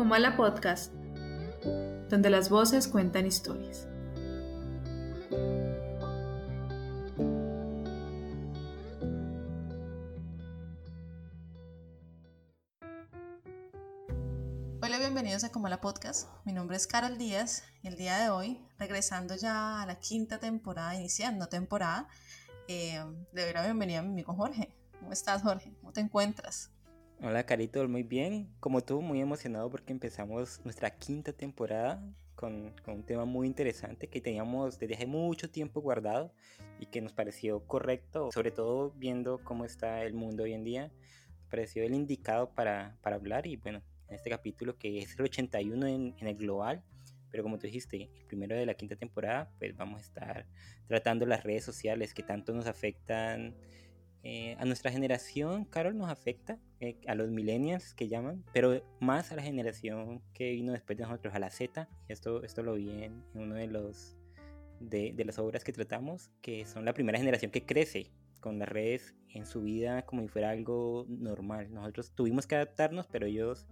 Comala 0.00 0.34
Podcast, 0.34 0.94
donde 2.08 2.30
las 2.30 2.48
voces 2.48 2.88
cuentan 2.88 3.26
historias. 3.26 3.86
Hola, 14.80 14.96
bienvenidos 14.98 15.44
a 15.44 15.52
Comala 15.52 15.82
Podcast. 15.82 16.30
Mi 16.46 16.54
nombre 16.54 16.78
es 16.78 16.86
Carol 16.86 17.18
Díaz 17.18 17.64
y 17.82 17.88
el 17.88 17.96
día 17.96 18.16
de 18.16 18.30
hoy, 18.30 18.66
regresando 18.78 19.36
ya 19.36 19.82
a 19.82 19.86
la 19.86 20.00
quinta 20.00 20.38
temporada, 20.38 20.94
iniciando 20.94 21.48
temporada, 21.48 22.08
eh, 22.68 23.04
le 23.34 23.44
doy 23.44 23.52
la 23.52 23.64
bienvenida 23.64 23.98
a 23.98 24.02
mi 24.02 24.12
amigo 24.12 24.32
Jorge. 24.32 24.74
¿Cómo 24.98 25.12
estás, 25.12 25.42
Jorge? 25.42 25.74
¿Cómo 25.78 25.92
te 25.92 26.00
encuentras? 26.00 26.70
Hola, 27.22 27.44
Carito, 27.44 27.86
muy 27.86 28.02
bien. 28.02 28.48
Como 28.60 28.80
tú, 28.80 29.02
muy 29.02 29.20
emocionado 29.20 29.70
porque 29.70 29.92
empezamos 29.92 30.58
nuestra 30.64 30.88
quinta 30.88 31.34
temporada 31.34 32.02
con, 32.34 32.72
con, 32.82 32.94
un 32.94 33.02
tema 33.02 33.26
muy 33.26 33.46
interesante 33.46 34.08
que 34.08 34.22
teníamos 34.22 34.78
desde 34.78 34.94
hace 34.94 35.06
mucho 35.06 35.50
tiempo 35.50 35.82
guardado 35.82 36.32
y 36.78 36.86
que 36.86 37.02
nos 37.02 37.12
pareció 37.12 37.60
correcto, 37.66 38.30
sobre 38.32 38.52
todo 38.52 38.92
viendo 38.96 39.38
cómo 39.44 39.66
está 39.66 40.02
el 40.02 40.14
mundo 40.14 40.44
hoy 40.44 40.54
en 40.54 40.64
día, 40.64 40.90
pareció 41.50 41.82
el 41.84 41.92
indicado 41.92 42.54
para, 42.54 42.96
para 43.02 43.16
hablar 43.16 43.46
y 43.46 43.56
bueno, 43.56 43.82
en 44.08 44.14
este 44.14 44.30
capítulo 44.30 44.78
que 44.78 45.00
es 45.00 45.14
el 45.18 45.26
81 45.26 45.86
en, 45.88 46.14
en 46.18 46.26
el 46.26 46.36
global, 46.36 46.82
pero 47.30 47.42
como 47.42 47.58
tú 47.58 47.66
dijiste, 47.66 48.04
el 48.18 48.26
primero 48.28 48.56
de 48.56 48.64
la 48.64 48.72
quinta 48.72 48.96
temporada, 48.96 49.50
pues 49.58 49.76
vamos 49.76 50.00
a 50.00 50.04
estar 50.04 50.46
tratando 50.88 51.26
las 51.26 51.44
redes 51.44 51.64
sociales 51.64 52.14
que 52.14 52.22
tanto 52.22 52.54
nos 52.54 52.66
afectan 52.66 53.54
eh, 54.22 54.56
a 54.58 54.64
nuestra 54.64 54.90
generación, 54.90 55.64
Carol, 55.64 55.96
nos 55.96 56.10
afecta, 56.10 56.58
eh, 56.80 56.96
a 57.06 57.14
los 57.14 57.30
millennials 57.30 57.94
que 57.94 58.08
llaman, 58.08 58.44
pero 58.52 58.82
más 59.00 59.32
a 59.32 59.36
la 59.36 59.42
generación 59.42 60.22
que 60.34 60.52
vino 60.52 60.72
después 60.72 60.98
de 60.98 61.04
nosotros, 61.04 61.34
a 61.34 61.38
la 61.38 61.50
Z. 61.50 61.88
Esto, 62.08 62.42
esto 62.42 62.62
lo 62.62 62.74
vi 62.74 62.90
en, 63.04 63.22
uno 63.34 63.54
de 63.54 63.66
los 63.66 64.16
de, 64.80 65.12
de, 65.14 65.24
las 65.24 65.38
obras 65.38 65.64
que 65.64 65.72
tratamos, 65.72 66.30
que 66.42 66.66
son 66.66 66.84
la 66.84 66.94
primera 66.94 67.18
generación 67.18 67.50
que 67.50 67.64
crece 67.64 68.10
con 68.40 68.58
las 68.58 68.68
redes 68.68 69.14
en 69.28 69.46
su 69.46 69.62
vida 69.62 70.02
como 70.02 70.22
si 70.22 70.28
fuera 70.28 70.50
algo 70.50 71.06
normal. 71.08 71.72
Nosotros 71.72 72.12
tuvimos 72.14 72.46
que 72.46 72.56
adaptarnos, 72.56 73.06
pero 73.06 73.26
ellos 73.26 73.66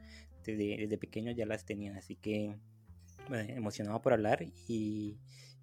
desde, 0.45 0.77
desde 0.77 0.99
pequeños 0.99 1.37
ya 1.37 1.47
las 1.47 1.65
tenían, 1.65 1.97
así 1.97 2.15
que 2.17 2.57
bueno, 3.29 3.53
emocionado 3.53 4.01
por 4.01 4.13
hablar 4.13 4.47
y, 4.67 5.19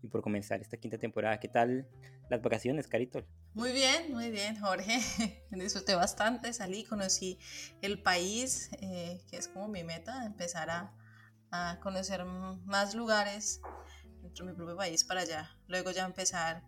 y 0.06 0.08
por 0.08 0.22
comenzar 0.22 0.62
esta 0.62 0.78
quinta 0.78 0.98
temporada. 0.98 1.40
¿Qué 1.40 1.48
tal 1.48 1.88
las 2.30 2.42
vacaciones, 2.42 2.88
Carito? 2.88 3.26
Muy 3.54 3.72
bien, 3.72 4.12
muy 4.12 4.30
bien, 4.30 4.58
Jorge. 4.60 5.00
Disfruté 5.52 5.96
bastante, 5.96 6.54
salí, 6.54 6.84
conocí 6.84 7.40
el 7.82 8.02
país, 8.02 8.70
eh, 8.82 9.22
que 9.30 9.38
es 9.38 9.48
como 9.48 9.68
mi 9.68 9.84
meta, 9.84 10.26
empezar 10.26 10.70
a, 10.70 10.94
a, 11.52 11.80
conocer 11.82 12.24
más 12.24 12.96
lugares 12.96 13.62
dentro 14.22 14.46
de 14.46 14.52
mi 14.52 14.58
propio 14.58 14.78
país 14.78 15.04
para 15.04 15.22
allá. 15.22 15.58
Luego 15.68 15.92
ya 15.92 16.06
empezar 16.06 16.64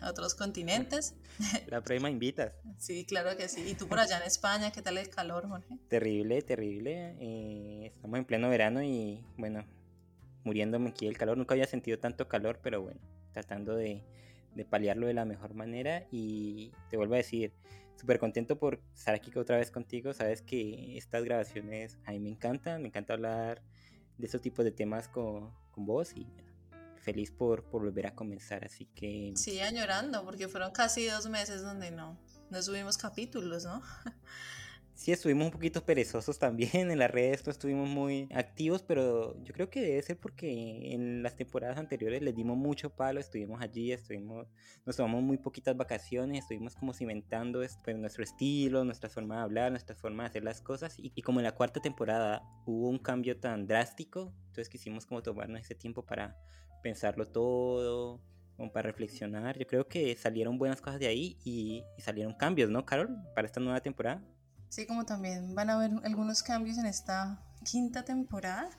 a 0.00 0.10
otros 0.10 0.34
continentes. 0.34 1.14
La 1.66 1.82
próxima 1.82 2.08
invitas. 2.08 2.52
Sí, 2.78 3.04
claro 3.04 3.36
que 3.36 3.48
sí. 3.48 3.68
¿Y 3.68 3.74
tú 3.74 3.88
por 3.88 3.98
allá 3.98 4.18
en 4.18 4.24
España, 4.24 4.70
qué 4.70 4.80
tal 4.80 4.96
el 4.96 5.08
calor, 5.08 5.48
Jorge? 5.48 5.76
Terrible, 5.88 6.40
terrible. 6.42 7.16
Eh, 7.20 7.92
estamos 7.94 8.18
en 8.18 8.24
pleno 8.24 8.48
verano 8.48 8.82
y 8.82 9.24
bueno, 9.36 9.64
muriéndome 10.44 10.90
aquí 10.90 11.06
el 11.06 11.16
calor. 11.16 11.36
Nunca 11.36 11.54
había 11.54 11.66
sentido 11.66 11.98
tanto 11.98 12.28
calor, 12.28 12.60
pero 12.62 12.82
bueno, 12.82 13.00
tratando 13.32 13.74
de 13.74 14.02
de 14.54 14.64
paliarlo 14.64 15.06
de 15.06 15.14
la 15.14 15.24
mejor 15.24 15.54
manera 15.54 16.06
y 16.10 16.72
te 16.88 16.96
vuelvo 16.96 17.14
a 17.14 17.18
decir, 17.18 17.52
súper 17.96 18.18
contento 18.18 18.58
por 18.58 18.80
estar 18.94 19.14
aquí 19.14 19.30
otra 19.36 19.56
vez 19.56 19.70
contigo, 19.70 20.12
sabes 20.12 20.42
que 20.42 20.96
estas 20.96 21.24
grabaciones 21.24 21.98
a 22.04 22.12
mí 22.12 22.20
me 22.20 22.30
encantan, 22.30 22.82
me 22.82 22.88
encanta 22.88 23.14
hablar 23.14 23.62
de 24.18 24.26
esos 24.26 24.40
tipos 24.40 24.64
de 24.64 24.72
temas 24.72 25.08
con, 25.08 25.52
con 25.70 25.86
vos 25.86 26.12
y 26.14 26.26
feliz 26.96 27.30
por, 27.30 27.64
por 27.64 27.82
volver 27.82 28.06
a 28.06 28.14
comenzar, 28.14 28.64
así 28.64 28.86
que... 28.86 29.32
Sí, 29.36 29.60
añorando, 29.60 30.24
porque 30.24 30.48
fueron 30.48 30.72
casi 30.72 31.06
dos 31.06 31.28
meses 31.28 31.62
donde 31.62 31.90
no, 31.90 32.18
no 32.50 32.62
subimos 32.62 32.98
capítulos, 32.98 33.64
¿no? 33.64 33.82
sí 35.00 35.12
estuvimos 35.12 35.46
un 35.46 35.50
poquito 35.50 35.82
perezosos 35.82 36.38
también 36.38 36.90
en 36.90 36.98
las 36.98 37.10
redes, 37.10 37.46
no 37.46 37.50
estuvimos 37.52 37.88
muy 37.88 38.28
activos, 38.34 38.82
pero 38.82 39.34
yo 39.42 39.54
creo 39.54 39.70
que 39.70 39.80
debe 39.80 40.02
ser 40.02 40.18
porque 40.18 40.92
en 40.92 41.22
las 41.22 41.36
temporadas 41.36 41.78
anteriores 41.78 42.20
les 42.20 42.36
dimos 42.36 42.58
mucho 42.58 42.90
palo, 42.90 43.18
estuvimos 43.18 43.62
allí, 43.62 43.92
estuvimos, 43.92 44.46
nos 44.84 44.96
tomamos 44.96 45.22
muy 45.22 45.38
poquitas 45.38 45.74
vacaciones, 45.74 46.40
estuvimos 46.40 46.74
como 46.74 46.92
cimentando 46.92 47.60
pues, 47.82 47.96
nuestro 47.96 48.22
estilo, 48.22 48.84
nuestra 48.84 49.08
forma 49.08 49.36
de 49.36 49.42
hablar, 49.42 49.70
nuestra 49.70 49.96
forma 49.96 50.24
de 50.24 50.28
hacer 50.28 50.44
las 50.44 50.60
cosas 50.60 50.96
y, 50.98 51.22
como 51.22 51.40
en 51.40 51.44
la 51.44 51.54
cuarta 51.54 51.80
temporada 51.80 52.42
hubo 52.66 52.90
un 52.90 52.98
cambio 52.98 53.40
tan 53.40 53.66
drástico, 53.66 54.34
entonces 54.48 54.68
quisimos 54.68 55.06
como 55.06 55.22
tomarnos 55.22 55.62
ese 55.62 55.74
tiempo 55.74 56.04
para 56.04 56.36
pensarlo 56.82 57.24
todo, 57.24 58.20
para 58.74 58.90
reflexionar. 58.90 59.58
Yo 59.58 59.66
creo 59.66 59.88
que 59.88 60.14
salieron 60.16 60.58
buenas 60.58 60.82
cosas 60.82 61.00
de 61.00 61.06
ahí 61.06 61.38
y 61.42 61.82
salieron 61.96 62.34
cambios, 62.34 62.68
¿no, 62.68 62.84
Carol? 62.84 63.08
Para 63.34 63.46
esta 63.46 63.60
nueva 63.60 63.80
temporada. 63.80 64.22
Sí, 64.70 64.86
como 64.86 65.04
también 65.04 65.56
van 65.56 65.68
a 65.68 65.74
haber 65.74 65.90
algunos 66.04 66.44
cambios 66.44 66.78
en 66.78 66.86
esta 66.86 67.42
quinta 67.64 68.04
temporada. 68.04 68.70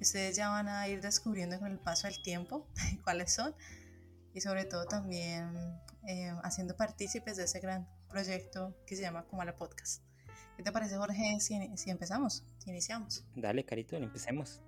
Ustedes 0.00 0.36
ya 0.36 0.48
van 0.48 0.68
a 0.68 0.88
ir 0.88 1.00
descubriendo 1.00 1.60
con 1.60 1.70
el 1.70 1.78
paso 1.78 2.08
del 2.08 2.20
tiempo 2.22 2.66
cuáles 3.04 3.32
son. 3.34 3.54
Y 4.34 4.40
sobre 4.40 4.64
todo 4.64 4.86
también 4.86 5.80
eh, 6.08 6.32
haciendo 6.42 6.76
partícipes 6.76 7.36
de 7.36 7.44
ese 7.44 7.60
gran 7.60 7.88
proyecto 8.08 8.76
que 8.84 8.96
se 8.96 9.02
llama 9.02 9.26
Como 9.26 9.44
la 9.44 9.56
Podcast. 9.56 10.02
¿Qué 10.56 10.64
te 10.64 10.72
parece, 10.72 10.96
Jorge, 10.96 11.38
si, 11.38 11.56
si 11.76 11.90
empezamos, 11.90 12.44
si 12.58 12.70
iniciamos? 12.70 13.24
Dale, 13.36 13.64
Carito, 13.64 13.94
empecemos. 13.96 14.60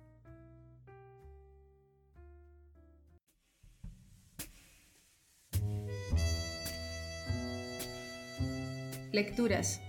Lecturas. 9.11 9.81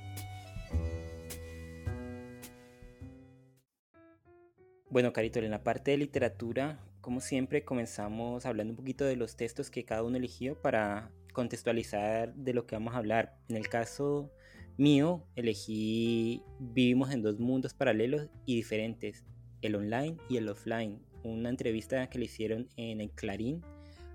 Bueno, 4.92 5.14
Carito, 5.14 5.38
en 5.38 5.50
la 5.50 5.64
parte 5.64 5.92
de 5.92 5.96
literatura, 5.96 6.78
como 7.00 7.22
siempre, 7.22 7.64
comenzamos 7.64 8.44
hablando 8.44 8.72
un 8.72 8.76
poquito 8.76 9.06
de 9.06 9.16
los 9.16 9.36
textos 9.36 9.70
que 9.70 9.86
cada 9.86 10.02
uno 10.02 10.18
eligió 10.18 10.60
para 10.60 11.10
contextualizar 11.32 12.34
de 12.34 12.52
lo 12.52 12.66
que 12.66 12.76
vamos 12.76 12.92
a 12.92 12.98
hablar. 12.98 13.38
En 13.48 13.56
el 13.56 13.70
caso 13.70 14.30
mío, 14.76 15.24
elegí 15.34 16.42
Vivimos 16.58 17.10
en 17.10 17.22
dos 17.22 17.40
mundos 17.40 17.72
paralelos 17.72 18.28
y 18.44 18.54
diferentes, 18.54 19.24
el 19.62 19.76
online 19.76 20.18
y 20.28 20.36
el 20.36 20.46
offline, 20.50 21.00
una 21.24 21.48
entrevista 21.48 22.10
que 22.10 22.18
le 22.18 22.26
hicieron 22.26 22.68
en 22.76 23.00
el 23.00 23.12
Clarín 23.12 23.62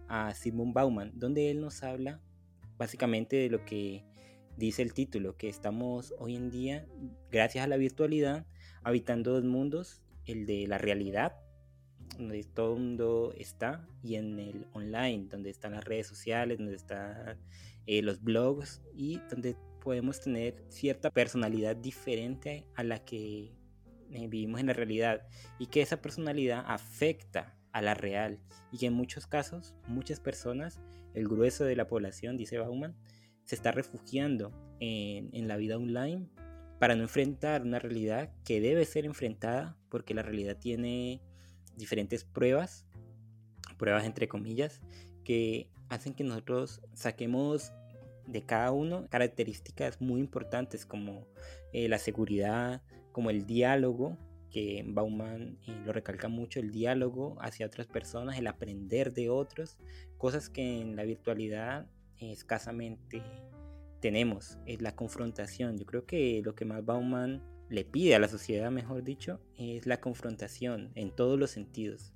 a 0.07 0.35
Simon 0.35 0.73
Bauman, 0.73 1.11
donde 1.15 1.49
él 1.49 1.59
nos 1.59 1.81
habla 1.81 2.21
básicamente 2.77 3.35
de 3.35 3.49
lo 3.49 3.65
que 3.65 4.03
dice 4.57 4.83
el 4.83 4.93
título, 4.93 5.37
que 5.37 5.49
estamos 5.49 6.13
hoy 6.19 6.35
en 6.35 6.51
día, 6.51 6.85
gracias 7.31 7.65
a 7.65 7.67
la 7.67 7.77
virtualidad, 7.77 8.45
habitando 8.83 9.31
dos 9.31 9.43
mundos 9.43 10.03
el 10.27 10.45
de 10.45 10.67
la 10.67 10.77
realidad, 10.77 11.35
donde 12.17 12.43
todo 12.43 12.75
el 12.75 12.81
mundo 12.81 13.33
está, 13.37 13.87
y 14.03 14.15
en 14.15 14.39
el 14.39 14.67
online, 14.73 15.27
donde 15.29 15.49
están 15.49 15.73
las 15.73 15.83
redes 15.83 16.07
sociales, 16.07 16.57
donde 16.57 16.75
están 16.75 17.39
eh, 17.85 18.01
los 18.01 18.21
blogs 18.21 18.81
y 18.93 19.19
donde 19.29 19.55
podemos 19.81 20.19
tener 20.19 20.65
cierta 20.69 21.11
personalidad 21.11 21.75
diferente 21.75 22.67
a 22.75 22.83
la 22.83 22.99
que 23.05 23.55
eh, 24.11 24.27
vivimos 24.27 24.59
en 24.59 24.67
la 24.67 24.73
realidad 24.73 25.27
y 25.59 25.67
que 25.67 25.81
esa 25.81 26.01
personalidad 26.01 26.63
afecta 26.67 27.57
a 27.71 27.81
la 27.81 27.93
real 27.93 28.39
y 28.71 28.79
que 28.79 28.87
en 28.87 28.93
muchos 28.93 29.27
casos, 29.27 29.75
muchas 29.87 30.19
personas, 30.19 30.81
el 31.13 31.27
grueso 31.27 31.63
de 31.63 31.75
la 31.75 31.87
población, 31.87 32.37
dice 32.37 32.57
Bauman, 32.57 32.95
se 33.43 33.55
está 33.55 33.71
refugiando 33.71 34.51
en, 34.79 35.29
en 35.33 35.47
la 35.47 35.57
vida 35.57 35.77
online 35.77 36.27
para 36.79 36.95
no 36.95 37.03
enfrentar 37.03 37.63
una 37.63 37.79
realidad 37.79 38.31
que 38.43 38.61
debe 38.61 38.85
ser 38.85 39.05
enfrentada 39.05 39.75
porque 39.89 40.13
la 40.13 40.21
realidad 40.21 40.57
tiene 40.57 41.21
diferentes 41.75 42.23
pruebas, 42.23 42.85
pruebas 43.77 44.05
entre 44.05 44.27
comillas, 44.27 44.81
que 45.23 45.69
hacen 45.89 46.13
que 46.13 46.23
nosotros 46.23 46.81
saquemos 46.93 47.71
de 48.27 48.43
cada 48.43 48.71
uno 48.71 49.07
características 49.09 50.01
muy 50.01 50.19
importantes 50.19 50.85
como 50.85 51.27
eh, 51.71 51.87
la 51.87 51.97
seguridad, 51.97 52.81
como 53.11 53.29
el 53.29 53.45
diálogo, 53.45 54.17
que 54.51 54.83
Bauman 54.85 55.57
eh, 55.67 55.81
lo 55.85 55.93
recalca 55.93 56.27
mucho, 56.27 56.59
el 56.59 56.71
diálogo 56.71 57.37
hacia 57.39 57.65
otras 57.65 57.87
personas, 57.87 58.37
el 58.37 58.47
aprender 58.47 59.13
de 59.13 59.29
otros, 59.29 59.77
cosas 60.17 60.49
que 60.49 60.81
en 60.81 60.95
la 60.95 61.03
virtualidad 61.03 61.87
escasamente 62.19 63.21
tenemos, 63.99 64.57
es 64.65 64.81
la 64.81 64.95
confrontación. 64.95 65.77
Yo 65.77 65.85
creo 65.85 66.05
que 66.05 66.41
lo 66.43 66.55
que 66.55 66.65
más 66.65 66.85
Bauman 66.85 67.43
le 67.69 67.83
pide 67.83 68.15
a 68.15 68.19
la 68.19 68.27
sociedad, 68.27 68.71
mejor 68.71 69.03
dicho, 69.03 69.41
es 69.57 69.85
la 69.85 69.99
confrontación 69.99 70.91
en 70.95 71.15
todos 71.15 71.37
los 71.37 71.51
sentidos 71.51 72.13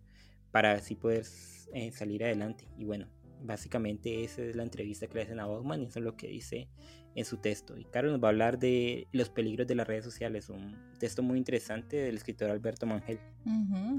para 0.52 0.74
así 0.74 0.96
poder 0.96 1.26
eh, 1.74 1.92
salir 1.92 2.24
adelante. 2.24 2.68
Y 2.78 2.86
bueno, 2.86 3.08
básicamente 3.44 4.24
esa 4.24 4.44
es 4.44 4.56
la 4.56 4.64
entrevista 4.64 5.08
que 5.08 5.16
le 5.16 5.22
hacen 5.24 5.40
a 5.40 5.46
Bauman 5.46 5.82
y 5.82 5.86
eso 5.86 6.00
es 6.00 6.06
lo 6.06 6.16
que 6.16 6.28
dice 6.28 6.70
en 7.16 7.26
su 7.26 7.38
texto. 7.38 7.78
Y 7.78 7.86
Carlos 7.86 8.14
nos 8.14 8.24
va 8.24 8.30
a 8.30 8.32
hablar 8.32 8.60
de 8.60 9.08
los 9.12 9.30
peligros 9.30 9.68
de 9.68 9.76
las 9.76 9.88
redes 9.88 10.06
sociales, 10.06 10.50
un 10.50 10.78
texto 11.00 11.22
muy 11.24 11.38
interesante 11.38 11.98
del 11.98 12.16
escritor 12.16 12.50
Alberto 12.50 12.86
Mangel. 12.86 13.20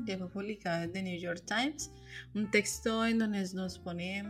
que 0.06 0.16
fue 0.16 0.30
publicado 0.30 0.84
en 0.84 0.92
The 0.92 1.02
New 1.02 1.18
York 1.18 1.42
Times, 1.46 1.92
un 2.34 2.50
texto 2.50 3.04
en 3.04 3.18
donde 3.18 3.46
nos 3.54 3.78
pone 3.78 4.24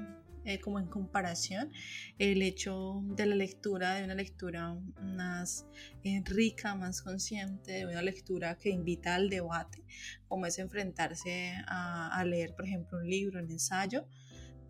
eh, 0.44 0.58
como 0.60 0.78
en 0.78 0.86
comparación 0.86 1.70
el 2.18 2.42
hecho 2.42 3.02
de 3.04 3.26
la 3.26 3.34
lectura, 3.34 3.94
de 3.94 4.04
una 4.04 4.14
lectura 4.14 4.74
más 5.00 5.66
eh, 6.04 6.22
rica, 6.24 6.74
más 6.74 7.02
consciente, 7.02 7.72
de 7.72 7.86
una 7.86 8.02
lectura 8.02 8.58
que 8.58 8.70
invita 8.70 9.14
al 9.14 9.28
debate, 9.28 9.84
como 10.28 10.46
es 10.46 10.58
enfrentarse 10.58 11.54
a, 11.66 12.08
a 12.16 12.24
leer, 12.24 12.54
por 12.54 12.66
ejemplo, 12.66 12.98
un 12.98 13.08
libro, 13.08 13.40
un 13.40 13.50
ensayo, 13.50 14.06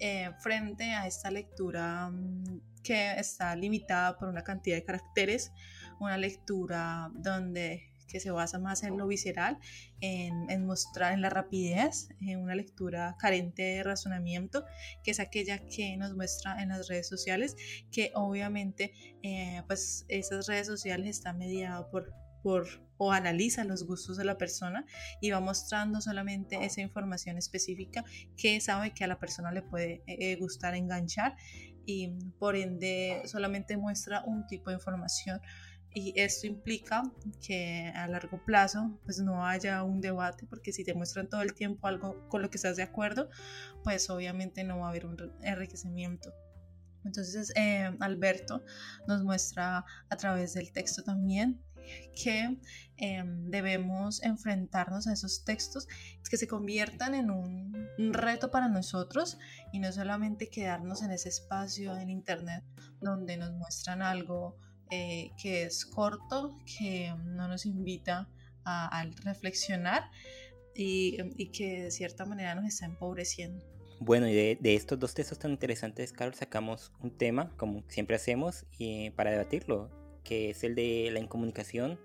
eh, 0.05 0.33
frente 0.41 0.93
a 0.95 1.07
esta 1.07 1.31
lectura 1.31 2.11
mm, 2.11 2.61
que 2.83 3.13
está 3.13 3.55
limitada 3.55 4.19
por 4.19 4.29
una 4.29 4.43
cantidad 4.43 4.75
de 4.75 4.85
caracteres, 4.85 5.53
una 6.01 6.17
lectura 6.19 7.09
donde 7.15 7.92
que 8.07 8.21
se 8.21 8.31
basa 8.31 8.59
más 8.59 8.83
en 8.83 8.97
lo 8.97 9.07
visceral, 9.07 9.59
en, 10.01 10.67
mostrar 10.67 11.13
en 11.13 11.21
la 11.21 11.31
rapidez, 11.31 12.09
en 12.21 12.41
una 12.41 12.55
lectura 12.55 13.17
carente 13.19 13.63
de 13.63 13.83
razonamiento, 13.83 14.65
que 15.03 15.13
es 15.13 15.21
aquella 15.21 15.67
que 15.67 15.97
nos 15.97 16.15
muestra 16.15 16.63
en 16.63 16.71
las 16.71 16.89
redes 16.89 17.09
sociales, 17.09 17.57
que 17.91 18.13
obviamente 18.15 18.93
eh, 19.23 19.63
pues 19.67 20.05
esas 20.09 20.47
redes 20.47 20.67
sociales 20.67 21.09
están 21.09 21.39
mediadas 21.39 21.85
por, 21.91 22.13
por 22.43 22.67
o 23.05 23.11
analiza 23.11 23.65
los 23.65 23.85
gustos 23.85 24.17
de 24.17 24.25
la 24.25 24.39
persona 24.39 24.87
y 25.21 25.31
va 25.31 25.41
mostrando 25.41 26.01
solamente 26.01 26.65
esa 26.65 26.83
información 26.83 27.37
específica 27.37 28.05
que 28.37 28.61
sabe 28.61 28.93
que 28.95 29.03
a 29.03 29.09
la 29.09 29.19
persona 29.19 29.51
le 29.51 29.63
puede 29.63 30.05
eh, 30.07 30.33
eh, 30.33 30.37
gustar 30.37 30.77
enganchar 30.77 31.35
y 31.85 32.11
por 32.39 32.55
ende 32.55 33.23
solamente 33.25 33.77
muestra 33.77 34.23
un 34.25 34.47
tipo 34.47 34.71
de 34.71 34.77
información 34.77 35.41
y 35.95 36.19
esto 36.19 36.47
implica 36.47 37.03
que 37.47 37.93
a 37.95 38.07
largo 38.09 38.43
plazo 38.45 38.99
pues 39.05 39.19
no 39.19 39.47
haya 39.47 39.83
un 39.83 40.01
debate 40.01 40.47
porque 40.47 40.73
si 40.73 40.85
te 40.85 40.95
muestran 40.95 41.29
todo 41.29 41.43
el 41.43 41.55
tiempo 41.55 41.87
algo 41.87 42.29
con 42.29 42.43
lo 42.43 42.51
que 42.51 42.57
estás 42.57 42.77
de 42.77 42.83
acuerdo 42.83 43.29
pues 43.85 44.09
obviamente 44.09 44.65
no 44.65 44.79
va 44.79 44.87
a 44.87 44.91
haber 44.91 45.07
un 45.07 45.17
enriquecimiento. 45.43 46.33
Entonces 47.05 47.53
eh, 47.57 47.91
Alberto 48.01 48.63
nos 49.09 49.23
muestra 49.25 49.85
a 50.09 50.17
través 50.17 50.55
del 50.55 50.73
texto 50.73 51.03
también 51.03 51.61
que 52.15 52.59
em, 52.97 53.51
debemos 53.51 54.23
enfrentarnos 54.23 55.09
a 55.09 55.13
esos 55.13 55.45
textos 55.45 55.89
que 56.31 56.37
se 56.37 56.47
conviertan 56.47 57.15
en 57.15 57.31
un, 57.31 57.89
un, 57.99 58.15
reto 58.15 58.51
para 58.51 58.69
nosotros 58.69 59.37
y 59.73 59.81
no 59.81 59.93
solamente 59.93 60.49
quedarnos 60.49 61.03
en 61.03 61.11
ese 61.11 61.29
espacio 61.29 61.97
en 61.99 62.09
internet 62.09 62.65
donde 63.01 63.37
nos 63.37 63.53
muestran 63.53 64.01
algo 64.01 64.57
eh, 64.95 65.31
que 65.39 65.63
es 65.63 65.87
corto, 65.87 66.55
que 66.67 67.15
no 67.25 67.49
nos 67.49 67.65
invita 67.65 68.29
a, 68.63 69.07
reflexionar 69.25 70.11
y, 70.75 71.17
que 71.51 71.85
de 71.85 71.91
cierta 71.91 72.27
manera 72.27 72.55
nos 72.55 72.67
está 72.67 72.85
empobreciendo. 72.85 73.65
Bueno, 74.01 74.29
y 74.29 74.35
de, 74.35 74.59
estos 74.75 74.99
dos 74.99 75.15
textos 75.15 75.39
tan 75.39 75.53
interesantes, 75.53 76.13
Carlos, 76.13 76.37
sacamos 76.37 76.93
un 77.01 77.17
tema, 77.17 77.57
como 77.57 77.83
siempre 77.89 78.17
hacemos, 78.17 78.67
y 78.77 79.09
para 79.13 79.31
debatirlo, 79.31 79.89
que 80.25 80.51
es 80.51 80.63
el 80.63 80.75
de 80.75 81.09
la 81.11 81.21
incomunicación, 81.21 81.99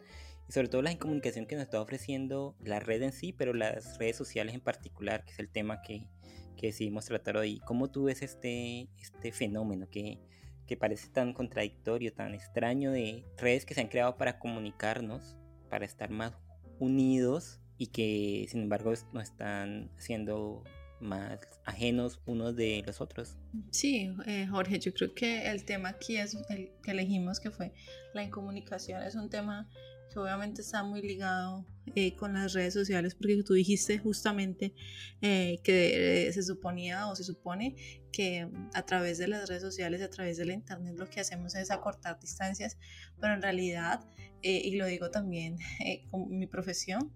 y 0.48 0.54
sobre 0.54 0.70
todo 0.70 0.82
la 0.82 0.94
incomunicación 0.94 1.46
que 1.46 1.56
nos 1.56 1.66
está 1.66 1.82
ofreciendo 1.82 2.56
la 2.62 2.80
red 2.80 3.02
en 3.02 3.12
sí, 3.12 3.34
pero 3.34 3.54
las 3.54 3.98
redes 3.98 4.16
sociales 4.16 4.56
en 4.56 4.62
particular, 4.62 5.26
que 5.26 5.34
es 5.34 5.40
el 5.40 5.50
tema 5.50 5.82
que, 5.82 6.08
que 6.56 6.68
decidimos 6.68 7.04
tratar 7.04 7.36
hoy. 7.36 7.60
¿Cómo 7.66 7.92
tú 7.92 8.06
ves 8.06 8.22
este, 8.22 8.88
este 8.98 9.34
fenómeno? 9.34 9.90
que 9.90 10.22
que 10.68 10.78
parece 10.78 11.08
tan 11.10 11.34
contradictorio, 11.34 12.14
tan 12.14 12.34
extraño 12.34 12.92
de 12.92 13.24
redes 13.38 13.66
que 13.66 13.74
se 13.74 13.82
han 13.82 13.88
creado 13.88 14.18
para 14.18 14.38
comunicarnos, 14.38 15.38
para 15.70 15.86
estar 15.86 16.10
más 16.10 16.34
unidos 16.80 17.60
y 17.78 17.88
que 17.88 18.46
sin 18.50 18.62
embargo 18.64 18.94
nos 19.14 19.24
están 19.24 19.92
haciendo 19.98 20.64
más 21.00 21.40
ajenos 21.66 22.22
unos 22.26 22.56
de 22.56 22.84
los 22.86 23.02
otros. 23.02 23.38
Sí, 23.72 24.12
eh, 24.26 24.48
Jorge, 24.48 24.80
yo 24.80 24.94
creo 24.94 25.14
que 25.14 25.50
el 25.50 25.64
tema 25.64 25.90
aquí 25.90 26.18
es 26.18 26.36
el 26.50 26.72
que 26.84 26.92
elegimos, 26.92 27.40
que 27.40 27.52
fue 27.52 27.74
la 28.14 28.24
incomunicación, 28.24 29.04
es 29.04 29.16
un 29.16 29.30
tema 29.30 29.70
que 30.12 30.20
obviamente 30.20 30.62
está 30.62 30.84
muy 30.84 31.02
ligado 31.02 31.66
eh, 31.96 32.16
con 32.16 32.34
las 32.34 32.54
redes 32.54 32.74
sociales, 32.74 33.16
porque 33.16 33.42
tú 33.44 33.54
dijiste 33.54 33.98
justamente 33.98 34.74
eh, 35.22 35.60
que 35.64 36.30
se 36.34 36.44
suponía 36.44 37.08
o 37.08 37.16
se 37.16 37.24
supone 37.24 37.76
que 38.12 38.50
a 38.74 38.86
través 38.86 39.18
de 39.18 39.28
las 39.28 39.48
redes 39.48 39.62
sociales, 39.62 40.02
a 40.02 40.10
través 40.10 40.38
de 40.38 40.46
la 40.46 40.54
internet, 40.54 40.96
lo 40.98 41.10
que 41.10 41.20
hacemos 41.20 41.56
es 41.56 41.72
acortar 41.72 42.20
distancias, 42.20 42.78
pero 43.20 43.34
en 43.34 43.42
realidad, 43.42 44.06
eh, 44.42 44.62
y 44.64 44.76
lo 44.76 44.86
digo 44.86 45.12
también 45.12 45.58
con 46.12 46.38
mi 46.38 46.48
profesión, 46.48 47.12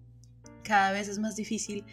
cada 0.62 0.92
vez 0.92 1.08
es 1.08 1.18
más 1.18 1.36
difícil 1.36 1.84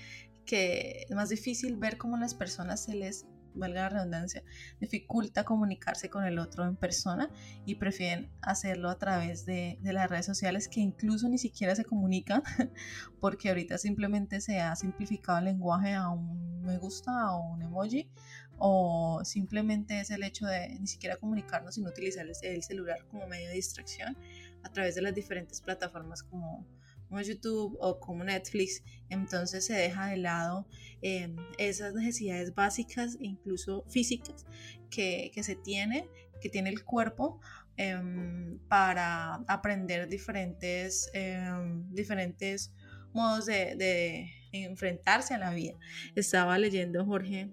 que 0.45 1.05
es 1.07 1.15
más 1.15 1.29
difícil 1.29 1.75
ver 1.75 1.97
cómo 1.97 2.17
las 2.17 2.33
personas 2.33 2.83
se 2.83 2.95
les 2.95 3.27
valga 3.53 3.81
la 3.81 3.89
redundancia, 3.89 4.43
dificulta 4.79 5.43
comunicarse 5.43 6.09
con 6.09 6.25
el 6.25 6.39
otro 6.39 6.65
en 6.65 6.75
persona 6.75 7.29
y 7.65 7.75
prefieren 7.75 8.31
hacerlo 8.41 8.89
a 8.89 8.97
través 8.97 9.45
de, 9.45 9.77
de, 9.81 9.93
las 9.93 10.09
redes 10.09 10.25
sociales 10.25 10.67
que 10.67 10.79
incluso 10.79 11.29
ni 11.29 11.37
siquiera 11.37 11.75
se 11.75 11.85
comunican 11.85 12.43
porque 13.19 13.49
ahorita 13.49 13.77
simplemente 13.77 14.41
se 14.41 14.59
ha 14.59 14.75
simplificado 14.75 15.39
el 15.39 15.45
lenguaje 15.45 15.93
a 15.93 16.09
un 16.09 16.49
me 16.61 16.77
gusta 16.77 17.31
o 17.33 17.53
un 17.53 17.61
emoji 17.61 18.09
o 18.57 19.21
simplemente 19.23 19.99
es 19.99 20.11
el 20.11 20.23
hecho 20.23 20.45
de 20.45 20.77
ni 20.79 20.87
siquiera 20.87 21.15
comunicarnos 21.17 21.75
sino 21.75 21.89
utilizar 21.89 22.25
el 22.43 22.63
celular 22.63 23.05
como 23.09 23.27
medio 23.27 23.47
de 23.47 23.55
distracción 23.55 24.17
a 24.63 24.69
través 24.71 24.95
de 24.95 25.01
las 25.01 25.15
diferentes 25.15 25.61
plataformas 25.61 26.23
como 26.23 26.65
como 27.09 27.21
YouTube 27.21 27.75
o 27.81 27.99
como 27.99 28.23
Netflix, 28.23 28.83
entonces 29.09 29.65
se 29.65 29.73
deja 29.73 30.07
de 30.07 30.17
lado 30.17 30.67
em, 31.01 31.35
esas 31.57 31.93
necesidades 31.93 32.53
básicas, 32.53 33.17
incluso 33.19 33.83
físicas, 33.89 34.45
que, 34.89 35.31
que 35.33 35.43
se 35.43 35.55
tiene, 35.55 36.07
que 36.39 36.49
tiene 36.49 36.69
el 36.69 36.83
cuerpo 36.83 37.41
em, 37.77 38.59
para 38.67 39.35
aprender 39.47 40.07
diferentes, 40.07 41.09
em, 41.13 41.91
diferentes 41.93 42.71
modos 43.11 43.47
de, 43.47 43.75
de 43.75 44.29
enfrentarse 44.51 45.33
a 45.33 45.39
la 45.39 45.51
vida. 45.51 45.73
Estaba 46.15 46.57
leyendo, 46.59 47.03
Jorge, 47.05 47.51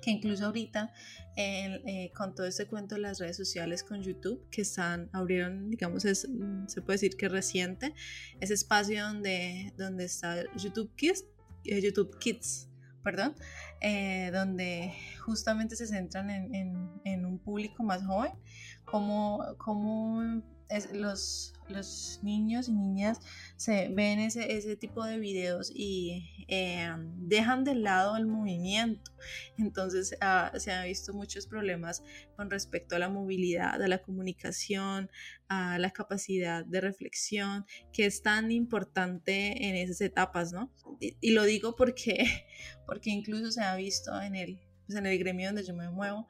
que 0.00 0.10
incluso 0.10 0.46
ahorita 0.46 0.92
eh, 1.36 2.10
con 2.16 2.34
todo 2.34 2.46
este 2.46 2.66
cuento 2.66 2.96
de 2.96 3.00
las 3.00 3.18
redes 3.18 3.36
sociales 3.36 3.82
con 3.84 4.02
YouTube 4.02 4.46
que 4.50 4.62
están 4.62 5.08
abrieron 5.12 5.70
digamos 5.70 6.04
es, 6.04 6.28
mm, 6.28 6.66
se 6.68 6.82
puede 6.82 6.96
decir 6.96 7.16
que 7.16 7.28
reciente 7.28 7.94
ese 8.40 8.54
espacio 8.54 9.04
donde 9.04 9.72
donde 9.76 10.04
está 10.04 10.44
YouTube 10.56 10.94
Kids 10.96 11.24
eh, 11.64 11.80
YouTube 11.80 12.18
Kids 12.18 12.68
perdón 13.02 13.34
eh, 13.80 14.30
donde 14.32 14.92
justamente 15.20 15.76
se 15.76 15.86
centran 15.86 16.30
en, 16.30 17.00
en, 17.04 17.24
un 17.24 17.38
público 17.38 17.82
más 17.82 18.04
joven 18.04 18.32
como 18.84 19.42
como 19.56 20.42
los, 20.92 21.54
los 21.70 22.20
niños 22.22 22.68
y 22.68 22.72
niñas 22.72 23.20
se 23.56 23.88
ven 23.88 24.20
ese, 24.20 24.56
ese 24.56 24.76
tipo 24.76 25.04
de 25.04 25.18
videos 25.18 25.70
y 25.74 26.46
eh, 26.48 26.88
dejan 27.16 27.64
de 27.64 27.74
lado 27.74 28.16
el 28.16 28.26
movimiento. 28.26 29.12
Entonces 29.56 30.16
ah, 30.20 30.52
se 30.56 30.72
han 30.72 30.86
visto 30.86 31.12
muchos 31.12 31.46
problemas 31.46 32.02
con 32.36 32.50
respecto 32.50 32.96
a 32.96 32.98
la 32.98 33.08
movilidad, 33.08 33.82
a 33.82 33.88
la 33.88 34.02
comunicación, 34.02 35.10
a 35.48 35.78
la 35.78 35.90
capacidad 35.90 36.64
de 36.64 36.80
reflexión, 36.80 37.66
que 37.92 38.06
es 38.06 38.22
tan 38.22 38.50
importante 38.50 39.66
en 39.68 39.76
esas 39.76 40.00
etapas, 40.00 40.52
¿no? 40.52 40.72
Y, 41.00 41.30
lo 41.32 41.44
digo 41.44 41.76
porque, 41.76 42.24
porque 42.86 43.10
incluso 43.10 43.50
se 43.50 43.62
ha 43.62 43.74
visto 43.76 44.20
en 44.20 44.36
el, 44.36 44.60
pues 44.86 44.98
en 44.98 45.06
el 45.06 45.18
gremio 45.18 45.48
donde 45.48 45.64
yo 45.64 45.74
me 45.74 45.90
muevo, 45.90 46.28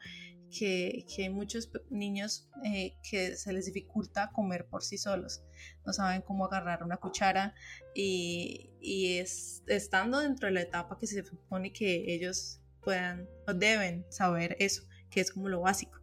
que, 0.50 1.06
que 1.14 1.30
muchos 1.30 1.70
niños 1.90 2.48
eh, 2.64 2.94
que 3.08 3.36
se 3.36 3.52
les 3.52 3.66
dificulta 3.66 4.30
comer 4.32 4.66
por 4.66 4.82
sí 4.82 4.98
solos, 4.98 5.42
no 5.86 5.92
saben 5.92 6.22
cómo 6.22 6.46
agarrar 6.46 6.82
una 6.82 6.96
cuchara 6.96 7.54
y, 7.94 8.70
y 8.80 9.18
es, 9.18 9.62
estando 9.66 10.20
dentro 10.20 10.48
de 10.48 10.54
la 10.54 10.62
etapa 10.62 10.98
que 10.98 11.06
se 11.06 11.24
supone 11.24 11.72
que 11.72 12.12
ellos 12.12 12.60
puedan 12.82 13.28
o 13.46 13.54
deben 13.54 14.04
saber 14.10 14.56
eso, 14.58 14.82
que 15.10 15.20
es 15.20 15.30
como 15.30 15.48
lo 15.48 15.60
básico, 15.60 15.98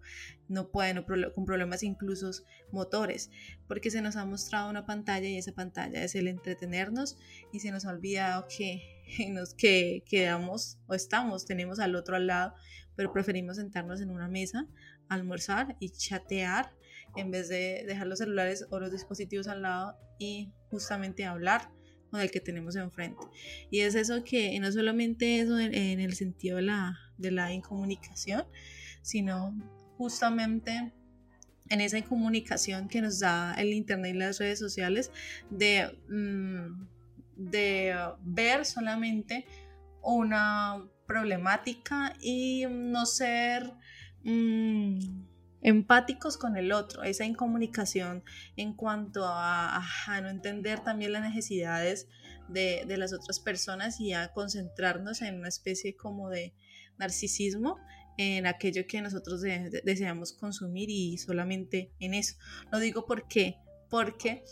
no 0.47 0.69
pueden 0.69 1.03
con 1.03 1.45
problemas 1.45 1.83
incluso 1.83 2.31
motores, 2.71 3.29
porque 3.67 3.91
se 3.91 4.01
nos 4.01 4.15
ha 4.15 4.25
mostrado 4.25 4.69
una 4.69 4.85
pantalla 4.85 5.27
y 5.27 5.37
esa 5.37 5.53
pantalla 5.53 6.03
es 6.03 6.15
el 6.15 6.27
entretenernos 6.27 7.17
y 7.51 7.59
se 7.59 7.71
nos 7.71 7.85
ha 7.85 7.91
olvidado 7.91 8.47
que 8.47 8.96
nos 9.29 9.53
que 9.53 10.03
quedamos 10.05 10.77
o 10.87 10.93
estamos, 10.93 11.45
tenemos 11.45 11.79
al 11.79 11.95
otro 11.95 12.15
al 12.15 12.27
lado 12.27 12.53
pero 12.97 13.13
preferimos 13.13 13.55
sentarnos 13.55 14.01
en 14.01 14.09
una 14.09 14.27
mesa, 14.27 14.67
almorzar 15.07 15.77
y 15.79 15.91
chatear 15.91 16.73
en 17.15 17.31
vez 17.31 17.47
de 17.47 17.85
dejar 17.87 18.07
los 18.07 18.19
celulares 18.19 18.65
o 18.69 18.79
los 18.79 18.91
dispositivos 18.91 19.47
al 19.47 19.61
lado 19.61 19.95
y 20.19 20.51
justamente 20.69 21.23
hablar 21.23 21.69
con 22.09 22.19
el 22.19 22.31
que 22.31 22.41
tenemos 22.41 22.75
enfrente. 22.75 23.23
Y 23.69 23.81
es 23.81 23.95
eso 23.95 24.23
que 24.23 24.59
no 24.59 24.71
solamente 24.71 25.39
eso 25.39 25.59
en, 25.59 25.99
el 25.99 26.13
sentido 26.15 26.57
de 26.57 26.63
la, 26.63 26.97
de 27.17 27.31
la 27.31 27.53
incomunicación, 27.53 28.45
sino 29.03 29.55
justamente 29.97 30.91
en 31.69 31.81
esa 31.81 31.97
incomunicación 31.99 32.87
que 32.87 33.01
nos 33.01 33.19
da 33.19 33.53
el 33.55 33.73
Internet 33.73 34.15
y 34.15 34.17
las 34.17 34.39
redes 34.39 34.57
sociales 34.57 35.11
de, 35.51 35.99
mm, 36.09 36.87
de 37.37 37.95
ver 38.21 38.65
solamente 38.65 39.45
una 40.01 40.83
problemática 41.05 42.13
y 42.19 42.65
no 42.69 43.05
ser 43.05 43.73
mm, 44.23 44.99
empáticos 45.61 46.37
con 46.37 46.57
el 46.57 46.71
otro, 46.71 47.03
esa 47.03 47.25
incomunicación 47.25 48.23
en 48.55 48.73
cuanto 48.73 49.23
a, 49.25 49.81
no 50.21 50.29
entender 50.29 50.81
también 50.81 51.13
las 51.13 51.23
necesidades 51.23 52.07
de, 52.49 52.83
de, 52.87 52.97
las 52.97 53.13
otras 53.13 53.39
personas 53.39 53.99
y 53.99 54.13
a 54.13 54.31
concentrarnos 54.33 55.21
en 55.21 55.39
una 55.39 55.49
especie 55.49 55.95
como 55.95 56.29
de 56.29 56.53
narcisismo 56.97 57.77
en 58.17 58.47
aquello 58.47 58.87
que 58.87 59.01
nosotros 59.01 59.41
deseamos 59.41 60.33
consumir 60.33 60.89
y 60.89 61.17
solamente 61.17 61.91
en 61.99 62.15
eso. 62.15 62.35
Lo 62.71 62.79
digo 62.79 63.05
porque, 63.05 63.57
porque 63.89 64.43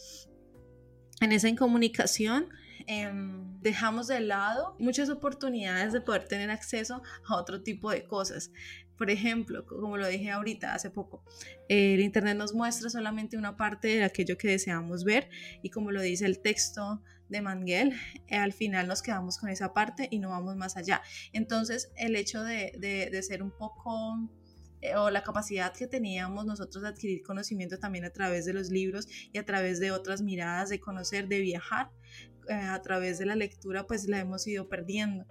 en 1.19 1.31
esa 1.31 1.49
incomunicación 1.49 2.49
em, 2.87 3.59
dejamos 3.61 4.07
de 4.07 4.19
lado 4.19 4.75
muchas 4.79 5.09
oportunidades 5.09 5.93
de 5.93 6.01
poder 6.01 6.27
tener 6.27 6.49
acceso 6.49 7.01
a 7.27 7.35
otro 7.35 7.61
tipo 7.61 7.91
de 7.91 8.05
cosas. 8.05 8.51
Por 8.97 9.09
ejemplo, 9.09 9.65
como 9.65 9.97
lo 9.97 10.07
dije 10.07 10.31
ahorita, 10.31 10.73
hace 10.73 10.89
poco, 10.89 11.23
el 11.67 11.99
Internet 11.99 12.37
nos 12.37 12.53
muestra 12.53 12.89
solamente 12.89 13.37
una 13.37 13.57
parte 13.57 13.89
de 13.89 14.03
aquello 14.03 14.37
que 14.37 14.47
deseamos 14.47 15.03
ver 15.03 15.29
y 15.61 15.69
como 15.69 15.91
lo 15.91 16.01
dice 16.01 16.25
el 16.25 16.39
texto 16.39 17.01
de 17.29 17.41
Manguel, 17.41 17.93
eh, 18.27 18.37
al 18.37 18.53
final 18.53 18.87
nos 18.87 19.01
quedamos 19.01 19.37
con 19.37 19.49
esa 19.49 19.73
parte 19.73 20.07
y 20.11 20.19
no 20.19 20.29
vamos 20.29 20.55
más 20.55 20.77
allá. 20.77 21.01
Entonces, 21.33 21.91
el 21.95 22.15
hecho 22.15 22.43
de, 22.43 22.73
de, 22.77 23.23
ser 23.23 23.41
un 23.41 23.51
poco 23.51 24.29
eh, 24.81 24.95
o 24.95 25.09
la 25.09 25.23
capacidad 25.23 25.73
que 25.73 25.87
teníamos 25.87 26.45
nosotros 26.45 26.83
de 26.83 26.89
adquirir 26.89 27.23
conocimiento 27.23 27.79
también 27.79 28.05
a 28.05 28.11
través 28.11 28.45
de 28.45 28.53
los 28.53 28.69
libros 28.69 29.07
y 29.33 29.37
a 29.37 29.45
través 29.45 29.79
de 29.79 29.91
otras 29.91 30.21
miradas, 30.21 30.69
de 30.69 30.79
conocer, 30.79 31.27
de 31.27 31.39
viajar, 31.41 31.89
eh, 32.21 32.34
a 32.49 32.81
través 32.81 33.17
de 33.19 33.25
la 33.25 33.35
lectura, 33.35 33.85
pues 33.87 34.07
la 34.07 34.19
hemos 34.19 34.45
ido 34.47 34.67
perdiendo. 34.69 35.25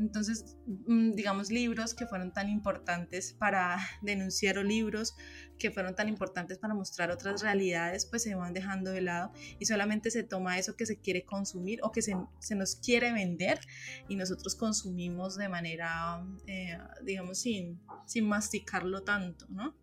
Entonces, 0.00 0.56
mm, 0.66 1.12
digamos, 1.12 1.50
libros 1.50 1.92
que 1.92 2.06
fueron 2.06 2.32
tan 2.32 2.48
importantes 2.48 3.34
para 3.34 3.76
denunciar 4.02 4.56
o 4.56 4.62
libros 4.62 5.14
que 5.58 5.70
fueron 5.70 5.94
tan 5.94 6.08
importantes 6.08 6.56
para 6.56 6.72
mostrar 6.72 7.10
otras 7.10 7.42
realidades, 7.42 8.06
pues 8.06 8.22
se 8.22 8.34
van 8.34 8.54
dejando 8.54 8.90
de 8.90 9.02
lado 9.02 9.30
y 9.58 9.66
solamente 9.66 10.10
se 10.10 10.22
toma 10.22 10.58
eso 10.58 10.74
que 10.74 10.86
se 10.86 10.98
quiere 10.98 11.26
consumir 11.26 11.80
o 11.82 11.92
que 11.92 12.00
se, 12.00 12.14
nos 12.54 12.76
quiere 12.76 13.12
vender 13.12 13.60
y 14.08 14.16
nosotros 14.16 14.54
consumimos 14.54 15.36
de 15.36 15.50
manera, 15.50 16.24
eh, 16.46 16.78
digamos, 17.04 17.38
sin, 17.38 17.78
sin 18.06 18.26
masticarlo 18.26 19.02
tanto, 19.02 19.46
¿no? 19.50 19.76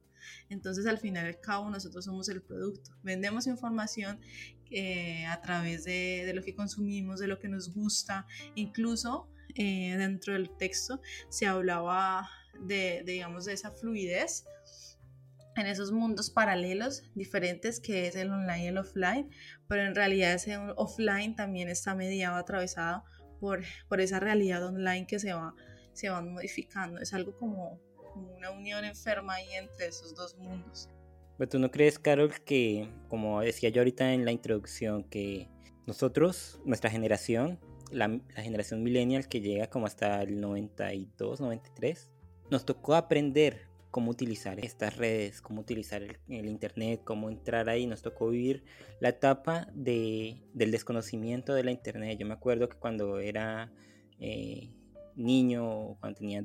Entonces, 0.50 0.86
al 0.88 0.98
final 0.98 1.26
y 1.26 1.30
al 1.30 1.40
cabo, 1.40 1.70
nosotros 1.70 2.06
somos 2.06 2.30
el 2.30 2.42
producto. 2.42 2.92
Vendemos 3.04 3.48
información 3.48 4.20
eh, 4.72 5.26
a 5.26 5.42
través 5.42 5.86
de, 5.86 6.24
de, 6.26 6.34
lo 6.34 6.44
que 6.44 6.56
consumimos, 6.56 7.20
de 7.20 7.28
lo 7.28 7.40
que 7.40 7.48
nos 7.48 7.74
gusta, 7.74 8.26
incluso 8.56 9.30
eh, 9.56 9.96
dentro 9.98 10.34
del 10.34 10.56
texto 10.58 11.02
se 11.30 11.48
hablaba 11.48 12.30
de, 12.60 13.04
digamos, 13.06 13.46
de 13.46 13.54
esa 13.54 13.72
fluidez 13.72 14.46
en 15.56 15.66
esos 15.66 15.92
mundos 15.92 16.30
paralelos 16.30 17.04
diferentes 17.16 17.80
que 17.80 18.08
es 18.08 18.16
el 18.16 18.30
online 18.30 18.66
y 18.66 18.68
el 18.68 18.78
offline, 18.78 19.30
pero 19.68 19.84
en 19.84 19.96
realidad 19.96 20.34
ese 20.34 20.58
offline 20.76 21.36
también 21.36 21.70
está 21.70 21.96
mediado, 21.96 22.36
atravesado 22.36 23.04
por, 23.40 23.64
por 23.88 24.00
esa 24.00 24.20
realidad 24.20 24.64
online 24.64 25.08
que 25.08 25.18
se 25.18 25.34
va, 25.34 25.56
se 25.94 26.10
van 26.10 26.32
modificando. 26.32 27.00
Es 27.00 27.14
algo 27.14 27.36
como, 27.38 27.80
una 28.16 28.52
unión 28.52 28.86
enferma 28.86 29.36
ahí 29.36 29.52
entre 29.54 29.88
esos 29.88 30.14
dos 30.16 30.36
mundos. 30.38 30.90
Pero 31.38 31.50
tú 31.50 31.60
no 31.60 31.70
crees, 31.72 32.00
Carol, 32.00 32.32
que, 32.46 32.90
como 33.10 33.42
decía 33.42 33.70
yo 33.70 33.82
ahorita 33.82 34.14
en 34.14 34.26
la 34.26 34.32
introducción, 34.32 35.04
que 35.04 35.50
nosotros, 35.86 36.60
nuestra 36.66 36.90
generación, 36.90 37.60
la, 37.92 38.20
generación 38.36 38.84
millennial 38.84 39.28
que 39.28 39.42
llega 39.42 39.68
como 39.68 39.86
hasta 39.86 40.22
el 40.24 40.42
92, 40.42 41.42
93, 41.42 42.12
nos 42.50 42.66
tocó 42.66 42.96
aprender 42.96 43.68
cómo 43.92 44.12
utilizar 44.12 44.60
estas 44.60 44.98
redes, 44.98 45.42
cómo 45.42 45.62
utilizar 45.62 46.04
el, 46.04 46.46
internet, 46.46 47.02
cómo 47.04 47.30
entrar 47.30 47.70
ahí. 47.70 47.88
Nos 47.88 48.02
tocó 48.02 48.30
vivir 48.30 48.64
la 49.00 49.10
etapa 49.10 49.68
de, 49.74 50.42
del 50.54 50.72
desconocimiento 50.72 51.54
de 51.54 51.64
la 51.64 51.72
internet. 51.72 52.18
Yo 52.20 52.26
me 52.26 52.34
acuerdo 52.34 52.68
que 52.68 52.78
cuando 52.78 53.20
era 53.20 53.72
eh, 54.20 54.70
niño, 55.16 55.98
cuando 56.00 56.20
tenía 56.20 56.44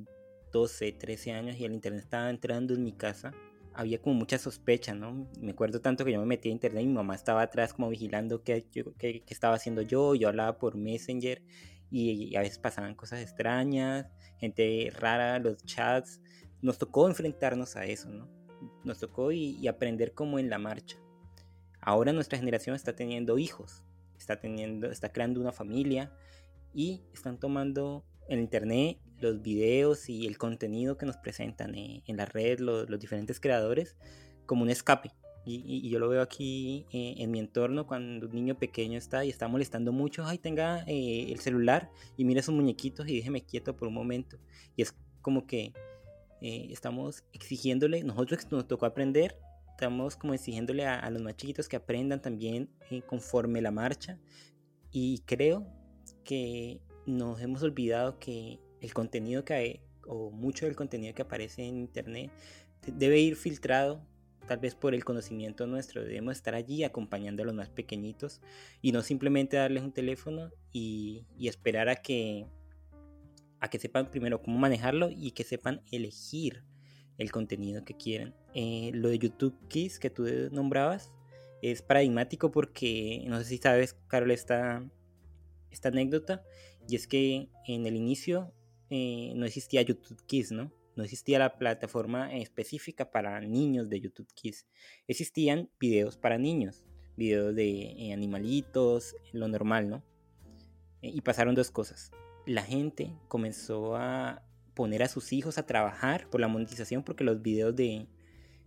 12, 0.53 0.93
13 0.93 1.33
años 1.33 1.57
y 1.59 1.65
el 1.65 1.73
internet 1.73 2.03
estaba 2.03 2.31
entrando 2.31 2.75
en 2.75 2.85
mi 2.85 2.93
casa, 2.93 3.33
había 3.75 4.01
como 4.01 4.17
mucha 4.17 4.39
sospecha, 4.39 4.95
¿no? 4.95 5.29
Me 5.41 5.53
acuerdo 5.53 5.81
tanto 5.81 6.05
que 6.05 6.13
yo 6.13 6.21
me 6.21 6.27
metí 6.27 6.49
a 6.49 6.53
internet 6.53 6.83
y 6.83 6.87
mi 6.87 6.95
mamá 6.95 7.15
estaba 7.15 7.43
atrás 7.43 7.73
como 7.73 7.89
vigilando 7.89 8.43
qué, 8.43 8.67
qué, 8.99 9.23
estaba 9.29 9.57
haciendo 9.57 9.83
yo, 9.83 10.15
yo 10.15 10.29
hablaba 10.29 10.59
por 10.59 10.77
Messenger 10.77 11.43
y, 11.91 12.35
a 12.37 12.41
veces 12.41 12.59
pasaban 12.59 12.95
cosas 12.95 13.21
extrañas, 13.21 14.07
gente 14.39 14.91
rara, 14.99 15.39
los 15.39 15.65
chats, 15.65 16.21
nos 16.61 16.79
tocó 16.79 17.09
enfrentarnos 17.09 17.77
a 17.77 17.85
eso, 17.85 18.09
¿no? 18.09 18.29
Nos 18.85 18.99
tocó 18.99 19.33
y, 19.33 19.67
aprender 19.69 20.15
como 20.15 20.39
en 20.39 20.49
la 20.49 20.59
marcha. 20.59 20.99
Ahora 21.81 22.13
nuestra 22.13 22.39
generación 22.39 22.77
está 22.77 22.95
teniendo 22.95 23.39
hijos, 23.39 23.85
está 24.17 24.41
teniendo, 24.41 24.91
está 24.91 25.13
creando 25.13 25.41
una 25.41 25.53
familia 25.53 26.13
y 26.73 27.03
están 27.13 27.39
tomando 27.39 28.05
el 28.29 28.39
internet 28.39 28.99
los 29.23 29.41
videos 29.43 30.09
y 30.09 30.27
el 30.27 30.37
contenido 30.37 30.99
que 30.99 31.07
nos 31.07 31.17
presentan 31.17 31.75
eh, 31.75 32.03
en 32.07 32.17
la 32.17 32.27
red 32.27 32.59
los, 32.59 32.87
diferentes 32.99 33.41
creadores 33.41 33.97
como 34.47 34.63
un 34.63 34.71
escape. 34.71 35.13
Y, 35.45 35.89
yo 35.89 35.99
lo 35.99 36.09
veo 36.09 36.23
aquí 36.23 36.87
eh, 36.93 37.15
en 37.19 37.31
mi 37.33 37.41
entorno 37.41 37.87
cuando 37.87 38.27
un 38.27 38.35
niño 38.35 38.59
pequeño 38.59 38.97
está 38.97 39.25
y 39.25 39.29
está 39.29 39.49
molestando 39.49 39.93
mucho, 39.93 40.25
ay, 40.25 40.39
tenga 40.39 40.85
eh, 40.87 41.33
el 41.33 41.41
celular 41.41 41.91
y 42.17 42.25
mira 42.25 42.41
esos 42.41 42.55
muñequitos 42.55 43.09
y 43.09 43.17
déjeme 43.17 43.43
quieto 43.43 43.77
por 43.77 43.89
un 43.89 43.95
momento. 43.95 44.39
Y 44.77 44.83
es 44.83 44.95
como 45.21 45.47
que 45.47 45.73
estamos 46.41 47.23
exigiéndole, 47.33 48.03
nosotros 48.03 48.51
nos 48.51 48.67
tocó 48.67 48.87
aprender, 48.87 49.39
estamos 49.71 50.17
como 50.17 50.35
exigiéndole 50.35 50.85
a, 50.85 50.99
a 50.99 51.09
los 51.09 51.23
más 51.23 51.37
chiquitos 51.37 51.69
que 51.69 51.77
aprendan 51.77 52.21
también 52.21 52.69
conforme 53.07 53.63
la 53.63 53.71
marcha. 53.71 54.19
Y 54.91 55.21
creo 55.21 55.65
que 56.25 56.81
nos 57.07 57.41
hemos 57.41 57.63
olvidado 57.63 58.19
que 58.19 58.61
el 58.83 58.93
contenido 58.93 59.45
que 59.45 59.55
hay, 59.55 59.81
o 60.07 60.31
mucho 60.31 60.67
del 60.67 60.77
contenido 60.77 61.15
que 61.15 61.23
aparece 61.23 61.65
en 61.65 61.79
internet, 61.79 62.31
debe 62.87 63.21
ir 63.21 63.37
filtrado 63.37 64.05
tal 64.47 64.59
vez 64.59 64.75
por 64.75 64.95
el 64.95 65.05
conocimiento 65.05 65.67
nuestro. 65.67 66.03
Debemos 66.03 66.37
estar 66.37 66.55
allí 66.55 66.85
acompañando 66.85 67.43
a 67.43 67.47
los 67.47 67.55
más 67.55 67.71
pequeñitos 67.71 68.41
y 68.83 68.93
no 68.93 69.03
simplemente 69.03 69.57
darles 69.57 69.85
un 69.85 69.93
teléfono 69.93 70.51
y, 70.73 71.25
esperar 71.39 71.89
a 71.89 71.97
que, 71.97 72.47
a 73.61 73.71
que 73.71 73.79
sepan 73.79 74.11
primero 74.11 74.43
cómo 74.43 74.59
manejarlo 74.59 75.11
y 75.11 75.31
que 75.31 75.45
sepan 75.45 75.81
elegir 75.93 76.65
el 77.19 77.31
contenido 77.31 77.85
que 77.85 77.97
quieren. 77.97 78.35
Eh, 78.55 78.91
lo 78.95 79.09
de 79.09 79.19
YouTube 79.19 79.57
Kids 79.69 80.01
que 80.01 80.11
tú 80.11 80.27
nombrabas 80.51 81.13
es 81.63 81.81
paradigmático 81.81 82.51
porque 82.51 83.25
no 83.29 83.39
sé 83.39 83.45
si 83.45 83.59
sabes, 83.59 83.95
Carol, 84.09 84.33
esta, 84.33 84.85
esta 85.71 85.89
anécdota 85.89 86.43
y 86.89 86.97
es 86.97 87.07
que 87.07 87.49
en 87.69 87.87
el 87.87 87.95
inicio 87.95 88.53
eh, 88.95 89.33
no 89.35 89.47
existía 89.47 89.81
YouTube 89.81 90.23
Kids, 90.27 90.53
¿no? 90.53 90.71
No 90.97 91.03
existía 91.03 91.39
la 91.39 91.57
plataforma 91.57 92.31
específica 92.37 93.11
para 93.11 93.41
niños 93.41 93.89
de 93.89 94.01
YouTube 94.01 94.29
Kids. 94.35 94.67
Existían 95.09 95.71
videos 95.81 96.19
para 96.19 96.37
niños, 96.37 96.85
videos 97.17 97.55
de 97.55 97.71
eh, 97.71 98.13
animalitos, 98.13 99.17
lo 99.33 99.49
normal, 99.49 99.89
¿no? 99.89 100.05
Eh, 101.01 101.09
y 101.09 101.23
pasaron 101.23 101.55
dos 101.55 101.71
cosas. 101.71 102.11
La 102.45 102.65
gente 102.65 103.17
comenzó 103.29 103.97
a 103.97 104.43
poner 104.75 105.03
a 105.03 105.09
sus 105.09 105.33
hijos 105.33 105.57
a 105.57 105.65
trabajar 105.65 106.29
por 106.29 106.43
la 106.43 106.49
monetización 106.49 107.03
porque 107.03 107.25
los 107.25 107.41
videos 107.41 107.75
de, 107.75 108.07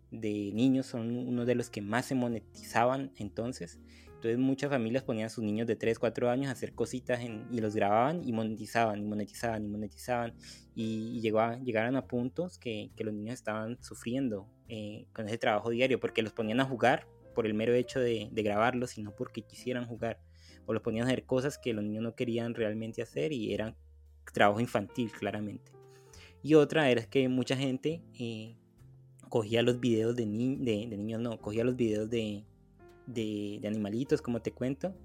de 0.10 0.50
niños 0.55 0.88
son 0.88 1.15
uno 1.15 1.46
de 1.46 1.53
los 1.53 1.70
que 1.70 1.82
más 1.82 2.08
se 2.08 2.15
monetizaban 2.15 3.12
entonces. 3.17 3.79
Entonces 4.25 4.44
muchas 4.44 4.72
familias 4.72 5.03
ponían 5.03 5.27
a 5.27 5.29
sus 5.29 5.44
niños 5.44 5.67
de 5.67 5.75
3, 5.75 6.00
4 6.00 6.32
años 6.32 6.48
a 6.48 6.53
hacer 6.53 6.74
cositas 6.74 7.20
y 7.51 7.60
los 7.60 7.75
grababan 7.75 8.27
y 8.27 8.34
monetizaban 8.34 9.00
y 9.00 9.03
monetizaban 9.03 9.63
y 9.63 9.67
monetizaban 9.67 10.34
y, 10.74 11.22
llegaban 11.22 11.96
a 11.96 12.08
puntos 12.08 12.58
que, 12.58 12.89
los 12.98 13.13
niños 13.13 13.36
estaban 13.36 13.77
sufriendo 13.84 14.50
eh, 14.67 15.05
con 15.13 15.27
ese 15.27 15.38
trabajo 15.38 15.70
diario 15.70 16.00
porque 16.00 16.24
los 16.24 16.34
ponían 16.34 16.60
a 16.60 16.65
jugar 16.65 17.08
por 17.36 17.46
el 17.46 17.53
mero 17.53 17.75
hecho 17.75 18.00
de, 18.00 18.29
grabarlos, 18.32 18.91
sino 18.91 19.15
porque 19.15 19.44
quisieran 19.44 19.86
jugar 19.86 20.20
o 20.65 20.74
los 20.74 20.82
ponían 20.82 21.05
a 21.05 21.10
hacer 21.10 21.25
cosas 21.25 21.60
que 21.60 21.74
los 21.74 21.84
niños 21.84 22.01
no 22.01 22.15
querían 22.15 22.55
realmente 22.55 23.03
hacer 23.03 23.32
y 23.32 23.53
eran 23.53 23.75
trabajo 24.34 24.60
infantil 24.60 25.12
claramente. 25.12 25.72
Y 26.41 26.55
otra 26.55 26.89
era 26.89 27.03
que 27.03 27.29
mucha 27.29 27.55
gente 27.55 28.01
eh, 28.20 28.55
cogía 29.29 29.62
los 29.62 29.79
videos 29.79 30.15
de, 30.15 30.25
de, 30.25 30.88
de, 30.89 30.98
niños, 30.98 31.22
no, 31.22 31.39
cogía 31.39 31.63
los 31.63 31.75
videos 31.75 32.10
de, 32.10 32.44
de, 33.08 33.62
animalitos, 33.66 34.22
como 34.22 34.42
te 34.42 34.52
cuento, 34.52 34.96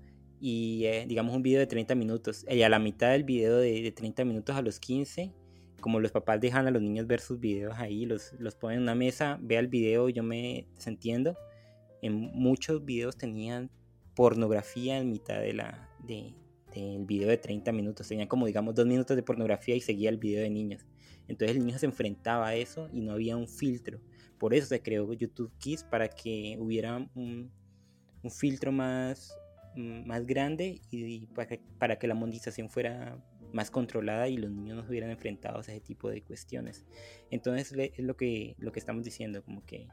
y 0.41 0.85
eh, 0.87 1.05
digamos 1.07 1.35
un 1.35 1.43
video 1.43 1.61
de 1.61 1.67
30 1.67 1.95
minutos. 1.95 2.45
Y 2.49 2.63
a 2.63 2.69
la 2.69 2.79
mitad 2.79 3.11
del 3.11 3.25
video 3.25 3.59
de, 3.59 3.93
30 3.93 4.25
minutos 4.25 4.57
a 4.57 4.63
los 4.63 4.81
15 4.81 5.33
como 5.81 5.99
los 5.99 6.13
papás 6.13 6.39
dejan 6.39 6.67
a 6.67 6.71
los 6.71 6.83
niños 6.83 7.07
ver 7.07 7.21
sus 7.21 7.41
videos 7.41 7.75
ahí, 7.79 8.05
los, 8.05 8.35
los 8.39 8.55
ponen 8.55 8.77
en 8.77 8.83
una 8.83 8.95
mesa, 8.95 9.39
vea 9.41 9.61
el 9.61 9.69
video 9.69 10.11
yo 10.11 10.23
me 10.23 10.67
desentiendo. 10.75 11.39
En 12.03 12.13
muchos 12.13 12.85
videos 12.85 13.17
tenían 13.17 13.71
pornografía 14.15 14.99
en 14.99 15.11
mitad 15.11 15.41
de 15.41 15.55
la, 15.55 15.89
de, 16.05 16.35
del 16.75 17.05
video 17.05 17.29
de 17.29 17.37
30 17.37 17.73
minutos. 17.73 18.09
Tenían 18.09 18.29
como, 18.29 18.47
digamos, 18.47 18.75
dos 18.75 18.87
minutos 18.87 19.17
de 19.17 19.23
pornografía 19.23 19.75
y 19.75 19.81
seguía 19.81 20.11
el 20.11 20.19
video 20.19 20.43
de 20.43 20.51
niños. 20.51 20.87
Entonces 21.29 21.57
el 21.57 21.65
niño 21.65 21.79
se 21.79 21.87
enfrentaba 21.87 22.49
a 22.49 22.55
eso 22.55 22.89
y 22.93 23.01
no 23.01 23.13
había 23.13 23.37
un 23.37 23.49
filtro. 23.49 24.01
Por 24.39 24.55
eso 24.55 24.67
se 24.67 24.83
creó 24.83 25.13
YouTube 25.13 25.53
Kids, 25.59 25.85
para 25.85 26.09
que 26.09 26.57
hubiera 26.59 26.97
un, 27.15 27.51
un 28.23 28.31
filtro 28.31 28.73
más, 28.73 29.37
mm, 29.77 30.07
más 30.07 30.27
grande 30.27 30.81
y, 30.91 31.27
para, 31.27 31.49
que, 31.49 31.61
para 31.79 31.99
que 31.99 32.07
la 32.07 32.15
monetización 32.15 32.71
fuera 32.71 33.19
más 33.53 33.71
controlada 33.71 34.29
y 34.29 34.37
los 34.37 34.51
niños 34.51 34.77
no 34.77 34.83
se 34.85 34.91
hubieran 34.91 35.11
enfrentado 35.11 35.59
a 35.59 35.61
ese 35.61 35.81
tipo 35.81 36.09
de 36.09 36.23
cuestiones. 36.23 36.87
Entonces 37.31 37.73
es 37.73 38.05
lo 38.05 38.17
que, 38.17 38.55
lo 38.59 38.73
que 38.73 38.79
estamos 38.79 39.05
diciendo, 39.05 39.43
como 39.43 39.65
que 39.65 39.89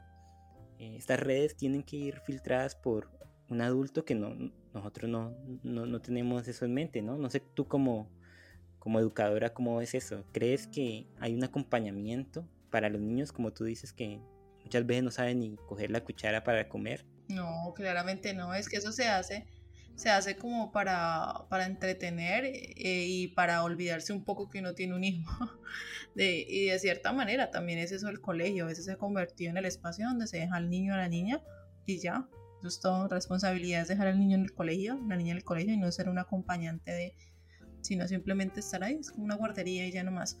eh, 0.78 0.96
estas 0.96 1.20
redes 1.20 1.56
tienen 1.56 1.82
que 1.82 1.96
ir 1.96 2.20
filtradas 2.20 2.76
por 2.76 3.10
un 3.50 3.60
adulto 3.60 4.04
que 4.04 4.14
no, 4.14 4.34
nosotros 4.74 5.10
no, 5.10 5.34
no, 5.62 5.86
no, 5.86 6.00
tenemos 6.00 6.46
eso 6.46 6.64
en 6.64 6.74
mente, 6.74 7.02
¿no? 7.02 7.16
No 7.16 7.30
sé 7.30 7.40
tú 7.40 7.66
como, 7.66 8.10
como 8.78 9.00
educadora, 9.00 9.54
¿cómo 9.54 9.80
es 9.80 9.94
eso? 9.94 10.24
¿Crees 10.32 10.66
que 10.66 11.06
hay 11.18 11.34
un 11.34 11.42
acompañamiento 11.44 12.46
para 12.70 12.88
los 12.90 13.00
niños, 13.00 13.32
como 13.32 13.52
tú 13.52 13.64
dices, 13.64 13.92
que 13.92 14.20
muchas 14.62 14.86
veces 14.86 15.02
no 15.02 15.10
saben 15.10 15.40
ni 15.40 15.56
coger 15.56 15.90
la 15.90 16.04
cuchara 16.04 16.44
para 16.44 16.68
comer? 16.68 17.06
No, 17.28 17.72
claramente 17.74 18.32
no, 18.34 18.54
es 18.54 18.68
que 18.68 18.76
eso 18.76 18.90
se 18.90 19.08
hace, 19.08 19.46
se 19.96 20.10
hace 20.10 20.36
como 20.36 20.72
para, 20.72 21.46
para 21.50 21.66
entretener 21.66 22.44
eh, 22.46 23.04
y 23.06 23.28
para 23.28 23.62
olvidarse 23.62 24.12
un 24.12 24.24
poco 24.24 24.48
que 24.48 24.60
uno 24.60 24.74
tiene 24.74 24.94
un 24.94 25.04
hijo. 25.04 25.30
De, 26.14 26.44
y 26.48 26.66
de 26.66 26.78
cierta 26.80 27.12
manera 27.12 27.50
también 27.50 27.78
es 27.78 27.92
eso 27.92 28.08
el 28.08 28.20
colegio, 28.20 28.64
a 28.64 28.68
veces 28.68 28.86
se 28.86 28.96
convirtió 28.96 29.50
en 29.50 29.56
el 29.56 29.66
espacio 29.66 30.08
donde 30.08 30.26
se 30.26 30.38
deja 30.38 30.56
al 30.56 30.68
niño 30.68 30.92
o 30.92 30.96
a 30.96 30.98
la 30.98 31.08
niña 31.08 31.40
y 31.86 31.98
ya, 32.00 32.26
justo 32.60 33.06
responsabilidad 33.08 33.82
es 33.82 33.88
dejar 33.88 34.08
al 34.08 34.18
niño 34.18 34.36
en 34.36 34.42
el 34.42 34.52
colegio, 34.52 34.98
la 35.06 35.16
niña 35.16 35.32
en 35.32 35.36
el 35.36 35.44
colegio 35.44 35.74
y 35.74 35.76
no 35.76 35.92
ser 35.92 36.08
un 36.08 36.18
acompañante 36.18 36.90
de, 36.90 37.14
sino 37.82 38.08
simplemente 38.08 38.60
estar 38.60 38.82
ahí, 38.82 38.96
es 39.00 39.10
como 39.10 39.26
una 39.26 39.36
guardería 39.36 39.86
y 39.86 39.92
ya 39.92 40.02
no 40.02 40.10
más. 40.10 40.38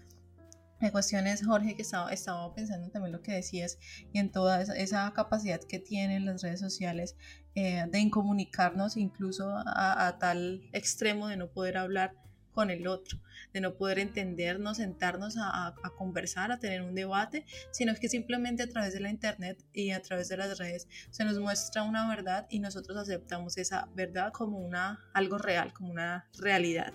La 0.80 0.92
cuestión 0.92 1.26
es, 1.26 1.44
Jorge, 1.44 1.74
que 1.74 1.82
estaba, 1.82 2.54
pensando 2.54 2.88
también 2.90 3.12
lo 3.12 3.20
que 3.20 3.32
decías 3.32 3.78
y 4.12 4.18
en 4.18 4.30
toda 4.30 4.62
esa, 4.62 5.12
capacidad 5.12 5.60
que 5.60 5.80
tienen 5.80 6.24
las 6.24 6.42
redes 6.42 6.60
sociales 6.60 7.16
eh, 7.54 7.84
de 7.90 7.98
incomunicarnos 7.98 8.96
incluso 8.96 9.52
a, 9.66 10.16
tal 10.20 10.68
extremo 10.72 11.26
de 11.28 11.36
no 11.36 11.48
poder 11.50 11.78
hablar 11.78 12.14
con 12.58 12.70
el 12.72 12.88
otro, 12.88 13.20
de 13.52 13.60
no 13.60 13.76
poder 13.76 14.00
entendernos, 14.00 14.78
sentarnos 14.78 15.36
a, 15.38 15.72
conversar, 15.96 16.50
a 16.50 16.58
tener 16.58 16.82
un 16.82 16.92
debate, 16.92 17.46
sino 17.70 17.94
que 17.94 18.08
simplemente 18.08 18.64
a 18.64 18.68
través 18.68 18.92
de 18.94 18.98
la 18.98 19.10
internet 19.10 19.64
y 19.72 19.92
a 19.92 20.02
través 20.02 20.28
de 20.28 20.38
las 20.38 20.58
redes 20.58 20.88
se 21.12 21.24
nos 21.24 21.38
muestra 21.38 21.84
una 21.84 22.08
verdad 22.08 22.48
y 22.50 22.58
nosotros 22.58 22.98
aceptamos 22.98 23.56
esa 23.58 23.88
verdad 23.94 24.32
como 24.32 24.58
una 24.58 25.08
algo 25.14 25.38
real, 25.38 25.72
como 25.72 25.92
una 25.92 26.28
realidad. 26.36 26.92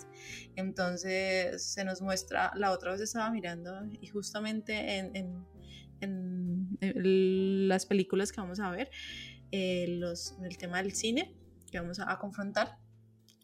Entonces 0.57 1.63
se 1.63 1.85
nos 1.85 2.01
muestra, 2.01 2.51
la 2.55 2.71
otra 2.71 2.91
vez 2.91 2.99
estaba 2.99 3.31
mirando 3.31 3.85
y 4.01 4.07
justamente 4.07 4.97
en, 4.97 5.47
las 7.69 7.85
películas 7.85 8.33
que 8.33 8.41
vamos 8.41 8.59
a 8.59 8.69
ver, 8.69 8.91
eh, 9.51 9.85
los, 9.87 10.35
el 10.43 10.57
tema 10.57 10.83
del 10.83 10.91
cine 10.93 11.33
que 11.71 11.79
vamos 11.79 12.01
a 12.01 12.19
confrontar, 12.19 12.82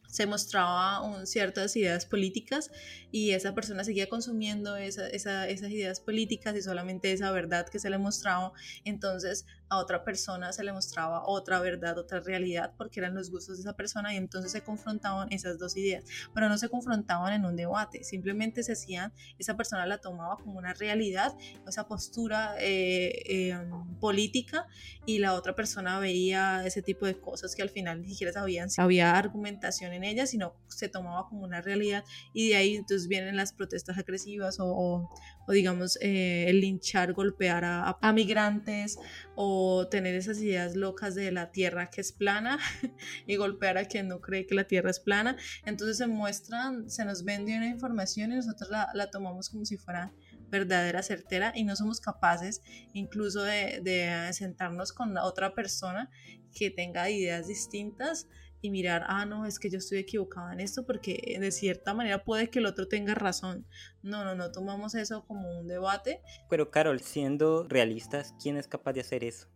se 0.09 0.25
mostraba 0.25 1.01
un, 1.01 1.27
ciertas 1.27 1.75
ideas 1.75 2.05
políticas 2.05 2.71
y 3.11 3.31
esa 3.31 3.53
persona 3.53 3.83
seguía 3.83 4.09
consumiendo 4.09 4.75
esa, 4.75 5.07
esas 5.07 5.69
ideas 5.69 5.99
políticas 5.99 6.55
y 6.55 6.61
solamente 6.61 7.11
esa 7.11 7.31
verdad 7.31 7.67
que 7.69 7.79
se 7.79 7.89
le 7.89 7.97
mostraba, 7.97 8.51
entonces 8.85 9.45
a 9.69 9.77
otra 9.77 10.03
persona 10.03 10.51
se 10.51 10.63
le 10.63 10.73
mostraba 10.73 11.23
otra 11.25 11.59
verdad, 11.59 11.97
otra 11.97 12.19
realidad, 12.19 12.73
porque 12.77 12.99
eran 12.99 13.13
los 13.13 13.29
gustos 13.29 13.57
de 13.57 13.61
esa 13.61 13.75
persona 13.75 14.13
y 14.13 14.17
entonces 14.17 14.51
se 14.51 14.61
confrontaban 14.61 15.31
esas 15.31 15.59
dos 15.59 15.77
ideas, 15.77 16.03
pero 16.33 16.49
no 16.49 16.57
se 16.57 16.69
confrontaban 16.69 17.33
en 17.33 17.45
un 17.45 17.55
debate, 17.55 18.03
simplemente 18.03 18.63
se 18.63 18.73
hacían, 18.73 19.13
esa 19.37 19.55
persona 19.55 19.85
la 19.85 19.99
tomaba 19.99 20.37
como 20.37 20.57
una 20.57 20.73
realidad, 20.73 21.35
esa 21.67 21.87
postura 21.87 22.55
eh, 22.59 23.11
eh, 23.25 23.57
política 23.99 24.67
y 25.05 25.19
la 25.19 25.33
otra 25.33 25.55
persona 25.55 25.99
veía 25.99 26.65
ese 26.65 26.81
tipo 26.81 27.05
de 27.05 27.19
cosas 27.19 27.55
que 27.55 27.61
al 27.61 27.69
final 27.69 28.01
ni 28.01 28.09
siquiera 28.09 28.33
sabían 28.33 28.69
si 28.69 28.81
había 28.81 29.15
argumentación 29.15 29.93
en 29.93 30.03
ellas, 30.03 30.31
sino 30.31 30.55
se 30.67 30.89
tomaba 30.89 31.27
como 31.27 31.43
una 31.43 31.61
realidad 31.61 32.03
y 32.33 32.49
de 32.49 32.55
ahí 32.55 32.75
entonces 32.75 33.07
vienen 33.07 33.35
las 33.35 33.53
protestas 33.53 33.97
agresivas 33.97 34.59
o, 34.59 35.09
o 35.49 35.51
digamos 35.51 35.97
eh, 36.01 36.45
el 36.47 36.61
linchar, 36.61 37.13
golpear 37.13 37.65
a, 37.65 37.97
a, 38.01 38.13
migrantes 38.13 38.99
o 39.35 39.58
tener 39.89 40.15
esas 40.15 40.39
ideas 40.39 40.75
locas 40.75 41.15
de 41.15 41.31
la 41.31 41.51
tierra 41.51 41.89
que 41.89 42.01
es 42.01 42.11
plana 42.11 42.59
y 43.27 43.35
golpear 43.35 43.77
a 43.77 43.85
quien 43.85 44.07
no 44.07 44.21
cree 44.21 44.45
que 44.45 44.55
la 44.55 44.65
tierra 44.65 44.89
es 44.89 44.99
plana. 44.99 45.37
Entonces 45.65 45.97
se 45.97 46.07
muestran, 46.07 46.89
se 46.89 47.05
nos 47.05 47.23
vende 47.23 47.55
una 47.55 47.67
información 47.67 48.31
y 48.31 48.35
nosotros 48.35 48.69
la, 48.69 48.89
la 48.93 49.09
tomamos 49.09 49.49
como 49.49 49.65
si 49.65 49.77
fuera 49.77 50.13
verdadera, 50.49 51.03
certera 51.03 51.53
y 51.55 51.63
no 51.63 51.75
somos 51.75 51.99
capaces 51.99 52.61
incluso 52.93 53.43
de, 53.43 53.81
de 53.81 54.33
sentarnos 54.33 54.93
con 54.93 55.17
otra 55.17 55.53
persona 55.53 56.09
que 56.53 56.71
tenga 56.71 57.09
ideas 57.09 57.47
distintas 57.47 58.27
y 58.61 58.69
mirar, 58.71 59.05
ah, 59.07 59.25
no, 59.25 59.45
es 59.45 59.59
que 59.59 59.69
yo 59.69 59.77
estoy 59.77 59.99
equivocada 59.99 60.53
en 60.53 60.59
esto 60.59 60.85
porque 60.85 61.37
de 61.39 61.51
cierta 61.51 61.93
manera 61.93 62.23
puede 62.23 62.49
que 62.49 62.59
el 62.59 62.65
otro 62.65 62.87
tenga 62.87 63.15
razón. 63.15 63.65
No, 64.03 64.23
no, 64.23 64.35
no 64.35 64.51
tomamos 64.51 64.95
eso 64.95 65.25
como 65.25 65.59
un 65.59 65.67
debate. 65.67 66.21
Pero 66.49 66.71
Carol, 66.71 66.99
siendo 66.99 67.67
realistas, 67.67 68.33
¿quién 68.41 68.57
es 68.57 68.67
capaz 68.67 68.93
de 68.93 69.01
hacer 69.01 69.23
eso? 69.23 69.47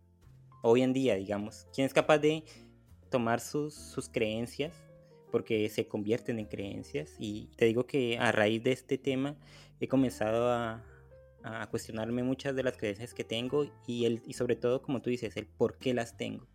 Hoy 0.62 0.82
en 0.82 0.92
día, 0.92 1.16
digamos, 1.16 1.66
¿quién 1.74 1.86
es 1.86 1.92
capaz 1.92 2.18
de 2.18 2.44
tomar 3.10 3.40
sus, 3.40 3.74
sus 3.74 4.08
creencias? 4.08 4.72
Porque 5.30 5.68
se 5.68 5.86
convierten 5.86 6.38
en 6.38 6.46
creencias. 6.46 7.16
Y 7.18 7.50
te 7.56 7.66
digo 7.66 7.86
que 7.86 8.18
a 8.18 8.32
raíz 8.32 8.62
de 8.62 8.72
este 8.72 8.96
tema 8.96 9.36
he 9.80 9.88
comenzado 9.88 10.50
a, 10.50 10.82
a 11.44 11.68
cuestionarme 11.68 12.22
muchas 12.22 12.56
de 12.56 12.62
las 12.62 12.76
creencias 12.76 13.12
que 13.12 13.22
tengo 13.22 13.70
y, 13.86 14.06
el, 14.06 14.22
y 14.26 14.32
sobre 14.32 14.56
todo, 14.56 14.80
como 14.80 15.02
tú 15.02 15.10
dices, 15.10 15.36
el 15.36 15.46
por 15.46 15.76
qué 15.76 15.92
las 15.92 16.16
tengo. 16.16 16.46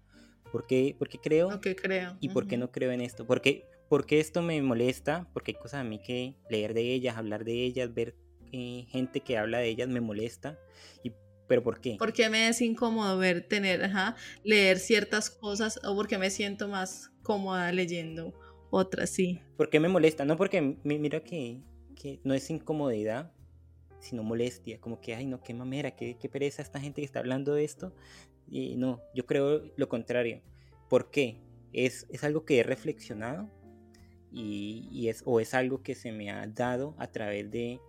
¿Por 0.51 0.65
qué, 0.65 0.95
creo? 1.21 1.51
Lo 1.51 1.61
que 1.61 1.75
creo. 1.75 2.17
¿Y 2.19 2.29
por 2.29 2.47
qué 2.47 2.57
no 2.57 2.71
creo 2.71 2.91
en 2.91 3.01
esto? 3.01 3.25
Porque, 3.25 3.67
porque 3.87 4.19
esto 4.19 4.41
me 4.41 4.61
molesta, 4.61 5.29
porque 5.33 5.51
hay 5.51 5.57
cosas 5.57 5.81
a 5.81 5.83
mí 5.83 5.99
que 5.99 6.35
leer 6.49 6.73
de 6.73 6.93
ellas, 6.93 7.17
hablar 7.17 7.45
de 7.45 7.63
ellas, 7.63 7.93
ver 7.93 8.15
eh, 8.51 8.85
gente 8.89 9.21
que 9.21 9.37
habla 9.37 9.59
de 9.59 9.69
ellas 9.69 9.87
me 9.87 10.01
molesta. 10.01 10.59
Y, 11.03 11.11
¿Pero 11.47 11.63
por 11.63 11.79
qué? 11.79 11.95
Porque 11.97 12.29
me 12.29 12.47
es 12.47 12.61
incómodo 12.61 13.17
ver, 13.17 13.47
tener, 13.47 13.83
ajá, 13.83 14.15
leer 14.43 14.79
ciertas 14.79 15.29
cosas 15.29 15.79
o 15.83 15.95
porque 15.95 16.17
me 16.17 16.29
siento 16.29 16.67
más 16.67 17.11
cómoda 17.23 17.71
leyendo 17.71 18.33
otras, 18.71 19.09
sí. 19.09 19.41
¿Por 19.57 19.69
qué 19.69 19.79
me 19.79 19.89
molesta? 19.89 20.25
No, 20.25 20.37
porque 20.37 20.61
mira 20.83 21.21
que, 21.21 21.61
que 21.95 22.19
no 22.23 22.33
es 22.33 22.49
incomodidad, 22.49 23.31
sino 23.99 24.23
molestia, 24.23 24.79
como 24.79 25.01
que, 25.01 25.15
ay, 25.15 25.25
no, 25.25 25.41
qué 25.41 25.53
mamera, 25.53 25.91
qué, 25.91 26.17
qué 26.17 26.29
pereza 26.29 26.61
esta 26.61 26.79
gente 26.79 27.01
que 27.01 27.05
está 27.05 27.19
hablando 27.19 27.53
de 27.53 27.63
esto, 27.63 27.93
y 28.51 28.75
no, 28.75 29.01
yo 29.13 29.25
creo 29.25 29.63
lo 29.75 29.89
contrario. 29.89 30.41
¿Por 30.89 31.11
qué? 31.11 31.41
Es, 31.71 32.07
es 32.09 32.23
algo 32.23 32.45
que 32.45 32.59
he 32.59 32.63
reflexionado 32.63 33.49
y, 34.31 35.07
es, 35.07 35.23
o 35.25 35.39
es 35.39 35.53
algo 35.53 35.81
que 35.81 35.95
se 35.95 36.11
me 36.11 36.31
ha 36.31 36.45
dado 36.47 36.95
a 36.97 37.07
través 37.07 37.49
de, 37.51 37.79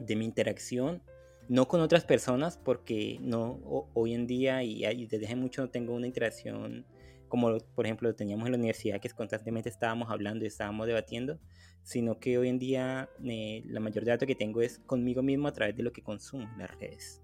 de 0.00 0.16
mi 0.16 0.24
interacción, 0.24 1.02
no 1.48 1.68
con 1.68 1.80
otras 1.80 2.04
personas, 2.04 2.58
porque 2.58 3.18
no 3.20 3.60
hoy 3.94 4.14
en 4.14 4.26
día 4.26 4.62
y, 4.62 5.06
desde 5.06 5.26
hace 5.26 5.36
mucho 5.36 5.62
no 5.62 5.70
tengo 5.70 5.94
una 5.94 6.06
interacción 6.06 6.86
como 7.28 7.58
por 7.74 7.84
ejemplo 7.84 8.08
lo 8.08 8.14
teníamos 8.14 8.46
en 8.46 8.52
la 8.52 8.58
universidad, 8.58 9.00
que 9.00 9.10
constantemente 9.10 9.68
estábamos 9.68 10.08
hablando 10.10 10.44
y 10.44 10.48
estábamos 10.48 10.86
debatiendo, 10.86 11.40
sino 11.82 12.20
que 12.20 12.38
hoy 12.38 12.48
en 12.48 12.60
día 12.60 13.10
eh, 13.24 13.62
la 13.66 13.80
mayor 13.80 14.04
dato 14.04 14.24
que 14.24 14.36
tengo 14.36 14.62
es 14.62 14.78
conmigo 14.86 15.20
mismo 15.20 15.48
a 15.48 15.52
través 15.52 15.74
de 15.76 15.82
lo 15.82 15.92
que 15.92 16.02
consumo 16.02 16.44
en 16.44 16.58
las 16.58 16.70
redes. 16.78 17.22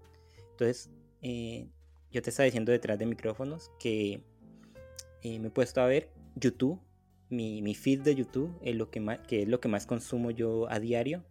Entonces, 0.51 0.91
eh, 1.21 1.69
yo 2.11 2.21
te 2.21 2.29
estaba 2.29 2.45
diciendo 2.45 2.71
detrás 2.71 2.99
de 2.99 3.05
micrófonos 3.05 3.71
que 3.79 4.21
eh, 5.23 5.39
me 5.39 5.47
he 5.47 5.51
puesto 5.51 5.81
a 5.81 5.85
ver 5.85 6.09
YouTube, 6.35 6.79
mi, 7.29 7.61
mi, 7.61 7.73
feed 7.73 8.01
de 8.01 8.15
YouTube, 8.15 8.53
es 8.61 8.75
lo 8.75 8.89
que, 8.91 8.99
más, 8.99 9.19
que 9.19 9.43
es 9.43 9.47
lo 9.47 9.59
que 9.59 9.69
más 9.69 9.85
consumo 9.85 10.31
yo 10.31 10.69
a 10.69 10.79
diario, 10.79 11.23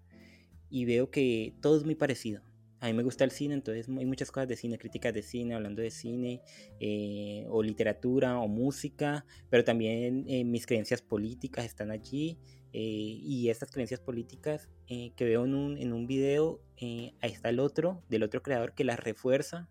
y 0.70 0.84
veo 0.86 1.10
que 1.10 1.54
todo 1.60 1.76
es 1.76 1.84
muy 1.84 1.94
parecido. 1.94 2.42
A 2.78 2.86
mí 2.86 2.94
me 2.94 3.02
gusta 3.02 3.24
el 3.24 3.30
cine, 3.30 3.52
entonces 3.52 3.88
hay 3.88 4.06
muchas 4.06 4.30
cosas 4.30 4.48
de 4.48 4.56
cine, 4.56 4.78
críticas 4.78 5.12
de 5.12 5.20
cine, 5.20 5.54
hablando 5.54 5.82
de 5.82 5.90
cine, 5.90 6.40
eh, 6.78 7.44
o 7.50 7.62
literatura, 7.62 8.38
o 8.38 8.48
música, 8.48 9.26
pero 9.50 9.64
también 9.64 10.24
eh, 10.28 10.44
mis 10.44 10.64
creencias 10.64 11.02
políticas 11.02 11.66
están 11.66 11.90
allí, 11.90 12.38
y 12.72 13.48
estas 13.48 13.72
creencias 13.72 13.98
políticas 13.98 14.68
que 14.86 15.24
veo 15.24 15.44
en 15.44 15.54
un, 15.54 15.76
en 15.76 15.92
un 15.92 16.06
video, 16.06 16.62
ahí 16.80 17.32
está 17.32 17.48
el 17.48 17.58
otro, 17.58 18.00
del 18.08 18.22
otro 18.22 18.44
creador 18.44 18.74
que 18.74 18.84
las 18.84 19.00
refuerza 19.00 19.68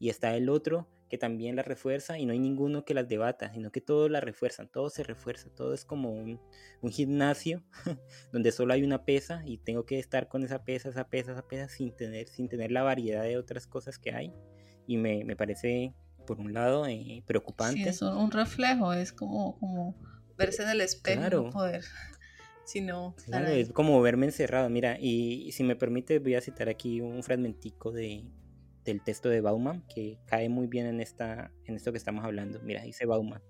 y 0.00 0.08
está 0.08 0.34
el 0.34 0.48
otro 0.48 0.88
que 1.08 1.18
también 1.18 1.56
las 1.56 1.66
refuerza 1.66 2.18
y 2.18 2.24
no 2.24 2.32
hay 2.32 2.38
ninguno 2.38 2.84
que 2.84 2.94
las 2.94 3.08
debata, 3.08 3.52
sino 3.52 3.70
que 3.70 3.80
todos 3.80 4.10
las 4.10 4.24
refuerzan, 4.24 4.68
todo 4.68 4.90
se 4.90 5.02
refuerza, 5.02 5.48
todo 5.50 5.74
es 5.74 5.84
como 5.84 6.10
un, 6.10 6.40
un 6.80 6.90
gimnasio 6.90 7.62
donde 8.32 8.50
solo 8.50 8.74
hay 8.74 8.82
una 8.82 9.04
pesa 9.04 9.42
y 9.44 9.58
tengo 9.58 9.84
que 9.84 9.98
estar 9.98 10.28
con 10.28 10.42
esa 10.42 10.64
pesa, 10.64 10.88
esa 10.88 11.08
pesa, 11.08 11.32
esa 11.32 11.46
pesa 11.46 11.68
sin 11.68 11.94
tener, 11.94 12.28
sin 12.28 12.48
tener 12.48 12.72
la 12.72 12.82
variedad 12.82 13.24
de 13.24 13.36
otras 13.36 13.66
cosas 13.66 13.98
que 13.98 14.12
hay 14.12 14.32
y 14.86 14.96
me, 14.96 15.24
me 15.24 15.36
parece 15.36 15.94
por 16.26 16.38
un 16.38 16.54
lado 16.54 16.86
eh, 16.86 17.22
preocupante. 17.26 17.82
Sí, 17.82 17.88
es 17.88 18.02
un 18.02 18.30
reflejo, 18.30 18.92
es 18.92 19.12
como, 19.12 19.58
como 19.58 19.96
verse 20.38 20.62
en 20.62 20.70
el 20.70 20.80
espejo 20.80 21.20
claro. 21.20 21.50
poder 21.50 21.84
sino 22.64 23.16
claro, 23.26 23.48
es 23.48 23.72
como 23.72 24.00
verme 24.00 24.26
encerrado. 24.26 24.70
Mira, 24.70 24.96
y, 25.00 25.50
si 25.50 25.64
me 25.64 25.74
permite, 25.74 26.20
voy 26.20 26.36
a 26.36 26.40
citar 26.40 26.68
aquí 26.68 27.00
un 27.00 27.22
fragmentico 27.24 27.90
de, 27.90 28.24
del 28.84 29.02
texto 29.02 29.28
de 29.28 29.40
Bauman 29.40 29.84
que 29.94 30.18
cae 30.26 30.48
muy 30.48 30.66
bien 30.66 30.86
en, 30.86 31.00
esta, 31.00 31.52
en 31.64 31.76
esto 31.76 31.92
que 31.92 31.98
estamos 31.98 32.24
hablando. 32.24 32.60
Mira, 32.62 32.82
dice 32.82 33.06
Bauman. 33.06 33.42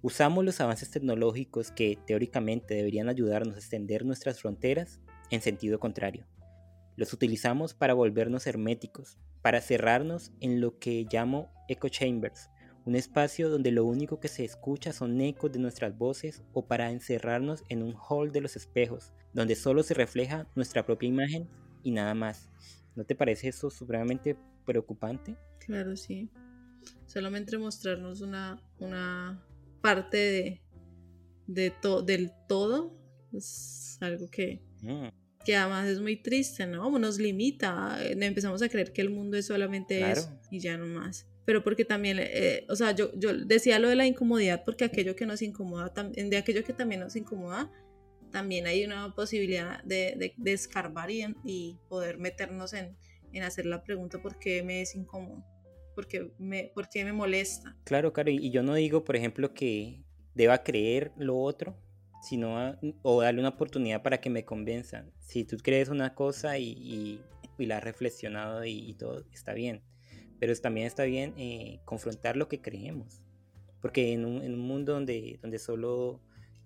Usamos 0.00 0.44
los 0.44 0.60
avances 0.60 0.90
tecnológicos 0.90 1.72
que 1.72 1.98
teóricamente 2.06 2.74
deberían 2.74 3.08
ayudarnos 3.08 3.56
a 3.56 3.58
extender 3.58 4.04
nuestras 4.04 4.40
fronteras 4.40 5.00
en 5.30 5.42
sentido 5.42 5.80
contrario. 5.80 6.26
Los 6.96 7.12
utilizamos 7.12 7.74
para 7.74 7.94
volvernos 7.94 8.46
herméticos, 8.46 9.18
para 9.42 9.60
cerrarnos 9.60 10.32
en 10.40 10.60
lo 10.60 10.78
que 10.78 11.06
llamo 11.10 11.50
echo 11.68 11.88
chambers, 11.88 12.48
un 12.88 12.96
espacio 12.96 13.50
donde 13.50 13.70
lo 13.70 13.84
único 13.84 14.18
que 14.18 14.28
se 14.28 14.44
escucha 14.44 14.92
son 14.92 15.20
ecos 15.20 15.52
de 15.52 15.58
nuestras 15.58 15.98
voces 15.98 16.42
o 16.54 16.66
para 16.66 16.90
encerrarnos 16.90 17.62
en 17.68 17.82
un 17.82 17.94
hall 17.94 18.32
de 18.32 18.40
los 18.40 18.56
espejos, 18.56 19.12
donde 19.32 19.56
solo 19.56 19.82
se 19.82 19.94
refleja 19.94 20.46
nuestra 20.54 20.86
propia 20.86 21.08
imagen 21.08 21.48
y 21.82 21.90
nada 21.90 22.14
más. 22.14 22.48
¿No 22.98 23.04
te 23.04 23.14
parece 23.14 23.46
eso 23.46 23.70
supremamente 23.70 24.36
preocupante? 24.66 25.36
Claro, 25.60 25.96
sí. 25.96 26.28
Solamente 27.06 27.56
mostrarnos 27.56 28.22
una, 28.22 28.60
una 28.80 29.40
parte 29.80 30.16
de, 30.16 30.62
de 31.46 31.72
del 32.04 32.32
todo 32.48 32.98
es 33.32 33.98
algo 34.00 34.28
que, 34.28 34.60
mm. 34.82 35.10
que 35.44 35.54
además 35.54 35.86
es 35.86 36.00
muy 36.00 36.16
triste, 36.16 36.66
¿no? 36.66 36.98
Nos 36.98 37.20
limita, 37.20 38.00
empezamos 38.04 38.62
a 38.62 38.68
creer 38.68 38.92
que 38.92 39.02
el 39.02 39.10
mundo 39.10 39.36
es 39.36 39.46
solamente 39.46 40.10
eso 40.10 40.36
y 40.50 40.58
ya 40.58 40.76
no 40.76 40.86
más 40.86 41.24
pero 41.44 41.64
porque 41.64 41.86
también, 41.86 42.18
eh, 42.20 42.66
o 42.68 42.76
sea, 42.76 42.92
yo, 42.92 43.10
yo 43.14 43.32
decía 43.32 43.78
lo 43.78 43.88
de 43.88 43.96
la 43.96 44.06
incomodidad 44.06 44.64
porque 44.66 44.84
aquello 44.84 45.16
que 45.16 45.24
nos 45.24 45.40
incomoda, 45.40 45.90
de 46.14 46.36
aquello 46.36 46.62
que 46.62 46.74
también 46.74 47.00
nos 47.00 47.16
incomoda, 47.16 47.72
también 48.30 48.66
hay 48.66 48.84
una 48.84 49.14
posibilidad 49.14 49.82
de, 49.84 50.34
de, 50.36 50.52
escarbar 50.52 51.10
y, 51.10 51.76
poder 51.88 52.18
meternos 52.18 52.72
en, 52.72 52.96
en, 53.32 53.42
hacer 53.42 53.66
la 53.66 53.82
pregunta 53.82 54.20
por 54.20 54.38
qué 54.38 54.62
me 54.62 54.82
es 54.82 54.94
incómodo, 54.94 55.44
por 55.94 56.06
qué 56.06 56.30
me, 56.38 56.70
por 56.74 56.88
me 56.94 57.12
molesta. 57.12 57.76
Claro, 57.84 58.12
claro, 58.12 58.30
y 58.30 58.50
yo 58.50 58.62
no 58.62 58.74
digo, 58.74 59.04
por 59.04 59.16
ejemplo, 59.16 59.54
que 59.54 60.02
deba 60.34 60.62
creer 60.62 61.12
lo 61.16 61.38
otro, 61.38 61.76
sino 62.22 62.78
o 63.02 63.22
darle 63.22 63.40
una 63.40 63.50
oportunidad 63.50 64.02
para 64.02 64.20
que 64.20 64.30
me 64.30 64.44
convenzan. 64.44 65.12
Si 65.20 65.44
tú 65.44 65.56
crees 65.58 65.88
una 65.88 66.14
cosa 66.14 66.58
y, 66.58 67.20
y, 67.58 67.66
la 67.66 67.78
has 67.78 67.84
reflexionado 67.84 68.64
y, 68.64 68.90
y 68.90 68.94
todo, 68.94 69.24
está 69.32 69.52
bien 69.52 69.82
pero 70.38 70.54
también 70.56 70.86
está 70.86 71.04
bien 71.04 71.34
eh, 71.36 71.80
confrontar 71.84 72.36
lo 72.36 72.48
que 72.48 72.60
creemos. 72.60 73.20
Porque 73.80 74.12
en 74.12 74.24
un, 74.24 74.42
en 74.42 74.54
un 74.54 74.60
mundo 74.60 74.92
donde, 74.92 75.38
donde 75.40 75.58
solo 75.58 76.20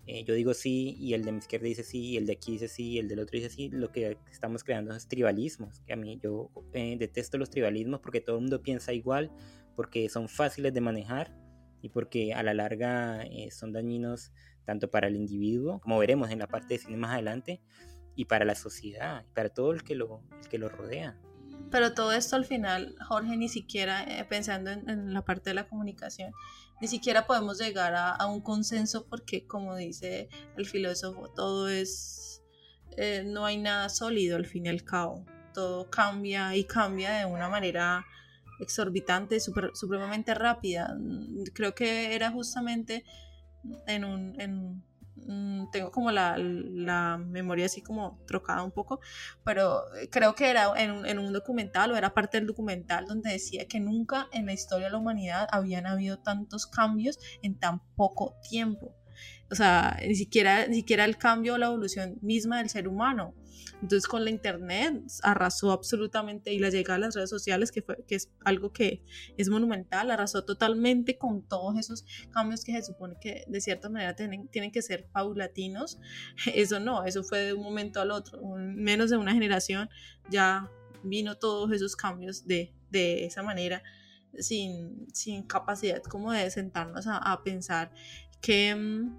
eh, 0.07 0.25
yo 0.25 0.35
digo 0.35 0.55
sí 0.55 0.97
y 0.99 1.15
el 1.15 1.25
de 1.25 1.33
mi 1.33 1.39
izquierda 1.39 1.67
dice 1.67 1.85
sí 1.85 2.11
y 2.11 2.17
el 2.17 2.27
de 2.27 2.33
aquí 2.33 2.53
dice 2.53 2.69
sí 2.69 2.91
y 2.93 2.99
el 2.99 3.09
del 3.09 3.21
otro 3.21 3.37
dice 3.37 3.51
sí, 3.51 3.69
lo 3.71 3.93
que 3.93 4.19
estamos 4.31 4.65
creando 4.65 4.95
es 4.95 5.09
tribalismos. 5.09 5.81
Que 5.81 5.93
a 5.93 5.97
mí 5.97 6.19
yo 6.23 6.51
eh, 6.73 6.97
detesto 6.99 7.39
los 7.39 7.51
tribalismos 7.51 8.01
porque 8.01 8.21
todo 8.21 8.37
el 8.37 8.43
mundo 8.43 8.63
piensa 8.63 8.93
igual, 8.93 9.31
porque 9.77 10.09
son 10.09 10.29
fáciles 10.29 10.75
de 10.75 10.81
manejar 10.81 11.37
y 11.81 11.89
porque 11.89 12.33
a 12.35 12.43
la 12.43 12.55
larga 12.55 13.25
son 13.51 13.73
dañinos 13.73 14.33
tanto 14.65 14.91
para 14.91 15.09
el 15.09 15.17
individuo, 15.17 15.81
como 15.81 15.99
veremos 15.99 16.31
en 16.31 16.39
la 16.39 16.47
parte 16.47 16.75
de 16.75 16.79
cine 16.79 16.97
más 16.97 17.13
adelante, 17.13 17.61
y 18.15 18.27
para 18.27 18.45
la 18.45 18.55
sociedad, 18.55 19.25
y 19.29 19.33
para 19.33 19.49
todo 19.49 19.73
el 19.73 19.83
que 19.83 19.95
lo, 19.95 20.23
que 20.51 20.59
lo 20.59 20.69
rodea. 20.69 21.19
Pero 21.71 21.95
todo 21.95 22.13
esto 22.13 22.37
al 22.37 22.45
final, 22.45 22.95
Jorge, 23.09 23.37
ni 23.37 23.49
siquiera, 23.49 24.05
eh, 24.05 24.25
pensando 24.25 24.71
en, 24.71 25.15
la 25.15 25.23
parte 25.25 25.51
de 25.51 25.55
la 25.55 25.69
comunicación, 25.69 26.33
ni 26.83 26.89
siquiera 26.89 27.29
podemos 27.29 27.61
llegar 27.61 27.95
a, 27.95 28.27
un 28.27 28.41
consenso 28.41 29.07
porque, 29.07 29.47
como 29.47 29.77
dice 29.77 30.29
el 30.57 30.67
filósofo, 30.67 31.29
todo 31.29 31.69
es, 31.69 32.43
eh, 32.97 33.23
no 33.25 33.47
hay 33.47 33.57
nada 33.57 33.89
sólido 33.89 34.37
al 34.37 34.47
fin 34.47 34.67
y 34.67 34.69
al 34.69 34.83
cabo. 34.83 35.25
Todo 35.55 35.89
cambia 35.89 36.57
y 36.57 36.65
cambia 36.65 37.13
de 37.13 37.25
una 37.25 37.49
manera 37.49 38.05
exorbitante, 38.59 39.39
super, 39.39 39.71
supremamente 39.75 40.35
rápida. 40.35 40.99
Creo 41.55 41.73
que 41.73 42.17
era 42.17 42.33
justamente 42.33 43.05
en 43.87 44.05
un, 44.05 44.83
Mm, 45.17 45.71
tengo 45.71 45.91
como 45.91 46.11
la, 46.11 46.37
la, 46.39 47.19
memoria 47.19 47.67
así 47.67 47.83
como 47.83 48.19
trocada 48.27 48.63
un 48.63 48.73
poco, 48.73 49.01
pero 49.45 49.83
creo 50.11 50.35
que 50.35 50.51
era 50.51 50.73
en 50.77 50.91
un, 50.91 51.07
en 51.07 51.19
un, 51.19 51.33
documental 51.33 51.93
o 51.93 51.97
era 51.97 52.15
parte 52.15 52.39
del 52.39 52.47
documental 52.47 53.07
donde 53.07 53.31
decía 53.31 53.67
que 53.69 53.79
nunca 53.79 54.29
en 54.33 54.47
la 54.47 54.53
historia 54.53 54.87
de 54.87 54.93
la 54.93 54.99
humanidad 54.99 55.49
habían 55.53 55.87
habido 55.87 56.19
tantos 56.19 56.67
cambios 56.67 57.19
en 57.43 57.59
tan 57.59 57.81
poco 57.95 58.35
tiempo. 58.49 58.95
O 59.51 59.55
sea, 59.55 59.99
ni 60.01 60.15
siquiera, 60.15 60.67
ni 60.67 60.77
siquiera 60.77 61.05
el 61.05 61.19
cambio 61.19 61.55
o 61.55 61.59
la 61.59 61.67
evolución 61.67 62.19
misma 62.23 62.59
del 62.59 62.71
ser 62.71 62.89
humano. 62.89 63.35
Entonces 63.83 64.07
con 64.07 64.25
la 64.25 64.31
internet 64.31 65.03
arrasó 65.23 65.73
absolutamente 65.73 66.53
y 66.53 66.59
la 66.59 66.71
llegada 66.71 66.97
a 66.97 66.99
las 67.01 67.15
redes 67.15 67.31
sociales, 67.31 67.73
que, 67.73 67.83
fue, 67.83 68.05
que 68.07 68.15
es 68.15 68.31
algo 68.45 68.73
que 68.73 69.03
es 69.37 69.49
monumental, 69.49 70.11
arrasó 70.11 70.45
totalmente 70.45 71.19
con 71.19 71.43
todos 71.43 71.79
esos 71.79 72.05
cambios 72.31 72.65
que 72.65 72.73
se 72.73 72.83
supone 72.83 73.17
que 73.21 73.45
de 73.49 73.61
cierta 73.61 73.89
manera 73.89 74.15
tienen, 74.15 74.49
tienen 74.49 74.71
que 74.71 74.83
ser 74.83 75.07
paulatinos. 75.13 75.99
Eso 76.55 76.81
no, 76.81 77.05
eso 77.05 77.23
fue 77.25 77.41
de 77.41 77.53
un 77.55 77.63
momento 77.63 78.01
al 78.01 78.11
otro. 78.11 78.41
menos 78.57 79.11
de 79.11 79.17
una 79.17 79.33
generación 79.33 79.89
ya 80.31 80.71
vino 81.03 81.37
todos 81.37 81.73
esos 81.73 81.97
cambios 81.97 82.47
de, 82.47 82.73
de 82.91 83.25
esa 83.25 83.43
manera. 83.43 83.83
Sin, 84.39 85.13
sin, 85.13 85.43
capacidad 85.43 86.03
como 86.03 86.33
de 86.33 86.51
sentarnos 86.51 87.07
a, 87.07 87.19
a 87.19 87.43
pensar 87.45 87.93
que, 88.41 88.75
mm, 88.75 89.15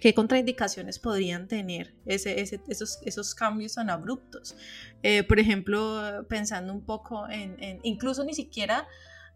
qué 0.00 0.14
contraindicaciones 0.14 0.98
podrían 0.98 1.48
tener 1.48 1.94
esos, 2.06 2.98
esos, 3.04 3.34
cambios 3.34 3.74
tan 3.74 3.90
abruptos. 3.90 4.56
Eh, 5.02 5.22
por 5.24 5.38
ejemplo, 5.38 6.26
pensando 6.28 6.72
un 6.72 6.84
poco 6.84 7.28
en, 7.28 7.80
incluso 7.82 8.24
ni 8.24 8.34
siquiera 8.34 8.86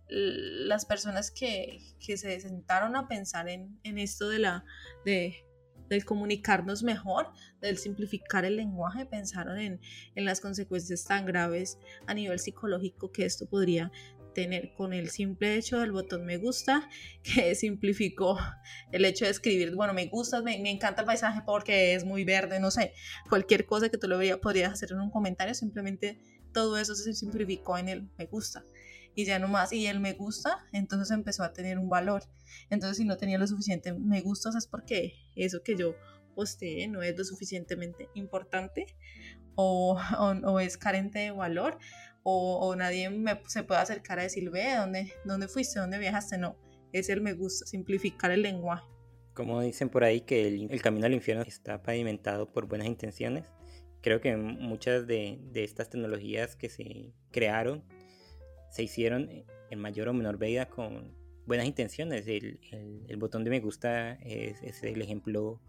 las 0.08 0.86
personas 0.86 1.30
que, 1.30 1.80
que, 2.04 2.16
se 2.16 2.40
sentaron 2.40 2.96
a 2.96 3.08
pensar 3.08 3.48
en, 3.48 3.78
en 3.82 3.98
esto 3.98 4.30
de 4.30 4.38
la, 4.38 4.64
de, 5.04 5.44
del 5.88 6.04
comunicarnos 6.04 6.82
mejor, 6.82 7.30
del 7.60 7.78
simplificar 7.78 8.44
el 8.44 8.56
lenguaje, 8.56 9.06
pensaron 9.06 9.58
en, 9.58 9.80
en, 10.14 10.24
las 10.24 10.40
consecuencias 10.40 11.04
tan 11.04 11.26
graves 11.26 11.78
a 12.06 12.14
nivel 12.14 12.38
psicológico 12.38 13.12
que 13.12 13.24
esto 13.24 13.46
podría 13.46 13.90
tener 14.38 14.72
con 14.72 14.92
el 14.92 15.10
simple 15.10 15.56
hecho 15.56 15.80
del 15.80 15.90
botón 15.90 16.24
me 16.24 16.36
gusta, 16.36 16.88
que 17.24 17.56
simplificó 17.56 18.38
el 18.92 19.04
hecho 19.04 19.24
de 19.24 19.32
escribir, 19.32 19.74
bueno, 19.74 19.94
me 19.94 20.06
gusta, 20.06 20.42
me, 20.42 20.54
encanta 20.70 21.00
el 21.00 21.06
paisaje 21.06 21.40
porque 21.44 21.94
es 21.94 22.04
muy 22.04 22.22
verde, 22.22 22.60
no 22.60 22.70
sé, 22.70 22.92
cualquier 23.28 23.66
cosa 23.66 23.88
que 23.88 23.98
tú 23.98 24.06
lo 24.06 24.20
podrías 24.40 24.72
hacer 24.72 24.92
en 24.92 25.00
un 25.00 25.10
comentario, 25.10 25.54
simplemente 25.54 26.20
todo 26.52 26.78
eso 26.78 26.94
se 26.94 27.14
simplificó 27.14 27.78
en 27.78 27.88
el 27.88 28.10
me 28.16 28.26
gusta. 28.26 28.64
Y 29.16 29.24
ya 29.24 29.40
no 29.40 29.48
más, 29.48 29.72
y 29.72 29.86
el 29.86 29.98
me 29.98 30.12
gusta, 30.12 30.64
entonces 30.72 31.10
empezó 31.10 31.42
a 31.42 31.52
tener 31.52 31.76
un 31.76 31.88
valor. 31.88 32.22
Entonces, 32.70 32.98
si 32.98 33.04
no 33.04 33.16
tenía 33.16 33.38
lo 33.38 33.48
suficiente 33.48 33.92
me 33.92 34.20
gusta, 34.20 34.50
es 34.56 34.68
porque 34.68 35.14
eso 35.34 35.64
que 35.64 35.74
yo 35.74 35.96
posteé 36.36 36.86
no 36.86 37.02
es 37.02 37.18
lo 37.18 37.24
suficientemente 37.24 38.08
importante 38.14 38.86
o, 39.56 39.98
o 40.44 40.60
es 40.60 40.78
carente 40.78 41.18
de 41.18 41.30
valor 41.32 41.78
o, 42.30 42.76
nadie 42.76 43.10
se 43.46 43.62
puede 43.62 43.80
acercar 43.80 44.18
a 44.18 44.22
decir, 44.22 44.50
ve, 44.50 44.74
¿dónde, 44.76 45.12
¿dónde 45.24 45.48
fuiste? 45.48 45.80
¿Dónde 45.80 45.98
viajaste? 45.98 46.38
No, 46.38 46.56
es 46.92 47.08
el 47.08 47.20
me 47.20 47.32
gusta, 47.32 47.66
simplificar 47.66 48.30
el 48.30 48.42
lenguaje. 48.42 48.86
Como 49.34 49.60
dicen 49.60 49.88
por 49.88 50.04
ahí 50.04 50.20
que 50.22 50.48
el, 50.48 50.82
camino 50.82 51.06
al 51.06 51.14
infierno 51.14 51.42
está 51.44 51.82
pavimentado 51.82 52.52
por 52.52 52.66
buenas 52.66 52.88
intenciones, 52.88 53.46
creo 54.02 54.20
que 54.20 54.36
muchas 54.36 55.06
de, 55.06 55.38
estas 55.54 55.90
tecnologías 55.90 56.56
que 56.56 56.68
se 56.68 57.12
crearon 57.30 57.84
se 58.70 58.82
hicieron 58.82 59.44
en 59.70 59.78
mayor 59.78 60.08
o 60.08 60.12
menor 60.12 60.38
medida 60.38 60.68
con 60.68 61.14
buenas 61.46 61.66
intenciones. 61.66 62.26
El, 62.26 63.16
botón 63.16 63.44
de 63.44 63.50
me 63.50 63.60
gusta 63.60 64.14
es, 64.14 64.62
es, 64.62 64.82
el 64.82 65.00
ejemplo 65.00 65.60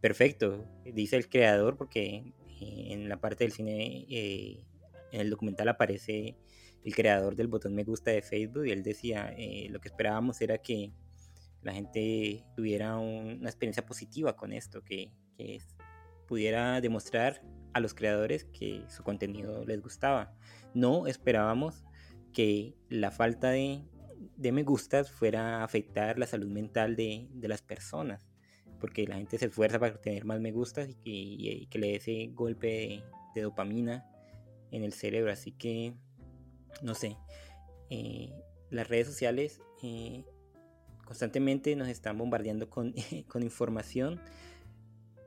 perfecto, 0.00 0.64
dice 0.84 1.16
el 1.16 1.28
creador, 1.28 1.76
porque 1.76 2.34
eh, 2.60 2.88
en 2.90 3.08
la 3.08 3.20
parte 3.20 3.44
del 3.44 3.52
cine 3.52 4.06
eh, 4.10 4.64
en 5.14 5.20
el 5.20 5.30
documental 5.30 5.68
aparece 5.68 6.36
el 6.84 6.94
creador 6.94 7.34
del 7.34 7.48
botón 7.48 7.74
me 7.74 7.84
gusta 7.84 8.10
de 8.10 8.20
Facebook 8.20 8.66
y 8.66 8.70
él 8.70 8.82
decía, 8.82 9.32
eh, 9.36 9.68
lo 9.70 9.80
que 9.80 9.88
esperábamos 9.88 10.40
era 10.40 10.58
que 10.58 10.92
la 11.62 11.72
gente 11.72 12.44
tuviera 12.54 12.98
una 12.98 13.48
experiencia 13.48 13.86
positiva 13.86 14.36
con 14.36 14.52
esto, 14.52 14.82
que, 14.84 15.10
pudiera 16.28 16.80
demostrar 16.80 17.42
a 17.74 17.80
los 17.80 17.92
creadores 17.92 18.44
que 18.44 18.82
su 18.88 19.02
contenido 19.02 19.64
les 19.66 19.82
gustaba. 19.82 20.32
No 20.72 21.06
esperábamos 21.06 21.84
que 22.32 22.74
la 22.88 23.10
falta 23.10 23.50
de, 23.50 23.82
me 24.38 24.62
gustas 24.62 25.10
fuera 25.10 25.58
a 25.58 25.64
afectar 25.64 26.18
la 26.18 26.26
salud 26.26 26.48
mental 26.48 26.96
de, 26.96 27.28
de 27.30 27.48
las 27.48 27.60
personas, 27.60 28.26
porque 28.80 29.06
la 29.06 29.16
gente 29.16 29.38
se 29.38 29.46
esfuerza 29.46 29.78
para 29.78 30.00
tener 30.00 30.24
más 30.24 30.40
me 30.40 30.52
gustas 30.52 30.88
y 30.88 31.66
que, 31.66 31.78
le 31.78 31.88
dé 31.88 31.96
ese 31.96 32.30
golpe 32.32 33.02
de, 33.34 33.42
dopamina 33.42 34.06
en 34.74 34.84
el 34.84 34.92
cerebro, 34.92 35.32
así 35.32 35.52
que, 35.52 35.94
no 36.82 36.94
sé, 36.94 37.16
eh, 37.90 38.32
las 38.70 38.88
redes 38.88 39.06
sociales 39.06 39.60
eh, 39.82 40.24
constantemente 41.04 41.76
nos 41.76 41.88
están 41.88 42.18
bombardeando 42.18 42.68
con, 42.68 42.94
con 43.28 43.42
información 43.42 44.20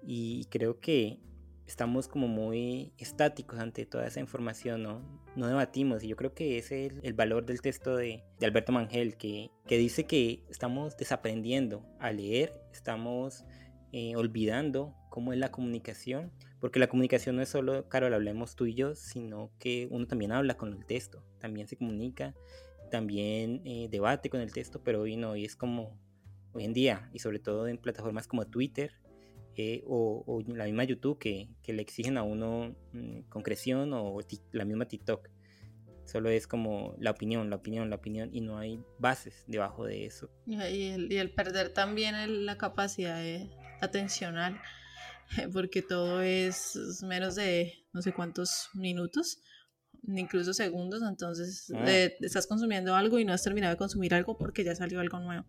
y 0.03 0.45
creo 0.45 0.79
que 0.79 1.19
estamos 1.67 2.07
como 2.07 2.27
muy 2.27 2.93
estáticos 2.97 3.59
ante 3.59 3.85
toda 3.85 4.07
esa 4.07 4.19
información, 4.19 4.83
¿no? 4.83 5.01
No 5.35 5.47
debatimos 5.47 6.03
y 6.03 6.07
yo 6.07 6.15
creo 6.15 6.33
que 6.33 6.57
ese 6.57 6.87
es 6.87 6.93
el, 7.03 7.13
valor 7.13 7.45
del 7.45 7.61
texto 7.61 7.95
de, 7.95 8.23
Alberto 8.41 8.71
Mangel, 8.71 9.17
que, 9.17 9.51
que, 9.67 9.77
dice 9.77 10.05
que 10.05 10.45
estamos 10.49 10.97
desaprendiendo 10.97 11.85
a 11.99 12.11
leer, 12.11 12.53
estamos 12.73 13.43
eh, 13.91 14.15
olvidando 14.15 14.95
cómo 15.17 15.33
es 15.33 15.39
la 15.39 15.49
comunicación, 15.49 16.31
porque 16.59 16.77
la 16.77 16.85
comunicación 16.85 17.37
no 17.37 17.41
es 17.41 17.49
solo, 17.49 17.89
Carol, 17.89 18.13
hablemos 18.13 18.55
tú 18.55 18.67
y 18.67 18.75
yo, 18.75 18.93
sino 18.93 19.49
que 19.57 19.87
uno 19.89 20.05
también 20.05 20.31
habla 20.31 20.57
con 20.57 20.71
el 20.71 20.85
texto, 20.85 21.23
también 21.39 21.67
se 21.67 21.75
comunica, 21.75 22.35
también 22.91 23.63
eh, 23.65 23.87
debate 23.89 24.29
con 24.29 24.41
el 24.41 24.53
texto, 24.53 24.83
pero 24.83 25.01
hoy 25.01 25.17
no, 25.17 25.31
hoy 25.31 25.43
es 25.43 25.55
como 25.55 25.99
hoy 26.51 26.65
en 26.65 26.73
día, 26.73 27.09
y 27.13 27.17
sobre 27.17 27.39
todo 27.39 27.67
en 27.67 27.79
plataformas 27.79 28.27
como 28.27 28.45
Twitter, 28.45 28.91
eh, 29.55 29.81
o, 29.87 30.43
la 30.49 30.65
misma 30.65 30.83
YouTube 30.83 31.17
que, 31.17 31.49
le 31.65 31.81
exigen 31.81 32.19
a 32.19 32.21
uno 32.21 32.75
mm, 32.93 33.21
concreción 33.21 33.93
o 33.93 34.19
la 34.51 34.65
misma 34.65 34.87
TikTok. 34.87 35.29
Solo 36.05 36.29
es 36.29 36.45
como 36.45 36.93
la 36.99 37.09
opinión, 37.09 37.49
la 37.49 37.55
opinión, 37.55 37.89
la 37.89 37.95
opinión 37.95 38.29
y 38.31 38.41
no 38.41 38.59
hay 38.59 38.79
bases 38.99 39.45
debajo 39.47 39.83
de 39.83 40.05
eso. 40.05 40.29
Y 40.45 41.15
el, 41.15 41.31
perder 41.31 41.69
también 41.69 42.45
la 42.45 42.59
capacidad 42.59 43.17
de 43.17 43.49
atencional, 43.81 44.61
porque 45.53 45.81
todo 45.81 46.21
es 46.21 46.77
menos 47.03 47.35
de 47.35 47.73
no 47.93 48.01
sé 48.01 48.13
cuántos 48.13 48.69
minutos, 48.73 49.41
incluso 50.07 50.53
segundos, 50.53 51.01
entonces 51.07 51.71
ah. 51.75 51.85
estás 52.21 52.47
consumiendo 52.47 52.95
algo 52.95 53.19
y 53.19 53.25
no 53.25 53.33
has 53.33 53.43
terminado 53.43 53.73
de 53.73 53.77
consumir 53.77 54.13
algo 54.13 54.37
porque 54.37 54.63
ya 54.63 54.75
salió 54.75 54.99
algo 54.99 55.19
nuevo. 55.19 55.45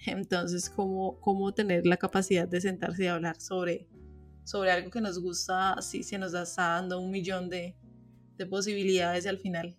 Entonces, 0.06 0.70
¿cómo, 0.70 1.20
cómo 1.20 1.52
tener 1.52 1.86
la 1.86 1.98
capacidad 1.98 2.48
de 2.48 2.60
sentarse 2.60 3.04
y 3.04 3.06
hablar 3.08 3.40
sobre, 3.40 3.86
sobre 4.44 4.70
algo 4.70 4.90
que 4.90 5.00
nos 5.00 5.18
gusta, 5.20 5.74
así 5.74 6.02
se 6.02 6.18
nos 6.18 6.32
está 6.32 6.68
dando 6.68 7.00
un 7.00 7.10
millón 7.10 7.50
de, 7.50 7.76
de 8.36 8.46
posibilidades 8.46 9.26
y 9.26 9.28
al 9.28 9.38
final 9.38 9.76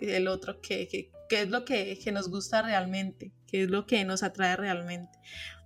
el 0.00 0.28
otro, 0.28 0.60
¿qué, 0.60 0.88
qué, 0.88 1.10
qué 1.28 1.42
es 1.42 1.50
lo 1.50 1.64
que, 1.64 1.98
que, 1.98 2.12
nos 2.12 2.28
gusta 2.28 2.62
realmente? 2.62 3.32
¿Qué 3.46 3.64
es 3.64 3.70
lo 3.70 3.86
que 3.86 4.04
nos 4.04 4.22
atrae 4.22 4.56
realmente? 4.56 5.18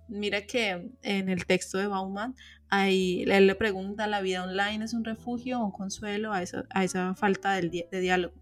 Mira 0.07 0.45
que 0.45 0.91
en 1.01 1.29
el 1.29 1.45
texto 1.45 1.77
de 1.77 1.87
Bauman, 1.87 2.35
ahí 2.69 3.23
él 3.27 3.47
le 3.47 3.55
pregunta, 3.55 4.07
¿la 4.07 4.21
vida 4.21 4.43
online 4.43 4.85
es 4.85 4.93
un 4.93 5.03
refugio 5.03 5.59
o 5.59 5.65
un 5.65 5.71
consuelo 5.71 6.33
a 6.33 6.41
esa, 6.41 6.65
a 6.69 6.83
esa 6.83 7.15
falta 7.15 7.53
de, 7.55 7.87
de 7.91 7.99
diálogo? 7.99 8.33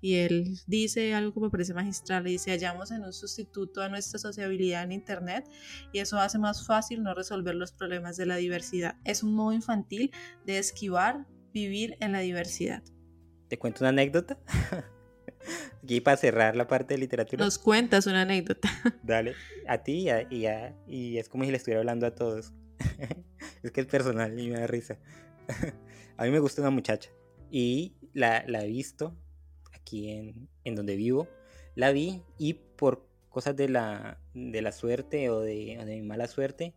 y 0.00 0.14
él 0.16 0.58
dice 0.66 1.14
algo 1.14 1.34
que 1.34 1.40
me 1.40 1.50
parece 1.50 1.74
magistral, 1.74 2.24
dice, 2.24 2.50
hallamos 2.50 2.90
en 2.90 3.02
un 3.02 3.12
sustituto 3.12 3.82
a 3.82 3.88
nuestra 3.88 4.18
sociabilidad 4.18 4.84
en 4.84 4.92
Internet 4.92 5.48
y 5.92 5.98
eso 5.98 6.18
hace 6.18 6.38
más 6.38 6.66
fácil 6.66 7.02
no 7.02 7.14
resolver 7.14 7.54
los 7.54 7.72
problemas 7.72 8.16
de 8.16 8.26
la 8.26 8.36
diversidad. 8.36 8.96
Es 9.04 9.22
un 9.22 9.34
modo 9.34 9.52
infantil 9.52 10.12
de 10.46 10.58
esquivar 10.58 11.26
vivir 11.52 11.96
en 12.00 12.12
la 12.12 12.20
diversidad. 12.20 12.82
¿Te 13.48 13.58
cuento 13.58 13.80
una 13.80 13.88
anécdota? 13.88 14.38
Aquí 15.82 16.00
para 16.00 16.16
cerrar 16.16 16.56
la 16.56 16.66
parte 16.66 16.94
de 16.94 16.98
literatura. 16.98 17.44
Nos 17.44 17.58
cuentas 17.58 18.06
una 18.06 18.22
anécdota. 18.22 18.68
Dale, 19.02 19.34
a 19.66 19.78
ti 19.78 20.08
y, 20.30 20.46
a, 20.46 20.76
y, 20.86 21.18
es 21.18 21.28
como 21.28 21.44
si 21.44 21.50
le 21.50 21.56
estuviera 21.56 21.80
hablando 21.80 22.06
a 22.06 22.14
todos. 22.14 22.52
es 23.62 23.70
que 23.70 23.80
es 23.80 23.86
personal 23.86 24.38
y 24.38 24.50
me 24.50 24.60
da 24.60 24.66
risa. 24.66 24.98
a 26.16 26.24
mí 26.24 26.30
me 26.30 26.38
gusta 26.38 26.60
una 26.62 26.70
muchacha 26.70 27.10
y 27.50 27.94
la, 28.12 28.44
la 28.46 28.64
he 28.64 28.68
visto 28.68 29.16
aquí 29.72 30.10
en, 30.10 30.48
en 30.64 30.74
donde 30.74 30.96
vivo, 30.96 31.28
la 31.74 31.92
vi 31.92 32.22
y 32.38 32.54
por 32.54 33.06
cosas 33.28 33.56
de 33.56 33.68
la, 33.68 34.20
de 34.34 34.62
la 34.62 34.72
suerte 34.72 35.30
o 35.30 35.40
de, 35.40 35.78
de 35.84 35.96
mi 35.96 36.02
mala 36.02 36.26
suerte, 36.26 36.74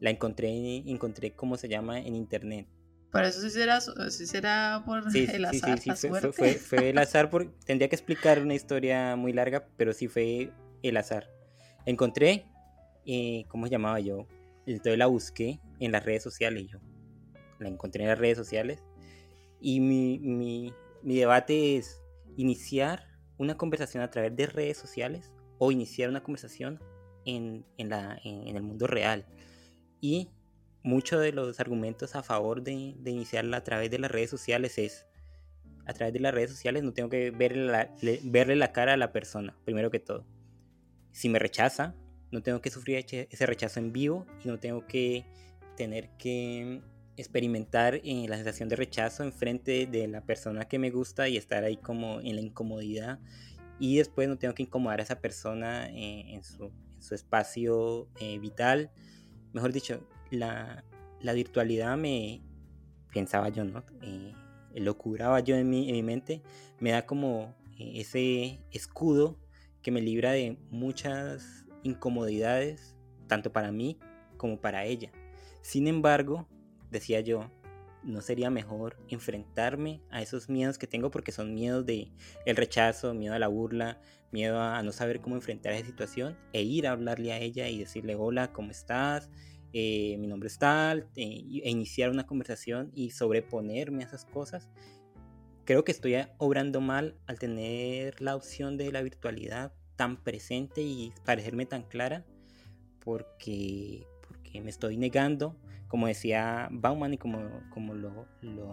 la 0.00 0.10
encontré, 0.10 0.48
encontré 0.86 1.32
cómo 1.32 1.56
se 1.56 1.68
llama 1.68 1.98
en 1.98 2.14
internet. 2.14 2.66
Pero 3.14 3.28
eso 3.28 3.40
sí 3.40 3.50
será, 3.50 3.80
sí 3.80 4.26
será 4.26 4.82
por 4.84 5.04
el 5.14 5.44
azar, 5.44 5.78
sí, 5.78 5.90
sí, 5.94 6.08
fue, 6.08 6.32
fue, 6.32 6.54
fue, 6.54 6.90
el 6.90 6.98
azar, 6.98 7.30
porque 7.30 7.52
tendría 7.64 7.88
que 7.88 7.94
explicar 7.94 8.42
una 8.42 8.54
historia 8.54 9.14
muy 9.16 9.32
larga, 9.32 9.68
pero 9.76 9.92
sí 9.92 10.08
fue 10.08 10.50
el 10.82 10.96
azar. 10.96 11.30
Encontré, 11.86 12.46
eh, 13.06 13.44
¿cómo 13.48 13.66
se 13.66 13.72
llamaba 13.72 14.00
yo? 14.00 14.26
Entonces 14.66 14.98
la 14.98 15.06
busqué 15.06 15.60
en 15.78 15.92
las 15.92 16.04
redes 16.04 16.24
sociales 16.24 16.66
yo. 16.66 16.80
La 17.60 17.68
encontré 17.68 18.02
en 18.02 18.08
las 18.08 18.18
redes 18.18 18.36
sociales. 18.36 18.82
Y 19.60 19.78
mi, 19.78 20.18
mi, 20.18 20.74
mi 21.02 21.16
debate 21.16 21.76
es, 21.76 22.02
iniciar 22.36 23.06
una 23.38 23.56
conversación 23.56 24.02
a 24.02 24.10
través 24.10 24.34
de 24.34 24.46
redes 24.46 24.76
sociales 24.76 25.32
o 25.58 25.70
iniciar 25.70 26.08
una 26.08 26.22
conversación 26.22 26.80
en, 27.24 27.64
en, 27.78 27.88
la, 27.88 28.18
en, 28.24 28.56
el 28.56 28.62
mundo 28.62 28.86
real. 28.86 29.26
Y 30.00 30.30
muchos 30.84 31.20
de 31.20 31.32
los 31.32 31.58
argumentos 31.58 32.14
a 32.14 32.22
favor 32.22 32.62
de, 32.62 32.94
de, 32.98 33.10
iniciarla 33.10 33.56
a 33.56 33.64
través 33.64 33.90
de 33.90 33.98
las 33.98 34.10
redes 34.10 34.30
sociales 34.30 34.78
es, 34.78 35.06
a 35.86 35.92
través 35.92 36.14
de 36.14 36.20
las 36.20 36.32
redes 36.32 36.50
sociales 36.50 36.82
no 36.82 36.92
tengo 36.92 37.08
que 37.08 37.30
verle 37.30 37.66
la, 37.66 37.90
verle 38.22 38.54
la 38.54 38.72
cara 38.72 38.92
a 38.92 38.96
la 38.96 39.10
persona, 39.10 39.56
primero 39.64 39.90
que 39.90 39.98
todo. 39.98 40.26
Si 41.10 41.28
me 41.28 41.38
rechaza, 41.38 41.94
no 42.30 42.42
tengo 42.42 42.60
que 42.60 42.70
sufrir 42.70 43.04
ese 43.08 43.46
rechazo 43.46 43.80
en 43.80 43.92
vivo 43.92 44.26
y 44.44 44.48
no 44.48 44.60
tengo 44.60 44.86
que 44.86 45.24
tener 45.76 46.10
que 46.18 46.82
experimentar 47.16 48.00
eh, 48.02 48.26
la 48.28 48.36
sensación 48.36 48.68
de 48.68 48.76
rechazo 48.76 49.22
enfrente 49.22 49.86
de 49.86 50.08
la 50.08 50.20
persona 50.20 50.66
que 50.66 50.78
me 50.78 50.90
gusta 50.90 51.28
y 51.28 51.36
estar 51.36 51.64
ahí 51.64 51.76
como 51.76 52.20
en 52.20 52.34
la 52.34 52.40
incomodidad 52.40 53.20
y 53.78 53.96
después 53.98 54.28
no 54.28 54.36
tengo 54.36 54.54
que 54.54 54.64
incomodar 54.64 55.00
a 55.00 55.02
esa 55.02 55.20
persona 55.20 55.88
eh, 55.90 56.34
en, 56.34 56.42
su, 56.44 56.72
espacio 57.14 58.08
eh, 58.18 58.38
vital. 58.38 58.90
Mejor 59.52 59.72
dicho, 59.72 60.06
la, 60.30 60.84
virtualidad 61.20 61.96
me, 61.96 62.42
pensaba 63.12 63.48
yo, 63.48 63.64
¿no? 63.64 63.84
lo 64.74 64.98
curaba 64.98 65.38
yo 65.40 65.56
en 65.56 65.70
mi, 65.70 65.88
en 65.88 65.94
mi 65.94 66.02
mente, 66.02 66.42
me 66.80 66.90
da 66.90 67.06
como 67.06 67.54
ese 67.78 68.60
escudo 68.72 69.38
que 69.82 69.90
me 69.90 70.00
libra 70.00 70.32
de 70.32 70.58
muchas 70.70 71.64
incomodidades, 71.82 72.96
tanto 73.28 73.52
para 73.52 73.70
mí 73.70 73.98
como 74.36 74.60
para 74.60 74.84
ella. 74.84 75.12
Sin 75.62 75.86
embargo, 75.86 76.48
decía 76.90 77.20
yo, 77.20 77.50
¿no 78.02 78.20
sería 78.20 78.50
mejor 78.50 78.96
enfrentarme 79.08 80.02
a 80.10 80.22
esos 80.22 80.48
miedos 80.48 80.78
que 80.78 80.86
tengo? 80.86 81.10
Porque 81.10 81.32
son 81.32 81.54
miedos 81.54 81.86
de 81.86 82.12
el 82.44 82.56
rechazo, 82.56 83.14
miedo 83.14 83.34
a 83.34 83.38
la 83.38 83.48
burla, 83.48 84.00
miedo 84.30 84.60
a 84.60 84.82
no 84.82 84.92
saber 84.92 85.20
cómo 85.20 85.36
enfrentar 85.36 85.72
esa 85.72 85.86
situación 85.86 86.36
e 86.52 86.62
ir 86.62 86.86
a 86.86 86.92
hablarle 86.92 87.32
a 87.32 87.38
ella 87.38 87.68
y 87.68 87.78
decirle, 87.78 88.14
hola, 88.14 88.52
¿cómo 88.52 88.70
estás? 88.70 89.30
Eh, 89.74 90.16
mi 90.18 90.26
nombre 90.26 90.46
es 90.46 90.56
tal, 90.58 91.08
eh, 91.16 91.60
e 91.62 91.70
iniciar 91.70 92.10
una 92.10 92.26
conversación 92.26 92.90
y 92.94 93.10
sobreponerme 93.10 94.04
a 94.04 94.06
esas 94.06 94.24
cosas. 94.24 94.70
Creo 95.64 95.84
que 95.84 95.92
estoy 95.92 96.14
obrando 96.38 96.80
mal 96.80 97.18
al 97.26 97.38
tener 97.38 98.20
la 98.22 98.36
opción 98.36 98.78
de 98.78 98.92
la 98.92 99.02
virtualidad 99.02 99.74
tan 99.96 100.16
presente 100.16 100.80
y 100.80 101.12
parecerme 101.24 101.66
tan 101.66 101.82
clara 101.82 102.24
porque, 103.00 104.06
porque 104.26 104.60
me 104.60 104.70
estoy 104.70 104.96
negando 104.96 105.58
como 105.94 106.08
decía 106.08 106.68
Bauman 106.72 107.14
y 107.14 107.18
como, 107.18 107.48
como 107.70 107.94
lo, 107.94 108.26
lo 108.40 108.72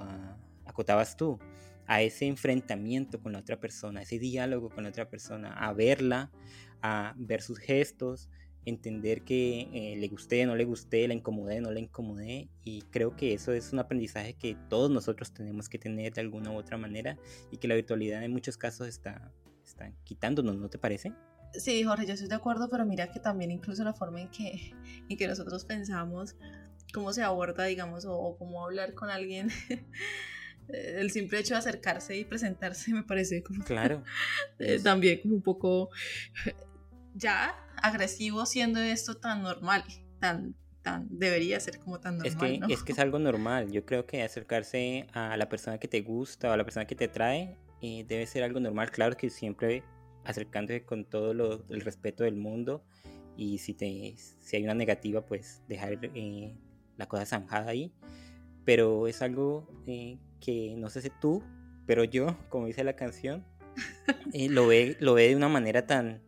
acotabas 0.66 1.16
tú, 1.18 1.38
a 1.86 2.02
ese 2.02 2.26
enfrentamiento 2.26 3.22
con 3.22 3.34
la 3.34 3.38
otra 3.38 3.60
persona, 3.60 4.02
ese 4.02 4.18
diálogo 4.18 4.70
con 4.70 4.86
la 4.86 4.90
otra 4.90 5.08
persona, 5.08 5.54
a 5.54 5.72
verla, 5.72 6.32
a 6.82 7.14
ver 7.18 7.44
sus 7.44 7.60
gestos, 7.60 8.28
entender 8.66 9.24
que 9.24 9.70
eh, 9.74 9.96
le 9.98 10.08
guste, 10.08 10.46
no 10.46 10.56
le 10.56 10.66
guste, 10.66 11.08
la 11.08 11.14
incomodé, 11.14 11.62
no 11.62 11.72
la 11.72 11.80
incomodé. 11.80 12.50
Y 12.64 12.84
creo 12.84 13.16
que 13.16 13.34
eso 13.34 13.54
es 13.54 13.74
un 13.74 13.80
aprendizaje 13.80 14.34
que 14.34 14.56
todos 14.70 14.92
nosotros 14.92 15.34
tenemos 15.34 15.70
que 15.70 15.80
tener 15.80 16.14
de 16.14 16.22
alguna 16.22 16.52
u 16.52 16.58
otra 16.58 16.78
manera 16.78 17.18
y 17.52 17.58
que 17.58 17.68
la 17.68 17.76
virtualidad 17.76 18.24
en 18.24 18.32
muchos 18.32 18.58
casos 18.58 18.88
está, 18.88 19.32
está 19.66 19.92
quitándonos, 20.04 20.58
¿no 20.58 20.70
te 20.70 20.78
parece? 20.78 21.14
Sí, 21.54 21.84
Jorge, 21.84 22.06
yo 22.06 22.14
estoy 22.14 22.30
de 22.30 22.36
acuerdo, 22.36 22.70
pero 22.70 22.86
mira 22.86 23.12
que 23.12 23.20
también 23.20 23.52
incluso 23.52 23.84
la 23.84 23.94
forma 23.94 24.22
en 24.22 24.30
que, 24.30 24.74
en 25.10 25.18
que 25.18 25.28
nosotros 25.28 25.66
pensamos 25.66 26.36
cómo 26.94 27.12
se 27.14 27.24
aborda, 27.24 27.66
digamos, 27.66 28.06
o, 28.06 28.36
cómo 28.38 28.64
hablar 28.64 28.94
con 28.94 29.10
alguien. 29.10 29.50
el 30.70 31.12
simple 31.12 31.40
hecho 31.40 31.56
de 31.56 31.60
acercarse 31.60 32.16
y 32.16 32.24
presentarse 32.24 32.94
me 32.94 33.04
parece 33.04 33.44
como 33.44 33.62
claro 33.66 34.04
eh, 34.60 34.80
también 34.82 35.20
como 35.20 35.36
un 35.36 35.42
poco 35.42 35.90
ya 37.14 37.54
agresivo 37.82 38.46
siendo 38.46 38.80
esto 38.80 39.16
tan 39.18 39.44
normal 39.44 39.84
tan 40.20 40.56
tan 40.82 41.08
debería 41.10 41.60
ser 41.60 41.80
como 41.80 42.00
tan 42.00 42.18
normal 42.18 42.52
es 42.52 42.68
que 42.68 42.74
es 42.74 42.84
que 42.84 42.92
es 42.94 43.00
algo 43.00 43.20
normal. 43.20 43.72
Yo 43.72 43.86
creo 43.86 44.08
que 44.08 44.24
acercarse 44.24 45.06
a 45.14 45.38
la 45.38 45.48
persona 45.48 45.78
que 45.78 45.88
te 45.88 46.02
gusta 46.02 46.50
o 46.50 46.52
a 46.54 46.58
la 46.58 46.64
persona 46.64 46.86
que 46.86 46.96
te 46.96 47.08
trae 47.08 47.56
eh, 47.82 48.04
debe 48.08 48.26
ser 48.26 48.44
algo 48.44 48.60
normal. 48.60 48.90
Claro 48.90 49.16
que 49.16 49.30
siempre 49.30 49.84
acercándose 50.24 50.84
con 50.84 51.06
todo 51.06 51.34
lo, 51.34 51.66
el 51.70 51.82
respeto 51.82 52.24
del 52.24 52.36
mundo 52.36 52.84
y 53.38 53.58
si, 53.60 53.74
te, 53.74 54.16
si 54.18 54.56
hay 54.56 54.64
una 54.64 54.74
negativa, 54.74 55.26
pues 55.26 55.62
dejar 55.68 56.00
eh, 56.02 56.56
la 56.98 57.08
cosa 57.08 57.26
zanjada 57.26 57.72
ahí. 57.72 57.94
Pero 58.66 59.08
es 59.08 59.22
algo 59.22 59.68
eh, 59.88 60.20
que 60.40 60.76
no 60.78 60.90
sé 60.90 61.02
si 61.02 61.10
tú, 61.10 61.44
pero 61.88 62.04
yo, 62.04 62.38
como 62.50 62.68
dice 62.68 62.84
la 62.84 62.96
canción, 62.96 63.46
eh, 64.34 64.50
lo, 64.50 64.68
ve, 64.68 64.98
lo 65.00 65.14
ve 65.14 65.30
de 65.30 65.36
una 65.36 65.50
manera 65.50 65.88
tan, 65.88 66.22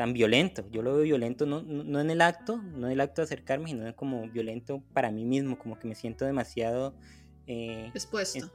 tan 0.00 0.14
violento. 0.14 0.66
Yo 0.70 0.80
lo 0.80 0.94
veo 0.94 1.02
violento 1.02 1.44
no, 1.44 1.60
no, 1.60 2.00
en 2.00 2.08
el 2.08 2.22
acto, 2.22 2.56
no 2.56 2.86
en 2.86 2.94
el 2.94 3.02
acto 3.02 3.20
de 3.20 3.24
acercarme, 3.24 3.68
sino 3.68 3.94
como 3.94 4.26
violento 4.30 4.82
para 4.94 5.10
mí 5.10 5.26
mismo, 5.26 5.58
como 5.58 5.78
que 5.78 5.86
me 5.86 5.94
siento 5.94 6.24
demasiado... 6.24 6.94
Eh, 7.46 7.90
Expuesto. 7.92 8.50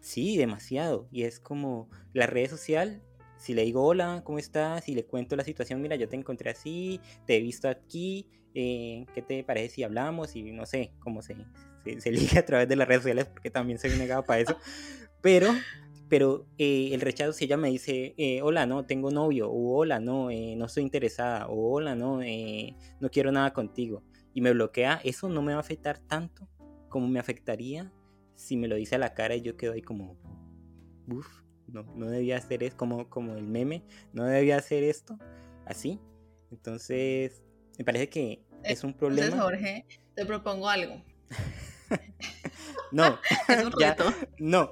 sí, 0.00 0.36
demasiado. 0.36 1.08
Y 1.10 1.22
es 1.22 1.40
como 1.40 1.88
la 2.12 2.26
red 2.26 2.50
social, 2.50 3.02
si 3.38 3.54
le 3.54 3.64
digo 3.64 3.82
hola, 3.82 4.20
¿cómo 4.26 4.38
estás? 4.38 4.86
Y 4.86 4.94
le 4.94 5.06
cuento 5.06 5.36
la 5.36 5.44
situación, 5.44 5.80
mira, 5.80 5.96
yo 5.96 6.06
te 6.06 6.16
encontré 6.16 6.50
así, 6.50 7.00
te 7.24 7.38
he 7.38 7.40
visto 7.40 7.66
aquí, 7.66 8.28
eh, 8.52 9.06
¿qué 9.14 9.22
te 9.22 9.42
parece 9.42 9.76
si 9.76 9.84
hablamos? 9.84 10.36
Y 10.36 10.52
no 10.52 10.66
sé 10.66 10.92
cómo 10.98 11.22
se, 11.22 11.34
se, 11.82 11.98
se 11.98 12.10
liga 12.12 12.40
a 12.40 12.44
través 12.44 12.68
de 12.68 12.76
las 12.76 12.86
redes 12.86 13.04
sociales, 13.04 13.24
porque 13.24 13.48
también 13.48 13.78
soy 13.78 13.92
negado 13.92 14.22
para 14.22 14.40
eso. 14.40 14.58
Pero 15.22 15.48
pero 16.08 16.46
eh, 16.58 16.90
el 16.92 17.00
rechazo 17.00 17.32
si 17.32 17.44
ella 17.44 17.56
me 17.56 17.70
dice, 17.70 18.14
eh, 18.16 18.42
hola, 18.42 18.66
no, 18.66 18.86
tengo 18.86 19.10
novio, 19.10 19.50
o 19.50 19.76
hola, 19.76 20.00
no, 20.00 20.30
eh, 20.30 20.54
no 20.56 20.66
estoy 20.66 20.82
interesada, 20.82 21.46
o 21.48 21.72
hola, 21.72 21.94
no, 21.94 22.20
no 23.00 23.10
quiero 23.10 23.32
nada 23.32 23.52
contigo, 23.52 24.02
y 24.32 24.40
me 24.40 24.52
bloquea, 24.52 25.00
eso 25.04 25.28
no 25.28 25.42
me 25.42 25.52
va 25.52 25.58
a 25.58 25.60
afectar 25.60 25.98
tanto 25.98 26.48
como 26.88 27.08
me 27.08 27.18
afectaría 27.18 27.92
si 28.34 28.56
me 28.56 28.68
lo 28.68 28.76
dice 28.76 28.94
a 28.96 28.98
la 28.98 29.14
cara 29.14 29.34
y 29.34 29.42
yo 29.42 29.56
quedo 29.56 29.72
ahí 29.72 29.82
como, 29.82 30.16
uff, 31.08 31.42
no, 31.66 31.82
no 31.94 32.08
debía 32.08 32.36
hacer 32.36 32.62
es 32.62 32.74
como, 32.74 33.08
como 33.08 33.34
el 33.34 33.46
meme, 33.46 33.82
no 34.12 34.24
debía 34.24 34.56
hacer 34.56 34.82
esto, 34.84 35.18
así. 35.66 36.00
Entonces, 36.50 37.42
me 37.78 37.84
parece 37.84 38.08
que 38.08 38.44
es 38.62 38.84
un 38.84 38.94
problema. 38.94 39.26
Entonces, 39.26 39.44
Jorge, 39.44 39.86
te 40.14 40.26
propongo 40.26 40.68
algo. 40.68 41.02
No. 42.94 43.18
Es 43.48 43.64
un 43.64 43.72
reto. 43.72 44.04
no. 44.38 44.70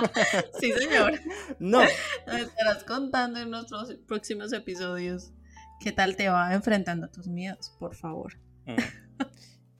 sí, 0.60 0.72
señor. 0.72 1.20
No. 1.58 1.80
Nos 2.26 2.40
estarás 2.40 2.84
contando 2.84 3.40
en 3.40 3.50
nuestros 3.50 3.92
próximos 4.06 4.52
episodios 4.52 5.32
qué 5.80 5.90
tal 5.90 6.16
te 6.16 6.28
va 6.28 6.54
enfrentando 6.54 7.06
a 7.06 7.10
tus 7.10 7.26
miedos, 7.26 7.74
por 7.80 7.96
favor. 7.96 8.38
Mm. 8.66 8.76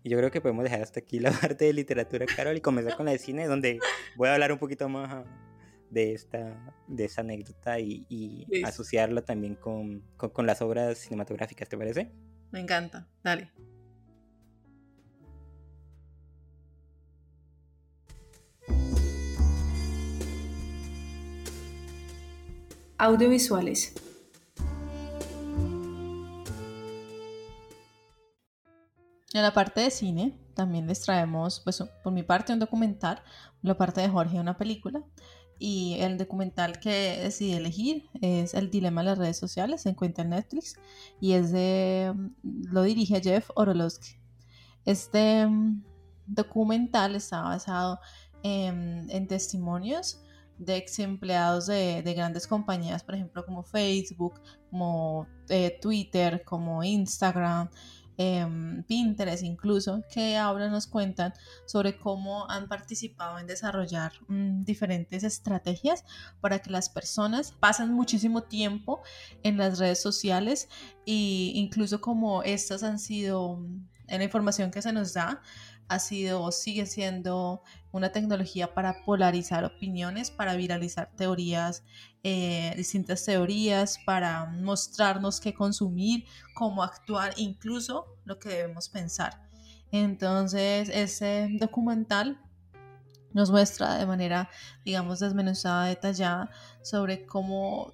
Yo 0.06 0.18
creo 0.18 0.30
que 0.30 0.40
podemos 0.40 0.64
dejar 0.64 0.82
hasta 0.82 1.00
aquí 1.00 1.20
la 1.20 1.30
parte 1.30 1.66
de 1.66 1.72
literatura, 1.72 2.26
Carol, 2.26 2.56
y 2.56 2.60
comenzar 2.60 2.96
con 2.96 3.06
la 3.06 3.12
de 3.12 3.18
cine, 3.18 3.46
donde 3.46 3.78
voy 4.16 4.28
a 4.28 4.34
hablar 4.34 4.50
un 4.50 4.58
poquito 4.58 4.88
más 4.88 5.10
ah, 5.10 5.24
de 5.88 6.12
esta, 6.12 6.74
de 6.88 7.04
esa 7.04 7.20
anécdota 7.20 7.78
y, 7.78 8.04
y 8.08 8.62
asociarla 8.64 9.22
también 9.22 9.54
con, 9.54 10.00
con, 10.16 10.30
con 10.30 10.46
las 10.46 10.60
obras 10.60 10.98
cinematográficas, 10.98 11.68
¿te 11.68 11.78
parece? 11.78 12.10
Me 12.50 12.60
encanta, 12.60 13.08
dale. 13.22 13.52
Audiovisuales. 22.96 23.92
En 29.32 29.42
la 29.42 29.52
parte 29.52 29.80
de 29.80 29.90
cine 29.90 30.38
también 30.54 30.86
les 30.86 31.00
traemos, 31.00 31.58
pues 31.58 31.82
por 32.04 32.12
mi 32.12 32.22
parte 32.22 32.52
un 32.52 32.60
documental, 32.60 33.20
la 33.62 33.76
parte 33.76 34.00
de 34.00 34.08
Jorge 34.08 34.38
una 34.38 34.56
película 34.56 35.02
y 35.58 35.96
el 35.98 36.18
documental 36.18 36.78
que 36.78 37.18
decidí 37.20 37.54
elegir 37.54 38.08
es 38.20 38.54
El 38.54 38.70
dilema 38.70 39.02
de 39.02 39.06
las 39.06 39.18
redes 39.18 39.38
sociales, 39.38 39.82
se 39.82 39.88
encuentra 39.88 40.22
en 40.22 40.30
Netflix 40.30 40.76
y 41.20 41.32
es 41.32 41.50
de, 41.50 42.14
lo 42.42 42.82
dirige 42.82 43.20
Jeff 43.20 43.50
Orolowski. 43.56 44.20
Este 44.84 45.48
mm, 45.48 45.82
documental 46.26 47.16
está 47.16 47.42
basado 47.42 47.98
en, 48.44 49.06
en 49.10 49.26
testimonios 49.26 50.23
de 50.58 50.76
ex 50.76 50.98
empleados 50.98 51.66
de, 51.66 52.02
grandes 52.14 52.46
compañías, 52.46 53.02
por 53.02 53.14
ejemplo, 53.14 53.44
como 53.44 53.62
Facebook, 53.62 54.40
como 54.70 55.26
eh, 55.48 55.78
Twitter, 55.80 56.42
como 56.44 56.84
Instagram, 56.84 57.68
em, 58.16 58.84
Pinterest 58.84 59.42
incluso, 59.42 60.02
que 60.12 60.36
ahora 60.36 60.68
nos 60.68 60.86
cuentan 60.86 61.32
sobre 61.66 61.96
cómo 61.96 62.48
han 62.48 62.68
participado 62.68 63.38
en 63.38 63.46
desarrollar 63.46 64.12
mm, 64.28 64.64
diferentes 64.64 65.24
estrategias 65.24 66.04
para 66.40 66.60
que 66.60 66.70
las 66.70 66.88
personas 66.88 67.52
pasen 67.52 67.92
muchísimo 67.92 68.42
tiempo 68.42 69.02
en 69.42 69.56
las 69.58 69.78
redes 69.78 70.00
sociales 70.00 70.68
e 71.06 71.52
incluso 71.54 72.00
como 72.00 72.42
estas 72.42 72.82
han 72.84 72.98
sido 72.98 73.56
mm, 73.56 73.88
en 74.08 74.18
la 74.18 74.24
información 74.24 74.70
que 74.70 74.82
se 74.82 74.92
nos 74.92 75.14
da 75.14 75.40
ha 75.88 75.98
sido 75.98 76.50
sigue 76.52 76.86
siendo 76.86 77.62
una 77.94 78.10
tecnología 78.10 78.74
para 78.74 79.04
polarizar 79.04 79.64
opiniones, 79.64 80.32
para 80.32 80.56
viralizar 80.56 81.12
teorías, 81.16 81.84
eh, 82.24 82.74
distintas 82.76 83.24
teorías, 83.24 84.00
para 84.04 84.46
mostrarnos 84.46 85.40
qué 85.40 85.54
consumir, 85.54 86.24
cómo 86.56 86.82
actuar, 86.82 87.34
incluso 87.36 88.18
lo 88.24 88.40
que 88.40 88.48
debemos 88.48 88.88
pensar. 88.88 89.48
Entonces, 89.92 90.88
ese 90.88 91.48
documental 91.60 92.40
nos 93.32 93.52
muestra 93.52 93.96
de 93.96 94.06
manera, 94.06 94.50
digamos, 94.84 95.20
desmenuzada, 95.20 95.86
detallada 95.86 96.50
sobre 96.82 97.24
cómo 97.24 97.92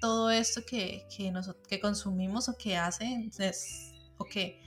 todo 0.00 0.30
esto 0.30 0.62
que, 0.66 1.06
que, 1.14 1.30
que 1.68 1.78
consumimos 1.78 2.48
o 2.48 2.56
que 2.56 2.78
hacen 2.78 3.30
o 4.16 4.24
que 4.24 4.62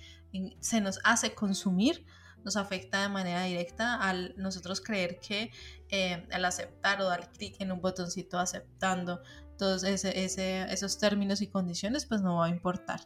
se 0.60 0.80
nos 0.80 1.00
hace 1.04 1.34
consumir 1.34 2.06
nos 2.46 2.56
afecta 2.56 3.02
de 3.02 3.10
manera 3.10 3.44
directa 3.44 3.96
al 3.96 4.34
nosotros 4.38 4.80
creer 4.80 5.20
que 5.20 5.52
eh, 5.90 6.26
al 6.32 6.46
aceptar 6.46 7.02
o 7.02 7.06
dar 7.06 7.32
clic 7.32 7.60
en 7.60 7.72
un 7.72 7.82
botoncito 7.82 8.40
aceptando 8.40 9.22
todos 9.58 9.84
esos 9.84 10.98
términos 10.98 11.42
y 11.42 11.48
condiciones, 11.48 12.06
pues 12.06 12.22
no 12.22 12.38
va 12.38 12.48
a 12.48 12.50
importar. 12.50 13.00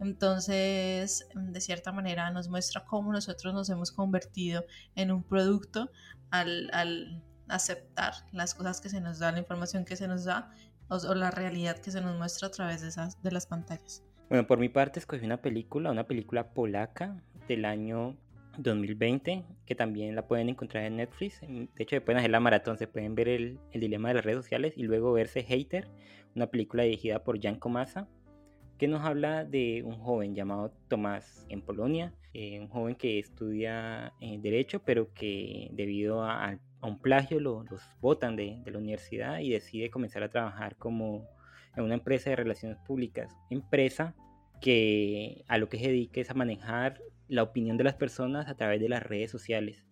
Entonces, 0.00 1.28
de 1.34 1.60
cierta 1.60 1.92
manera 1.92 2.30
nos 2.30 2.48
muestra 2.48 2.84
cómo 2.84 3.12
nosotros 3.12 3.54
nos 3.54 3.70
hemos 3.70 3.92
convertido 3.92 4.64
en 4.96 5.12
un 5.12 5.22
producto 5.22 5.90
al, 6.30 7.22
aceptar 7.48 8.14
las 8.32 8.54
cosas 8.54 8.80
que 8.80 8.88
se 8.88 9.00
nos 9.00 9.18
da, 9.18 9.30
la 9.30 9.38
información 9.38 9.84
que 9.84 9.96
se 9.96 10.08
nos 10.08 10.24
da 10.24 10.50
o, 10.88 10.96
o, 10.96 11.14
la 11.14 11.30
realidad 11.30 11.78
que 11.78 11.90
se 11.90 12.00
nos 12.00 12.16
muestra 12.16 12.48
a 12.48 12.50
través 12.50 12.80
de, 12.80 12.88
esas, 12.88 13.22
de 13.22 13.30
las 13.30 13.46
pantallas. 13.46 14.02
Bueno, 14.28 14.46
por 14.46 14.58
mi 14.58 14.68
parte 14.68 14.98
escogí 14.98 15.24
una 15.24 15.42
película, 15.42 15.90
una 15.90 16.06
película 16.06 16.54
polaca 16.54 17.22
del 17.46 17.64
año 17.64 18.16
2020, 18.58 19.44
que 19.66 19.74
también 19.74 20.14
la 20.14 20.26
pueden 20.26 20.48
encontrar 20.48 20.84
en 20.84 20.96
Netflix. 20.96 21.40
De 21.40 21.68
hecho, 21.78 22.02
pueden 22.04 22.18
hacer 22.18 22.30
la 22.30 22.40
maratón, 22.40 22.78
se 22.78 22.86
pueden 22.86 23.14
ver 23.14 23.28
el, 23.28 23.58
dilema 23.72 24.08
de 24.08 24.14
las 24.14 24.24
redes 24.24 24.38
sociales 24.44 24.74
y 24.76 24.82
luego 24.82 25.12
verse 25.12 25.42
Hater, 25.42 25.88
una 26.34 26.46
película 26.46 26.82
dirigida 26.82 27.22
por 27.24 27.40
Jan 27.40 27.56
Komasa, 27.56 28.08
que 28.78 28.88
nos 28.88 29.02
habla 29.02 29.44
de 29.44 29.82
un 29.84 29.96
joven 29.98 30.34
llamado 30.34 30.72
Tomás 30.88 31.46
en 31.48 31.62
Polonia, 31.62 32.14
eh, 32.34 32.58
un 32.58 32.68
joven 32.68 32.94
que 32.94 33.18
estudia 33.18 34.12
eh, 34.20 34.38
Derecho, 34.40 34.82
pero 34.84 35.12
que 35.14 35.68
debido 35.72 36.24
a, 36.24 36.58
un 36.82 36.98
plagio 36.98 37.38
lo, 37.38 37.62
los 37.64 37.82
botan 38.00 38.34
de, 38.34 38.58
de 38.64 38.70
la 38.72 38.78
universidad 38.78 39.38
y 39.38 39.50
decide 39.50 39.88
comenzar 39.90 40.24
a 40.24 40.30
trabajar 40.30 40.74
como 40.76 41.28
en 41.76 41.84
una 41.84 41.94
empresa 41.94 42.30
de 42.30 42.36
relaciones 42.36 42.78
públicas, 42.78 43.36
empresa 43.50 44.16
que 44.60 45.44
a 45.48 45.58
lo 45.58 45.68
que 45.68 45.78
se 45.78 45.88
dedica 45.88 46.20
es 46.20 46.30
a 46.30 46.34
manejar 46.34 47.00
la 47.32 47.42
opinión 47.42 47.78
de 47.78 47.84
las 47.84 47.94
personas 47.94 48.46
a 48.46 48.54
través 48.54 48.78
de 48.78 48.90
las 48.90 49.02
redes 49.02 49.30
sociales, 49.30 49.86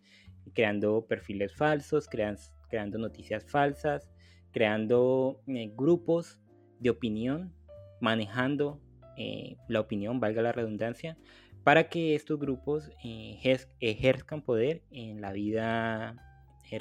creando 0.52 1.06
perfiles 1.06 1.54
falsos, 1.56 2.06
creando 2.06 2.98
noticias 2.98 3.46
falsas, 3.46 4.10
creando 4.52 5.40
eh, 5.46 5.72
grupos 5.74 6.38
de 6.80 6.90
opinión, 6.90 7.54
manejando 7.98 8.78
eh, 9.16 9.56
la 9.68 9.80
opinión, 9.80 10.20
valga 10.20 10.42
la 10.42 10.52
redundancia, 10.52 11.16
para 11.64 11.88
que 11.88 12.14
estos 12.14 12.38
grupos 12.38 12.90
eh, 13.02 13.40
ejerzcan 13.80 14.42
poder 14.42 14.82
en 14.90 15.22
la 15.22 15.32
vida 15.32 16.16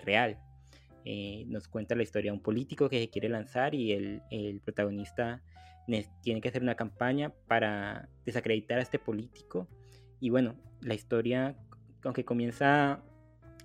real. 0.04 0.40
nos 1.48 1.70
cuenta 1.70 1.96
la 1.96 2.04
historia 2.04 2.32
de 2.32 2.38
un 2.38 2.44
político 2.44 2.90
que 2.90 3.00
se 3.00 3.10
quiere 3.10 3.30
lanzar 3.30 3.74
y 3.74 3.94
el, 3.94 4.22
el 4.30 4.60
protagonista 4.60 5.42
tiene 6.22 6.42
que 6.42 6.50
hacer 6.50 6.62
una 6.62 6.76
campaña 6.76 7.34
para 7.48 8.10
desacreditar 8.26 8.78
a 8.78 8.82
este 8.82 9.00
político 9.00 9.68
y 10.20 10.30
bueno, 10.30 10.56
la 10.82 10.94
historia, 10.94 11.56
aunque 12.04 12.26
comienza 12.26 13.02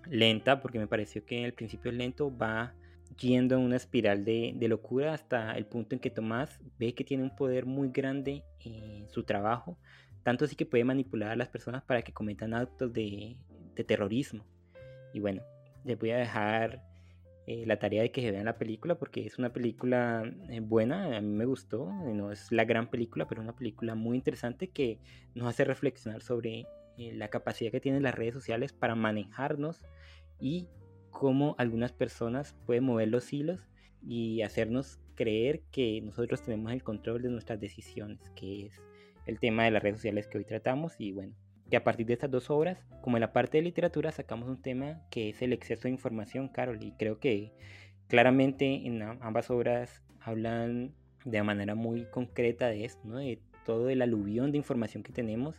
lenta, 0.08 0.60
porque 0.60 0.78
me 0.78 0.86
pareció 0.86 1.24
que 1.24 1.44
al 1.44 1.52
principio 1.52 1.90
es 1.90 1.96
lento, 1.96 2.36
va 2.36 2.74
yendo 3.18 3.56
en 3.56 3.62
una 3.62 3.76
espiral 3.76 4.24
de, 4.24 4.56
locura 4.68 5.12
hasta 5.12 5.52
el 5.52 5.66
punto 5.66 5.94
en 5.94 6.00
que 6.00 6.10
Tomás 6.10 6.60
ve 6.78 6.94
que 6.94 7.04
tiene 7.04 7.22
un 7.22 7.34
poder 7.34 7.66
muy 7.66 7.90
grande 7.90 8.42
en 8.60 9.08
su 9.08 9.22
trabajo, 9.22 9.78
tanto 10.22 10.44
así 10.44 10.56
que 10.56 10.66
puede 10.66 10.84
manipular 10.84 11.30
a 11.30 11.36
las 11.36 11.48
personas 11.48 11.82
para 11.82 12.02
que 12.02 12.12
cometan 12.12 12.54
actos 12.54 12.92
de, 12.92 13.36
terrorismo. 13.86 14.44
Y 15.12 15.20
bueno, 15.20 15.42
les 15.84 15.98
voy 15.98 16.10
a 16.10 16.16
dejar 16.16 16.82
eh, 17.46 17.64
la 17.66 17.78
tarea 17.78 18.02
de 18.02 18.10
que 18.10 18.22
se 18.22 18.30
vean 18.30 18.46
la 18.46 18.58
película 18.58 18.94
porque 18.96 19.26
es 19.26 19.38
una 19.38 19.52
película 19.52 20.24
eh, 20.48 20.60
buena, 20.60 21.16
a 21.16 21.20
mí 21.20 21.28
me 21.28 21.44
gustó, 21.44 21.90
no 21.92 22.32
es 22.32 22.50
la 22.50 22.64
gran 22.64 22.88
película, 22.90 23.26
pero 23.26 23.42
una 23.42 23.54
película 23.54 23.94
muy 23.94 24.16
interesante 24.16 24.68
que 24.68 24.98
nos 25.34 25.48
hace 25.48 25.64
reflexionar 25.64 26.22
sobre 26.22 26.66
la 26.96 27.28
capacidad 27.28 27.72
que 27.72 27.80
tienen 27.80 28.02
las 28.02 28.14
redes 28.14 28.34
sociales 28.34 28.72
para 28.72 28.94
manejarnos 28.94 29.82
y 30.40 30.68
cómo 31.10 31.54
algunas 31.58 31.92
personas 31.92 32.56
pueden 32.66 32.84
mover 32.84 33.08
los 33.08 33.32
hilos 33.32 33.68
y 34.06 34.42
hacernos 34.42 35.00
creer 35.14 35.62
que 35.70 36.00
nosotros 36.02 36.42
tenemos 36.42 36.72
el 36.72 36.82
control 36.82 37.22
de 37.22 37.30
nuestras 37.30 37.60
decisiones, 37.60 38.30
que 38.36 38.66
es 38.66 38.80
el 39.26 39.38
tema 39.38 39.64
de 39.64 39.70
las 39.70 39.82
redes 39.82 39.98
sociales 39.98 40.26
que 40.26 40.38
hoy 40.38 40.44
tratamos 40.44 40.94
y 40.98 41.12
bueno, 41.12 41.34
que 41.70 41.76
a 41.76 41.84
partir 41.84 42.06
de 42.06 42.12
estas 42.14 42.30
dos 42.30 42.50
obras, 42.50 42.84
como 43.00 43.16
en 43.16 43.22
la 43.22 43.32
parte 43.32 43.58
de 43.58 43.62
literatura, 43.62 44.12
sacamos 44.12 44.48
un 44.48 44.60
tema 44.60 45.00
que 45.10 45.30
es 45.30 45.42
el 45.42 45.52
exceso 45.52 45.82
de 45.82 45.90
información, 45.90 46.48
Carol, 46.48 46.82
y 46.82 46.92
creo 46.92 47.18
que 47.18 47.52
claramente 48.08 48.86
en 48.86 49.02
ambas 49.02 49.50
obras 49.50 50.02
hablan 50.20 50.94
de 51.24 51.42
manera 51.42 51.74
muy 51.74 52.04
concreta 52.04 52.68
de 52.68 52.84
esto, 52.84 53.16
de 53.16 53.40
todo 53.64 53.88
el 53.88 54.02
aluvión 54.02 54.52
de 54.52 54.58
información 54.58 55.02
que 55.02 55.12
tenemos 55.12 55.56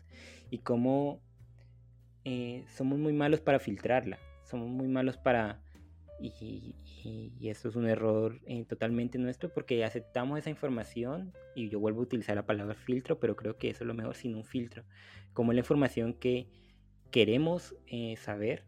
y 0.52 0.60
cómo 0.60 1.20
eh, 2.24 2.64
somos 2.68 3.00
muy 3.00 3.14
malos 3.14 3.42
para 3.42 3.60
filtrarla, 3.60 4.20
somos 4.44 4.70
muy 4.70 4.88
malos 4.88 5.18
para 5.18 5.60
y, 7.06 7.50
eso 7.50 7.70
es 7.70 7.76
un 7.76 7.88
error 7.88 8.40
eh, 8.48 8.66
totalmente 8.66 9.20
nuestro 9.20 9.54
porque 9.54 9.86
aceptamos 9.86 10.40
esa 10.40 10.50
información 10.50 11.32
y 11.56 11.70
yo 11.70 11.80
vuelvo 11.80 12.00
a 12.00 12.04
utilizar 12.04 12.36
la 12.36 12.46
palabra 12.46 12.74
filtro, 12.74 13.20
pero 13.20 13.36
creo 13.36 13.58
que 13.58 13.70
eso 13.70 13.84
es 13.84 13.88
lo 13.88 13.94
mejor 13.94 14.16
sin 14.16 14.34
un 14.36 14.44
filtro. 14.44 14.84
Como 15.34 15.54
la 15.54 15.60
información 15.60 16.14
que 16.14 16.48
queremos 17.12 17.76
eh, 17.88 18.16
saber, 18.18 18.64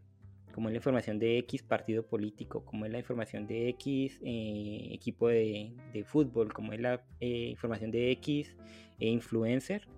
como 0.54 0.68
es 0.68 0.72
la 0.72 0.78
información 0.78 1.18
de 1.18 1.38
X 1.38 1.64
partido 1.64 2.06
político, 2.06 2.64
como 2.64 2.86
es 2.86 2.92
la 2.92 2.98
información 2.98 3.46
de 3.48 3.68
X 3.70 4.20
eh, 4.24 4.88
equipo 4.92 5.28
de, 5.28 5.72
de, 5.92 6.04
fútbol, 6.04 6.52
como 6.52 6.72
es 6.72 6.80
la 6.80 7.02
información 7.20 7.90
de 7.90 8.12
X 8.12 8.54
influencer, 9.00 9.88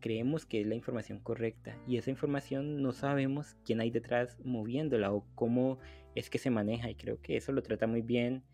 creemos 0.00 0.44
que 0.46 0.60
es 0.60 0.66
la 0.66 0.74
información 0.74 1.20
correcta 1.20 1.76
y 1.86 1.96
esa 1.96 2.10
información 2.10 2.82
no 2.82 2.92
sabemos 2.92 3.56
quién 3.64 3.80
hay 3.80 3.90
detrás 3.90 4.38
moviéndola 4.44 5.12
o 5.12 5.24
cómo 5.34 5.78
es 6.14 6.28
que 6.28 6.38
se 6.38 6.50
maneja 6.50 6.90
y 6.90 6.94
creo 6.94 7.20
que 7.20 7.36
eso 7.36 7.52
lo 7.52 7.62
trata 7.62 7.86
muy 7.86 8.02
bien 8.02 8.44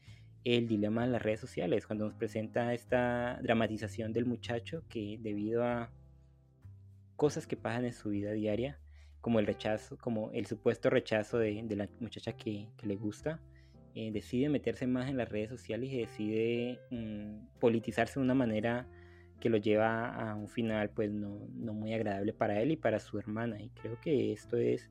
el 0.45 0.69
dilema 0.69 1.05
de 1.05 1.11
las 1.11 1.23
redes 1.23 1.41
sociales, 1.41 1.87
cuando 1.87 2.05
nos 2.05 2.15
presenta 2.15 2.73
esta 2.73 3.41
dramatización 3.43 4.13
del 4.13 4.27
muchacho 4.27 4.85
que 4.89 5.19
debido 5.21 5.65
a 5.65 5.91
cosas 7.17 7.49
que 7.49 7.57
pasan 7.57 7.85
en 7.85 7.93
su 7.93 8.11
vida 8.11 8.31
diaria, 8.31 8.79
como 9.21 9.41
el 9.41 9.47
rechazo, 9.47 9.99
como 9.99 10.31
el 10.31 10.47
supuesto 10.47 10.89
rechazo 10.89 11.39
de, 11.39 11.65
la 11.75 11.89
muchacha 11.99 12.37
que, 12.37 12.69
le 12.81 12.95
gusta, 12.95 13.41
eh, 13.97 14.13
decide 14.13 14.49
meterse 14.49 14.87
más 14.87 15.11
en 15.11 15.17
las 15.17 15.29
redes 15.29 15.49
sociales 15.49 15.91
y 15.91 15.99
decide 15.99 16.79
mm, 16.93 17.59
politizarse 17.59 18.21
de 18.21 18.25
una 18.25 18.35
manera 18.35 18.87
que 19.41 19.51
lo 19.51 19.59
lleva 19.59 20.09
a 20.09 20.35
un 20.35 20.49
final 20.49 20.91
pues 20.91 21.11
no, 21.11 21.49
no, 21.55 21.75
muy 21.75 21.93
agradable 21.93 22.33
para 22.33 22.61
él 22.61 22.73
y 22.73 22.77
para 22.77 23.01
su 23.01 23.19
hermana. 23.19 23.61
Y 23.61 23.69
creo 23.71 24.01
que 24.01 24.33
esto 24.33 24.57
es 24.57 24.91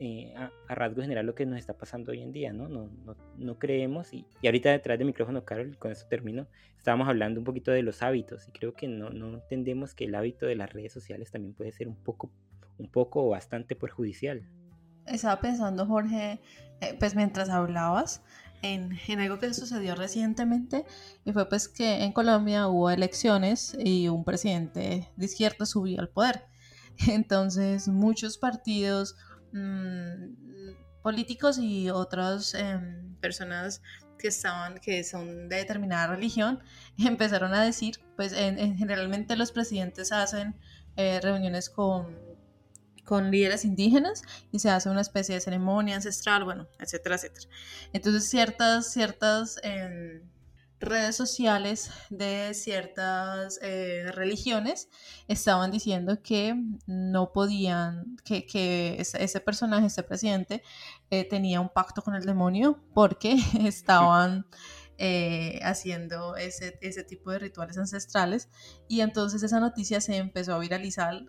eh, 0.00 0.34
a, 0.34 0.74
rasgo 0.74 1.02
general 1.02 1.26
lo 1.26 1.34
que 1.34 1.44
nos 1.44 1.58
está 1.58 1.74
pasando 1.74 2.12
hoy 2.12 2.22
en 2.22 2.32
día, 2.32 2.52
¿no? 2.52 2.68
No, 2.68 2.88
no, 3.04 3.16
no 3.36 3.58
creemos, 3.58 4.14
y, 4.14 4.24
y, 4.40 4.46
ahorita 4.46 4.70
detrás 4.70 4.98
del 4.98 5.06
micrófono, 5.06 5.44
Carol, 5.44 5.76
con 5.76 5.92
esto 5.92 6.06
termino, 6.08 6.46
estábamos 6.78 7.06
hablando 7.06 7.40
un 7.40 7.44
poquito 7.44 7.70
de 7.70 7.82
los 7.82 8.02
hábitos, 8.02 8.48
y 8.48 8.52
creo 8.52 8.72
que 8.72 8.88
no, 8.88 9.10
no 9.10 9.34
entendemos 9.34 9.94
que 9.94 10.04
el 10.04 10.14
hábito 10.14 10.46
de 10.46 10.54
las 10.54 10.72
redes 10.72 10.92
sociales 10.92 11.30
también 11.30 11.52
puede 11.52 11.72
ser 11.72 11.86
un 11.86 11.96
poco, 11.96 12.30
un 12.78 12.90
poco 12.90 13.26
o 13.26 13.30
bastante 13.30 13.76
perjudicial. 13.76 14.48
Estaba 15.06 15.40
pensando, 15.40 15.84
Jorge, 15.84 16.40
eh, 16.80 16.96
pues 16.98 17.14
mientras 17.14 17.50
hablabas, 17.50 18.22
en, 18.62 18.98
algo 19.18 19.38
que 19.38 19.52
sucedió 19.54 19.94
recientemente 19.94 20.84
y 21.24 21.32
fue 21.32 21.48
pues 21.48 21.68
que 21.68 22.04
en 22.04 22.12
Colombia 22.12 22.68
hubo 22.68 22.90
elecciones 22.90 23.76
y 23.78 24.08
un 24.08 24.24
presidente 24.24 25.10
de 25.16 25.24
izquierda 25.24 25.66
subió 25.66 26.00
al 26.00 26.08
poder. 26.08 26.44
Entonces 27.08 27.88
muchos 27.88 28.38
partidos 28.38 29.16
Mm, 29.52 30.34
políticos 31.02 31.58
y 31.58 31.90
otras 31.90 32.54
em, 32.54 33.14
personas 33.16 33.82
que 34.18 34.28
estaban, 34.28 34.78
que 34.78 35.04
son 35.04 35.48
de 35.48 35.56
determinada 35.56 36.08
religión, 36.08 36.60
empezaron 36.98 37.54
a 37.54 37.64
decir, 37.64 38.00
pues 38.16 38.32
en, 38.32 38.76
generalmente 38.76 39.36
los 39.36 39.52
presidentes 39.52 40.12
hacen 40.12 40.56
eh, 40.96 41.20
reuniones 41.22 41.70
con, 41.70 42.16
con 43.08 43.30
líderes 43.30 43.64
indígenas 43.64 44.22
y 44.52 44.58
se 44.58 44.68
hace 44.68 44.90
una 44.90 45.00
especie 45.00 45.34
de 45.34 45.40
ceremonia 45.40 45.96
ancestral, 45.96 46.44
bueno, 46.44 46.68
etcétera, 46.78 47.14
etcétera. 47.14 47.48
Entonces 47.94 48.28
ciertas, 48.28 48.92
ciertas 48.92 49.58
em, 49.62 50.20
redes 50.78 51.16
sociales 51.16 51.90
de 52.10 52.52
ciertas 52.52 53.58
eh, 53.62 54.12
religiones 54.12 54.90
estaban 55.26 55.70
diciendo 55.70 56.22
que 56.22 56.54
no 56.86 57.32
podían, 57.32 58.18
que, 58.26 58.44
que 58.44 58.96
ese, 59.00 59.40
personaje, 59.40 59.86
ese 59.86 60.02
presidente, 60.02 60.62
eh, 61.08 61.26
tenía 61.26 61.62
un 61.62 61.70
pacto 61.70 62.02
con 62.02 62.14
el 62.14 62.26
demonio 62.26 62.78
porque 62.92 63.36
estaban 63.64 64.44
eh, 64.98 65.60
haciendo 65.62 66.36
ese, 66.36 66.78
ese, 66.82 67.04
tipo 67.04 67.30
de 67.30 67.38
rituales 67.38 67.78
ancestrales 67.78 68.50
y 68.86 69.00
entonces 69.00 69.42
esa 69.42 69.60
noticia 69.60 70.02
se 70.02 70.16
empezó 70.16 70.54
a 70.54 70.58
viralizar. 70.58 71.22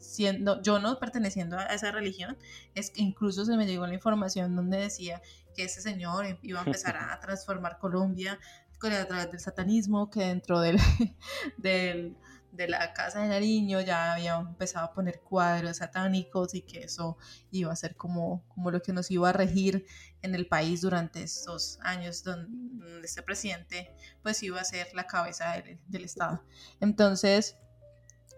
Siendo 0.00 0.62
yo 0.62 0.78
no 0.78 0.98
perteneciendo 0.98 1.58
a 1.58 1.66
esa 1.66 1.90
religión 1.90 2.36
es 2.74 2.90
que 2.90 3.02
incluso 3.02 3.44
se 3.44 3.56
me 3.56 3.66
llegó 3.66 3.86
la 3.86 3.94
información 3.94 4.54
donde 4.54 4.78
decía 4.78 5.20
que 5.54 5.64
ese 5.64 5.80
señor 5.80 6.38
iba 6.42 6.60
a 6.60 6.64
empezar 6.64 6.96
a 7.10 7.18
transformar 7.20 7.78
Colombia 7.78 8.38
a 8.86 9.06
través 9.06 9.30
del 9.30 9.40
satanismo, 9.40 10.08
que 10.10 10.20
dentro 10.20 10.60
del, 10.60 10.78
del, 11.58 12.16
de 12.52 12.68
la 12.68 12.92
casa 12.92 13.20
de 13.20 13.28
Nariño 13.28 13.80
ya 13.80 14.14
había 14.14 14.36
empezado 14.36 14.86
a 14.86 14.92
poner 14.92 15.20
cuadros 15.20 15.78
satánicos 15.78 16.54
y 16.54 16.62
que 16.62 16.84
eso 16.84 17.18
iba 17.50 17.72
a 17.72 17.76
ser 17.76 17.96
como, 17.96 18.44
como 18.48 18.70
lo 18.70 18.80
que 18.80 18.92
nos 18.92 19.10
iba 19.10 19.28
a 19.28 19.32
regir 19.32 19.84
en 20.22 20.34
el 20.34 20.46
país 20.46 20.80
durante 20.80 21.22
estos 21.22 21.78
años 21.82 22.22
donde 22.22 23.04
este 23.04 23.22
presidente 23.22 23.90
pues 24.22 24.42
iba 24.42 24.60
a 24.60 24.64
ser 24.64 24.88
la 24.94 25.06
cabeza 25.06 25.52
del, 25.52 25.80
del 25.88 26.04
Estado. 26.04 26.44
Entonces, 26.80 27.56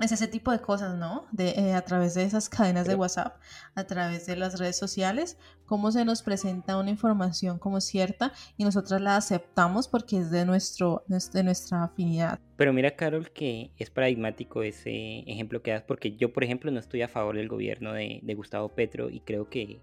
es 0.00 0.12
ese 0.12 0.28
tipo 0.28 0.50
de 0.50 0.60
cosas, 0.60 0.96
¿no? 0.96 1.26
De, 1.32 1.50
eh, 1.50 1.74
a 1.74 1.82
través 1.82 2.14
de 2.14 2.22
esas 2.22 2.48
cadenas 2.48 2.86
de 2.86 2.94
WhatsApp, 2.94 3.40
a 3.74 3.84
través 3.84 4.26
de 4.26 4.36
las 4.36 4.58
redes 4.58 4.76
sociales, 4.76 5.38
cómo 5.66 5.92
se 5.92 6.04
nos 6.04 6.22
presenta 6.22 6.78
una 6.78 6.90
información 6.90 7.58
como 7.58 7.80
cierta 7.80 8.32
y 8.56 8.64
nosotros 8.64 9.00
la 9.00 9.16
aceptamos 9.16 9.88
porque 9.88 10.18
es 10.18 10.30
de, 10.30 10.44
nuestro, 10.44 11.04
de 11.06 11.42
nuestra 11.44 11.84
afinidad. 11.84 12.40
Pero 12.56 12.72
mira, 12.72 12.96
Carol, 12.96 13.30
que 13.30 13.72
es 13.76 13.90
paradigmático 13.90 14.62
ese 14.62 15.20
ejemplo 15.26 15.62
que 15.62 15.72
das, 15.72 15.82
porque 15.82 16.16
yo, 16.16 16.32
por 16.32 16.44
ejemplo, 16.44 16.70
no 16.70 16.80
estoy 16.80 17.02
a 17.02 17.08
favor 17.08 17.36
del 17.36 17.48
gobierno 17.48 17.92
de, 17.92 18.20
Gustavo 18.34 18.70
Petro 18.70 19.10
y 19.10 19.20
creo 19.20 19.50
que 19.50 19.82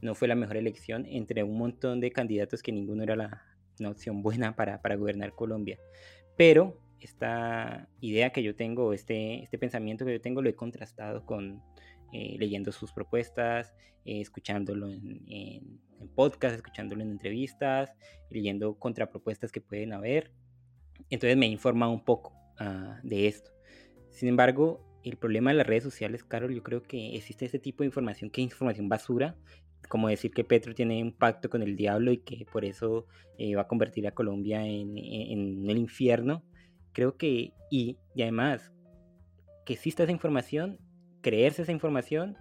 no 0.00 0.14
fue 0.14 0.28
la 0.28 0.34
mejor 0.34 0.56
elección 0.56 1.04
entre 1.06 1.42
un 1.42 1.58
montón 1.58 2.00
de 2.00 2.10
candidatos 2.10 2.62
que 2.62 2.72
ninguno 2.72 3.02
era 3.02 3.16
la, 3.16 3.42
una 3.80 3.90
opción 3.90 4.22
buena 4.22 4.56
para, 4.56 4.80
para 4.80 4.96
gobernar 4.96 5.34
Colombia. 5.34 5.78
Pero 6.36 6.80
esta 7.00 7.88
idea 8.00 8.30
que 8.30 8.42
yo 8.42 8.54
tengo, 8.54 8.92
este, 8.92 9.42
este 9.42 9.58
pensamiento 9.58 10.04
que 10.04 10.12
yo 10.12 10.20
tengo, 10.20 10.42
lo 10.42 10.48
he 10.48 10.54
contrastado 10.54 11.24
con 11.24 11.62
eh, 12.12 12.36
leyendo 12.38 12.72
sus 12.72 12.92
propuestas, 12.92 13.74
eh, 14.06 14.22
escuchándolo 14.22 14.88
en, 14.88 15.22
en, 15.28 16.08
podcast, 16.14 16.56
escuchándolo 16.56 17.02
en 17.02 17.10
entrevistas, 17.10 17.92
leyendo 18.30 18.78
contrapropuestas 18.78 19.52
que 19.52 19.60
pueden 19.60 19.92
haber. 19.92 20.32
Entonces 21.10 21.36
me 21.36 21.46
he 21.46 21.50
informado 21.50 21.92
un 21.92 22.02
poco 22.04 22.32
ah, 22.58 22.98
de 23.02 23.26
esto. 23.26 23.50
Sin 24.10 24.28
embargo, 24.28 24.82
el 25.04 25.16
problema 25.18 25.50
de 25.50 25.58
las 25.58 25.66
redes 25.66 25.84
sociales, 25.84 26.24
Carol, 26.24 26.54
yo 26.54 26.62
creo 26.62 26.82
que 26.82 27.14
existe 27.14 27.44
ese 27.44 27.58
tipo 27.58 27.82
de 27.82 27.88
información 27.88 28.30
que 28.30 28.40
es 28.40 28.46
información 28.46 28.88
basura, 28.88 29.36
como 29.90 30.08
decir 30.08 30.30
que 30.30 30.44
Petro 30.44 30.74
tiene 30.74 31.02
un 31.02 31.12
pacto 31.12 31.50
con 31.50 31.62
el 31.62 31.76
diablo 31.76 32.10
y 32.10 32.18
que 32.18 32.46
por 32.50 32.64
eso 32.64 33.06
eh, 33.36 33.54
va 33.54 33.62
a 33.62 33.68
convertir 33.68 34.06
a 34.06 34.12
Colombia 34.12 34.66
en, 34.66 34.96
en 34.96 35.68
el 35.68 35.76
infierno 35.76 36.42
creo 36.92 37.16
que, 37.16 37.52
y, 37.70 37.98
y 38.14 38.22
además, 38.22 38.72
que 39.64 39.74
exista 39.74 40.02
esa 40.02 40.12
información, 40.12 40.78
creerse 41.20 41.62
esa 41.62 41.72
información 41.72 42.36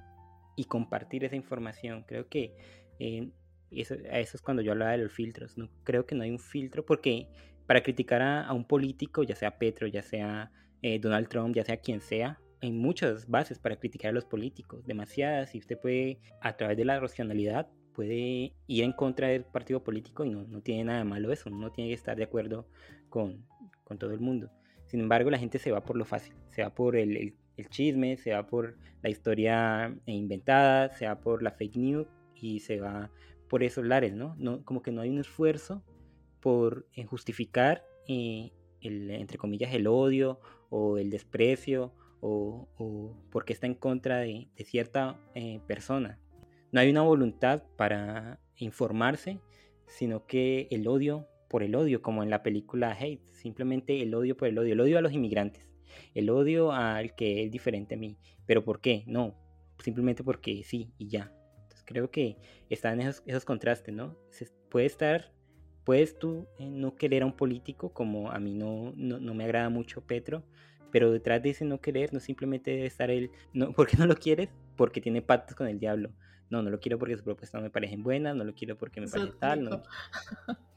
y 0.55 0.65
compartir 0.65 1.23
esa 1.23 1.35
información. 1.35 2.03
Creo 2.07 2.27
que 2.29 2.55
eh, 2.99 3.29
eso, 3.71 3.95
eso, 3.95 4.37
es 4.37 4.41
cuando 4.41 4.61
yo 4.61 4.71
hablaba 4.71 4.91
de 4.91 4.99
los 4.99 5.11
filtros. 5.11 5.57
¿no? 5.57 5.69
Creo 5.83 6.05
que 6.05 6.15
no 6.15 6.23
hay 6.23 6.31
un 6.31 6.39
filtro 6.39 6.85
porque 6.85 7.27
para 7.65 7.83
criticar 7.83 8.21
a, 8.21 8.51
un 8.53 8.65
político, 8.65 9.23
ya 9.23 9.35
sea 9.35 9.57
Petro, 9.57 9.87
ya 9.87 10.01
sea 10.01 10.51
eh, 10.81 10.99
Donald 10.99 11.27
Trump, 11.27 11.55
ya 11.55 11.65
sea 11.65 11.77
quien 11.77 12.01
sea, 12.01 12.39
hay 12.61 12.71
muchas 12.71 13.27
bases 13.27 13.59
para 13.59 13.75
criticar 13.75 14.09
a 14.09 14.13
los 14.13 14.25
políticos, 14.25 14.85
demasiadas, 14.87 15.53
y 15.53 15.59
usted 15.59 15.77
puede, 15.79 16.19
a 16.41 16.55
través 16.57 16.77
de 16.77 16.85
la 16.85 16.99
racionalidad, 16.99 17.67
puede 17.93 18.53
ir 18.67 18.83
en 18.83 18.93
contra 18.93 19.27
del 19.27 19.43
partido 19.43 19.83
político 19.83 20.23
y 20.23 20.29
no, 20.29 20.43
no 20.43 20.61
tiene 20.61 20.85
nada 20.85 20.99
de 20.99 21.05
malo 21.05 21.31
eso, 21.31 21.49
no 21.49 21.71
tiene 21.71 21.89
que 21.89 21.95
estar 21.95 22.15
de 22.15 22.23
acuerdo 22.23 22.67
con, 23.09 23.45
con 23.87 23.97
todo 23.97 24.11
el 24.11 24.19
mundo. 24.19 24.51
Sin 24.85 24.99
embargo, 24.99 25.29
la 25.29 25.39
gente 25.39 25.59
se 25.59 25.71
va 25.71 25.83
por 25.83 25.97
lo 25.97 26.05
fácil, 26.05 26.33
se 26.49 26.61
va 26.61 26.73
por 26.73 26.95
el, 26.95 27.35
el, 27.57 27.69
chisme, 27.69 28.17
se 28.17 28.33
va 28.33 28.45
por 28.45 28.77
la 29.01 29.09
historia 29.09 29.95
inventada, 30.05 30.93
se 30.93 31.07
va 31.07 31.19
por 31.19 31.41
la 31.41 31.51
fake 31.51 31.77
news 31.77 32.07
y 32.35 32.59
se 32.59 32.79
va 32.79 33.09
por 33.49 33.63
esos 33.63 33.85
lares, 33.85 34.13
¿no? 34.13 34.35
no 34.37 34.63
como 34.63 34.81
que 34.81 34.91
no 34.91 35.01
hay 35.01 35.09
un 35.09 35.19
esfuerzo 35.19 35.83
por 36.41 36.87
eh, 36.93 37.05
justificar, 37.05 37.83
eh, 38.07 38.51
el, 38.81 39.09
entre 39.11 39.37
comillas, 39.37 39.73
el 39.73 39.87
odio 39.87 40.39
o 40.69 40.97
el 40.97 41.09
desprecio 41.09 41.93
o, 42.21 42.67
o 42.77 43.15
porque 43.31 43.53
está 43.53 43.67
en 43.67 43.75
contra 43.75 44.19
de, 44.19 44.49
cierta 44.65 45.19
eh, 45.33 45.59
persona. 45.67 46.19
No 46.71 46.81
hay 46.81 46.89
una 46.89 47.01
voluntad 47.01 47.63
para 47.77 48.39
informarse, 48.57 49.39
sino 49.87 50.25
que 50.25 50.67
el 50.71 50.87
odio 50.87 51.27
por 51.47 51.63
el 51.63 51.75
odio, 51.75 52.01
como 52.01 52.23
en 52.23 52.29
la 52.29 52.43
película 52.43 52.91
Hate, 52.91 53.21
simplemente 53.31 54.01
el 54.01 54.13
odio 54.13 54.35
por 54.35 54.47
el 54.47 54.57
odio, 54.57 54.73
el 54.73 54.79
odio 54.81 54.97
a 54.97 55.01
los 55.01 55.13
inmigrantes, 55.13 55.69
el 56.13 56.29
odio 56.29 56.71
al 56.71 57.15
que 57.15 57.43
es 57.43 57.51
diferente 57.51 57.95
a 57.95 57.97
mí. 57.97 58.17
¿Pero 58.45 58.63
por 58.63 58.79
qué? 58.79 59.03
No, 59.07 59.35
simplemente 59.79 60.23
porque 60.23 60.63
sí 60.63 60.91
y 60.97 61.07
ya. 61.07 61.31
Entonces 61.63 61.83
creo 61.85 62.11
que 62.11 62.37
están 62.69 62.99
esos, 63.01 63.23
esos 63.25 63.45
contrastes, 63.45 63.93
¿no? 63.93 64.15
Se 64.29 64.47
puede 64.69 64.85
estar, 64.85 65.31
puedes 65.83 66.17
tú 66.17 66.47
eh, 66.59 66.69
no 66.69 66.95
querer 66.95 67.23
a 67.23 67.25
un 67.25 67.33
político, 67.33 67.93
como 67.93 68.31
a 68.31 68.39
mí 68.39 68.53
no, 68.53 68.93
no, 68.95 69.19
no 69.19 69.33
me 69.33 69.43
agrada 69.43 69.69
mucho 69.69 70.01
Petro, 70.01 70.43
pero 70.91 71.11
detrás 71.11 71.41
de 71.43 71.49
ese 71.49 71.65
no 71.65 71.81
querer 71.81 72.13
no 72.13 72.19
simplemente 72.19 72.71
debe 72.71 72.85
estar 72.85 73.09
él, 73.09 73.31
no, 73.53 73.71
¿por 73.73 73.87
qué 73.87 73.97
no 73.97 74.05
lo 74.05 74.15
quieres? 74.15 74.49
Porque 74.75 75.01
tiene 75.01 75.21
pactos 75.21 75.55
con 75.55 75.67
el 75.67 75.79
diablo. 75.79 76.11
No, 76.49 76.61
no 76.61 76.69
lo 76.69 76.79
quiero 76.79 76.97
porque 76.97 77.15
sus 77.15 77.23
propuestas 77.23 77.59
no 77.59 77.63
me 77.65 77.69
parecen 77.69 78.03
buenas, 78.03 78.33
no 78.33 78.45
lo 78.45 78.53
quiero 78.53 78.77
porque 78.77 79.01
me 79.01 79.07
parece 79.07 79.33
tal. 79.37 79.63
No. 79.65 79.83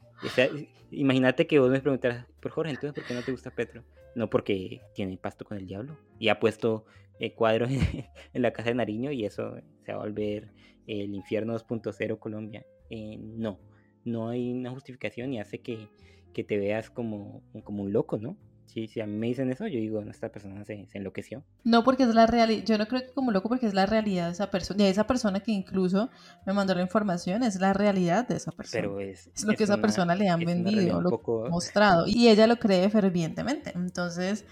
imagínate 0.91 1.47
que 1.47 1.59
vos 1.59 1.69
me 1.69 1.79
preguntaras, 1.79 2.25
por 2.39 2.51
Jorge, 2.51 2.71
entonces, 2.71 2.93
¿por 2.93 3.07
qué 3.07 3.13
no 3.13 3.21
te 3.21 3.31
gusta 3.31 3.51
Petro? 3.51 3.83
No 4.15 4.29
porque 4.29 4.81
tiene 4.93 5.17
pacto 5.17 5.45
con 5.45 5.57
el 5.57 5.65
diablo 5.65 5.97
y 6.19 6.29
ha 6.29 6.39
puesto 6.39 6.85
eh, 7.19 7.33
cuadros 7.33 7.69
en, 8.33 8.41
la 8.41 8.51
casa 8.51 8.69
de 8.69 8.75
Nariño 8.75 9.11
y 9.11 9.25
eso 9.25 9.55
se 9.85 9.93
va 9.93 9.99
a 9.99 10.05
volver 10.05 10.49
el 10.87 11.13
infierno 11.13 11.57
2.0 11.57 12.19
Colombia. 12.19 12.65
Eh, 12.89 13.17
no, 13.19 13.59
no 14.03 14.29
hay 14.29 14.51
una 14.51 14.71
justificación 14.71 15.33
y 15.33 15.39
hace 15.39 15.59
que, 15.59 15.87
que 16.33 16.43
te 16.43 16.57
veas 16.57 16.89
como, 16.89 17.43
como 17.63 17.83
un 17.83 17.93
loco, 17.93 18.17
¿no? 18.17 18.37
Sí, 18.73 18.87
si 18.87 19.01
a 19.01 19.05
mí 19.05 19.17
me 19.17 19.27
dicen 19.27 19.51
eso, 19.51 19.67
yo 19.67 19.79
digo, 19.79 20.01
no, 20.01 20.11
esta 20.11 20.29
persona 20.29 20.63
se, 20.63 20.87
enloqueció. 20.93 21.43
No, 21.65 21.83
porque 21.83 22.03
es 22.03 22.15
la 22.15 22.25
realidad, 22.25 22.63
yo 22.65 22.77
no 22.77 22.87
creo 22.87 23.01
que 23.01 23.11
como 23.11 23.31
loco 23.31 23.49
porque 23.49 23.65
es 23.65 23.73
la 23.73 23.85
realidad 23.85 24.27
de 24.27 24.31
esa 24.31 24.49
persona, 24.49 24.83
y 24.83 24.87
esa 24.87 25.05
persona 25.05 25.41
que 25.41 25.51
incluso 25.51 26.09
me 26.45 26.53
mandó 26.53 26.73
la 26.73 26.81
información, 26.81 27.43
es 27.43 27.59
la 27.59 27.73
realidad 27.73 28.25
de 28.29 28.37
esa 28.37 28.51
persona. 28.53 28.81
Pero 28.81 29.01
es, 29.01 29.29
es 29.35 29.43
lo 29.43 29.55
que 29.55 29.65
esa 29.65 29.77
persona 29.77 30.15
le 30.15 30.29
han 30.29 30.39
vendido, 30.39 31.01
lo 31.01 31.21
mostrado, 31.49 32.05
y 32.07 32.29
ella 32.29 32.47
lo 32.47 32.57
cree 32.59 32.89
fervientemente. 32.89 33.73
Entonces, 33.75 34.45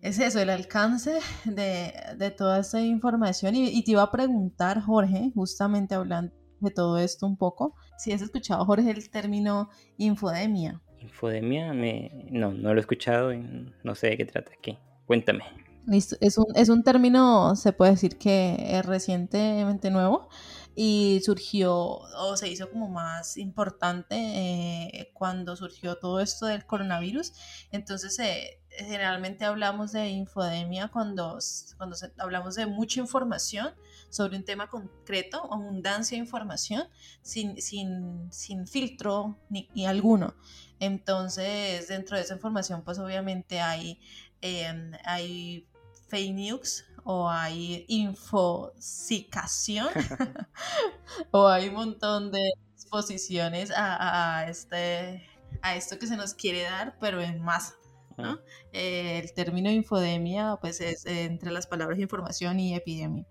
es 0.00 0.18
eso, 0.18 0.40
el 0.40 0.48
alcance 0.48 1.18
de, 1.44 1.92
de 2.16 2.30
toda 2.30 2.60
esa 2.60 2.80
información. 2.80 3.54
Y, 3.54 3.68
y, 3.68 3.84
te 3.84 3.90
iba 3.90 4.02
a 4.02 4.10
preguntar, 4.10 4.80
Jorge, 4.80 5.30
justamente 5.34 5.94
hablando 5.94 6.32
de 6.60 6.70
todo 6.70 6.96
esto 6.96 7.26
un 7.26 7.36
poco, 7.36 7.74
si 7.98 8.12
has 8.12 8.22
escuchado, 8.22 8.64
Jorge, 8.64 8.90
el 8.90 9.10
término 9.10 9.68
infodemia. 9.98 10.80
Infodemia, 11.00 11.72
me... 11.72 12.26
no, 12.30 12.52
no 12.52 12.72
lo 12.72 12.78
he 12.78 12.80
escuchado 12.80 13.32
y 13.32 13.42
no 13.82 13.94
sé 13.94 14.08
de 14.08 14.16
qué 14.16 14.24
trata 14.24 14.52
aquí. 14.52 14.78
Cuéntame. 15.06 15.44
Listo. 15.86 16.16
Es 16.20 16.38
un, 16.38 16.46
es 16.54 16.68
un 16.68 16.82
término, 16.82 17.56
se 17.56 17.72
puede 17.72 17.92
decir 17.92 18.18
que 18.18 18.56
es 18.58 18.84
recientemente 18.84 19.90
nuevo 19.90 20.28
y 20.74 21.20
surgió 21.24 21.74
o 21.74 22.36
se 22.36 22.48
hizo 22.48 22.70
como 22.70 22.88
más 22.88 23.36
importante 23.36 24.16
eh, 24.16 25.10
cuando 25.14 25.56
surgió 25.56 25.96
todo 25.96 26.20
esto 26.20 26.46
del 26.46 26.64
coronavirus. 26.64 27.32
Entonces, 27.72 28.18
eh, 28.18 28.60
generalmente 28.70 29.44
hablamos 29.44 29.92
de 29.92 30.08
infodemia 30.08 30.88
cuando, 30.88 31.38
cuando 31.76 31.96
hablamos 32.18 32.54
de 32.54 32.66
mucha 32.66 33.00
información 33.00 33.74
sobre 34.10 34.36
un 34.36 34.44
tema 34.44 34.68
concreto, 34.68 35.52
abundancia 35.52 36.16
de 36.16 36.24
información, 36.24 36.84
sin, 37.22 37.60
sin, 37.60 38.32
sin 38.32 38.66
filtro 38.66 39.38
ni 39.48 39.86
alguno. 39.86 40.34
Entonces, 40.80 41.88
dentro 41.88 42.16
de 42.16 42.22
esa 42.22 42.34
información, 42.34 42.82
pues 42.82 42.98
obviamente 42.98 43.60
hay, 43.60 44.00
em, 44.40 44.92
hay 45.04 45.68
fake 46.08 46.34
news 46.34 46.84
o 47.04 47.30
hay 47.30 47.84
infosicación 47.88 49.88
o 51.30 51.46
hay 51.46 51.68
un 51.68 51.74
montón 51.74 52.32
de 52.32 52.50
exposiciones 52.74 53.70
a, 53.76 54.46
este, 54.48 55.28
a 55.62 55.76
esto 55.76 55.98
que 55.98 56.06
se 56.06 56.16
nos 56.16 56.34
quiere 56.34 56.62
dar, 56.62 56.96
pero 56.98 57.20
en 57.20 57.40
masa. 57.40 57.74
¿no? 58.16 58.38
Eh, 58.72 59.20
el 59.22 59.32
término 59.32 59.70
infodemia 59.70 60.58
pues 60.60 60.82
es 60.82 61.06
entre 61.06 61.50
las 61.52 61.66
palabras 61.66 61.98
información 61.98 62.60
y 62.60 62.74
epidemia. 62.74 63.26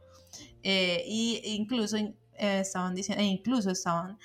Eh, 0.64 1.04
y 1.06 1.41
incluso 1.43 1.97
eh, 2.39 2.61
estaban 2.61 2.95
diciendo, 2.95 3.21
e 3.21 3.27
incluso 3.27 3.69
estaban, 3.69 4.17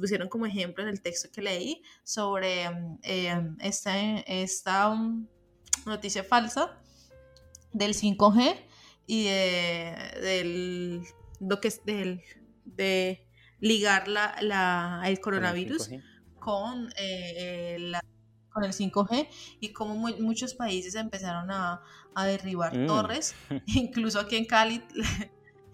pusieron 0.00 0.28
como 0.28 0.46
ejemplo 0.46 0.82
en 0.82 0.90
el 0.90 1.00
texto 1.00 1.30
que 1.30 1.40
leí 1.40 1.82
sobre 2.02 2.68
mm, 2.68 2.98
em, 3.02 3.56
esta, 3.60 4.18
esta 4.20 4.88
um, 4.88 5.26
noticia 5.86 6.24
falsa 6.24 6.76
del 7.72 7.94
5G 7.94 8.56
y 9.06 9.24
de, 9.24 9.94
del, 10.20 11.02
lo 11.40 11.60
que 11.60 11.68
es 11.68 11.84
del, 11.84 12.22
de 12.64 13.26
ligar 13.60 14.08
la, 14.08 14.36
la 14.40 15.02
el 15.06 15.20
coronavirus 15.20 15.90
con, 16.40 16.92
eh, 16.96 17.76
la, 17.78 18.04
con 18.50 18.64
el 18.64 18.72
5G 18.72 19.28
y 19.60 19.72
como 19.72 19.94
muchos 19.94 20.54
países 20.54 20.96
empezaron 20.96 21.50
a, 21.52 21.80
a 22.14 22.26
derribar 22.26 22.76
mm. 22.76 22.86
torres, 22.88 23.34
incluso 23.66 24.18
aquí 24.18 24.36
en 24.36 24.46
Cali 24.46 24.82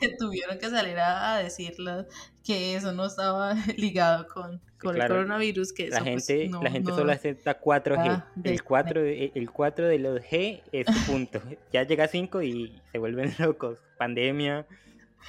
tuvieron 0.18 0.58
que 0.58 0.70
salir 0.70 0.98
a, 0.98 1.38
decirlo 1.38 2.06
que 2.44 2.74
eso 2.74 2.92
no 2.92 3.06
estaba 3.06 3.54
ligado 3.76 4.26
con, 4.28 4.60
con 4.78 4.96
el 4.96 5.06
coronavirus. 5.06 5.72
Que 5.72 5.88
la, 5.88 6.00
pues, 6.00 6.26
gente, 6.26 6.50
la 6.62 6.70
gente 6.70 6.92
solo 6.92 7.12
acepta 7.12 7.60
4G. 7.60 8.24
el, 8.44 8.62
4, 8.62 9.00
el 9.02 9.50
4 9.50 9.88
de 9.88 9.98
los 9.98 10.20
G 10.20 10.62
es 10.72 10.86
punto. 11.06 11.40
ya 11.72 11.82
llega 11.82 12.04
a 12.04 12.08
5 12.08 12.42
y 12.42 12.80
se 12.92 12.98
vuelven 12.98 13.34
locos. 13.38 13.78
Pandemia 13.98 14.66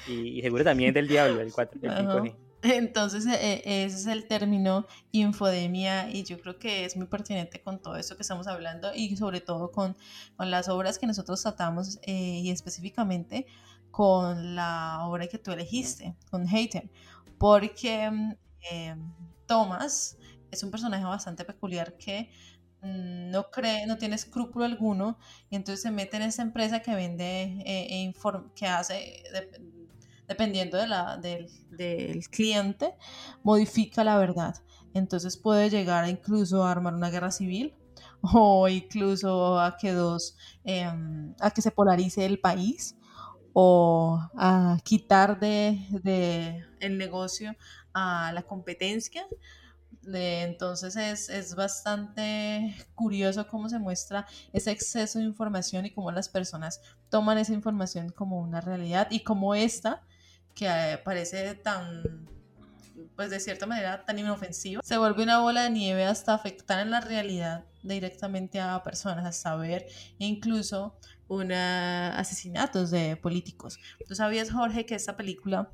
y, 0.08 0.42
seguro 0.42 0.64
también 0.64 0.94
del 0.94 1.08
diablo 1.08 1.42
el 1.42 1.52
4, 1.52 1.80
el 1.82 1.90
5G. 1.90 2.36
Entonces, 2.62 3.26
e, 3.26 3.62
e, 3.64 3.86
ese 3.86 3.96
es 3.96 4.08
el 4.08 4.28
término 4.28 4.86
infodemia 5.12 6.10
y 6.10 6.24
yo 6.24 6.40
creo 6.42 6.60
que 6.60 6.84
es 6.84 6.98
muy 6.98 7.08
pertinente 7.08 7.62
con 7.62 7.80
todo 7.80 7.96
esto 7.96 8.18
que 8.18 8.22
estamos 8.22 8.48
hablando 8.48 8.94
y 8.94 9.16
sobre 9.16 9.40
todo 9.40 9.72
con, 9.72 9.96
con 10.36 10.52
las 10.52 10.68
obras 10.68 11.00
que 11.00 11.08
nosotros 11.08 11.42
tratamos 11.42 12.00
eh, 12.04 12.12
y 12.12 12.52
específicamente 12.52 13.46
con 14.00 14.56
la 14.56 15.00
obra 15.02 15.28
que 15.28 15.38
tú 15.38 15.52
elegiste, 15.52 16.16
con 16.32 16.48
Hater, 16.48 16.90
porque 17.38 18.10
mm, 18.10 18.32
eh, 18.72 18.96
Thomas 19.46 20.18
es 20.50 20.64
un 20.64 20.72
personaje 20.72 21.04
bastante 21.04 21.44
peculiar 21.44 21.98
que 21.98 22.32
mm, 22.82 23.30
no 23.30 23.52
cree, 23.52 23.86
no 23.88 23.98
tiene 23.98 24.16
escrúpulo 24.16 24.64
alguno 24.64 25.20
y 25.50 25.58
entonces 25.58 25.82
se 25.82 25.92
mete 25.92 26.16
en 26.16 26.24
esa 26.24 26.44
empresa 26.44 26.80
que 26.80 26.96
vende, 26.96 27.62
eh, 27.66 28.06
e 28.06 28.14
que 28.56 28.68
hace, 28.68 29.22
dependiendo 30.30 30.78
de 30.78 30.88
la, 30.88 31.18
del, 31.18 31.50
del, 31.70 32.26
cliente, 32.30 32.96
modifica 33.44 34.06
la 34.06 34.18
verdad. 34.18 34.56
Entonces 34.94 35.36
puede 35.36 35.70
llegar 35.70 36.08
incluso 36.08 36.64
a 36.64 36.72
armar 36.72 36.94
una 36.94 37.10
guerra 37.10 37.32
civil 37.32 37.76
o 38.22 38.70
incluso 38.70 39.60
a 39.60 39.76
que 39.76 39.92
dos, 39.92 40.38
em, 40.64 41.36
a 41.42 41.52
que 41.52 41.62
se 41.62 41.72
polarice 41.72 42.26
el 42.26 42.40
país 42.40 42.96
o 43.62 44.18
a 44.38 44.78
quitar 44.86 45.38
de, 45.38 46.66
el 46.80 46.98
negocio 46.98 47.58
a 47.94 48.32
la 48.34 48.44
competencia. 48.44 49.28
entonces 50.06 50.96
es, 50.96 51.28
es, 51.28 51.56
bastante 51.56 52.74
curioso 52.96 53.46
cómo 53.50 53.68
se 53.68 53.78
muestra 53.78 54.26
ese 54.54 54.72
exceso 54.72 55.20
de 55.20 55.26
información 55.26 55.86
y 55.86 55.92
cómo 55.92 56.10
las 56.10 56.30
personas 56.30 56.80
toman 57.10 57.38
esa 57.38 57.52
información 57.52 58.12
como 58.12 58.40
una 58.40 58.62
realidad 58.62 59.10
y 59.12 59.24
como 59.24 59.54
esta, 59.56 60.04
que 60.56 60.66
eh, 60.66 60.98
parece 61.04 61.54
tan, 61.56 62.30
pues 63.18 63.30
de 63.30 63.42
cierta 63.42 63.66
manera 63.66 64.06
tan 64.06 64.20
inofensiva, 64.20 64.82
se 64.86 64.98
vuelve 64.98 65.24
una 65.24 65.40
bola 65.42 65.64
de 65.64 65.72
nieve 65.72 66.06
hasta 66.06 66.34
afectar 66.34 66.80
en 66.80 66.92
la 66.92 67.02
realidad 67.02 67.66
directamente 67.84 68.62
a 68.62 68.82
personas, 68.84 69.26
hasta 69.26 69.54
ver 69.58 69.86
incluso 70.18 70.96
una, 71.30 72.18
asesinatos 72.18 72.92
de 72.92 73.16
políticos. 73.16 73.80
¿Tú 74.08 74.16
sabías, 74.16 74.52
Jorge, 74.52 74.86
que 74.86 74.96
esta 74.96 75.16
película 75.16 75.72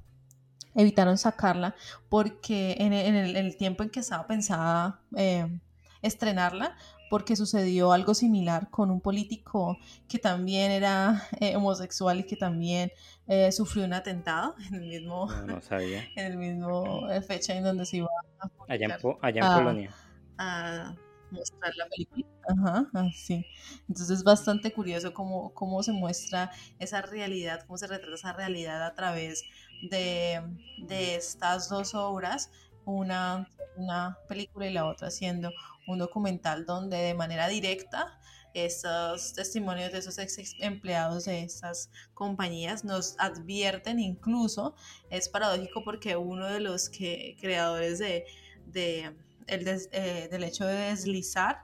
evitaron 0.75 1.17
sacarla 1.17 1.73
porque 2.09 2.75
en 2.79 2.93
el, 2.93 3.57
tiempo 3.57 3.81
en 3.81 3.89
que 3.89 4.01
estaba 4.01 4.27
pensada 4.27 4.99
eh, 5.15 5.59
estrenarla, 6.01 6.75
porque 7.09 7.35
sucedió 7.35 7.93
algo 7.93 8.13
similar 8.13 8.69
con 8.69 8.91
un 8.91 8.99
político 8.99 9.77
que 10.09 10.19
también 10.19 10.71
era 10.71 11.23
eh, 11.39 11.55
homosexual 11.55 12.19
y 12.19 12.23
que 12.25 12.35
también 12.35 12.91
eh, 13.27 13.51
sufrió 13.51 13.85
un 13.85 13.93
atentado 13.93 14.55
en 14.67 14.75
el 14.75 14.87
mismo, 14.87 15.31
no, 15.45 15.61
sabía. 15.61 16.03
en 16.15 16.25
el 16.25 16.37
mismo 16.37 17.07
fecha 17.25 17.55
en 17.55 17.63
donde 17.63 17.85
se 17.85 17.97
iba 17.97 18.07
a 18.39 18.49
allá 18.67 18.85
en, 18.85 19.17
allá 19.21 19.41
en 19.41 19.57
Polonia 19.57 19.95
a 20.37 20.95
mostrar 21.35 21.75
la 21.75 21.87
película. 21.87 22.25
Ajá, 22.47 22.89
así. 22.93 23.45
Entonces 23.87 24.19
es 24.19 24.23
bastante 24.23 24.71
curioso 24.71 25.13
cómo, 25.13 25.53
cómo 25.53 25.83
se 25.83 25.91
muestra 25.91 26.51
esa 26.79 27.01
realidad, 27.01 27.61
cómo 27.65 27.77
se 27.77 27.87
retrata 27.87 28.15
esa 28.15 28.33
realidad 28.33 28.83
a 28.85 28.95
través 28.95 29.43
de, 29.89 30.41
de 30.79 31.15
estas 31.15 31.69
dos 31.69 31.93
obras, 31.95 32.51
una, 32.85 33.49
una 33.77 34.17
película 34.27 34.67
y 34.67 34.73
la 34.73 34.85
otra 34.85 35.11
siendo 35.11 35.51
un 35.87 35.99
documental 35.99 36.65
donde 36.65 36.97
de 36.97 37.13
manera 37.13 37.47
directa 37.47 38.19
estos 38.55 39.33
testimonios 39.33 39.91
de 39.91 39.99
esos 39.99 40.17
ex 40.17 40.55
empleados 40.59 41.25
de 41.25 41.43
estas 41.43 41.89
compañías 42.13 42.85
nos 42.85 43.15
advierten 43.19 43.99
incluso, 43.99 44.75
es 45.09 45.27
paradójico 45.27 45.83
porque 45.83 46.15
uno 46.15 46.47
de 46.47 46.61
los 46.61 46.89
creadores 46.89 47.99
de 47.99 49.13
el 49.47 49.67
eh, 49.67 50.27
del 50.29 50.43
hecho 50.43 50.65
de 50.65 50.75
deslizar 50.75 51.63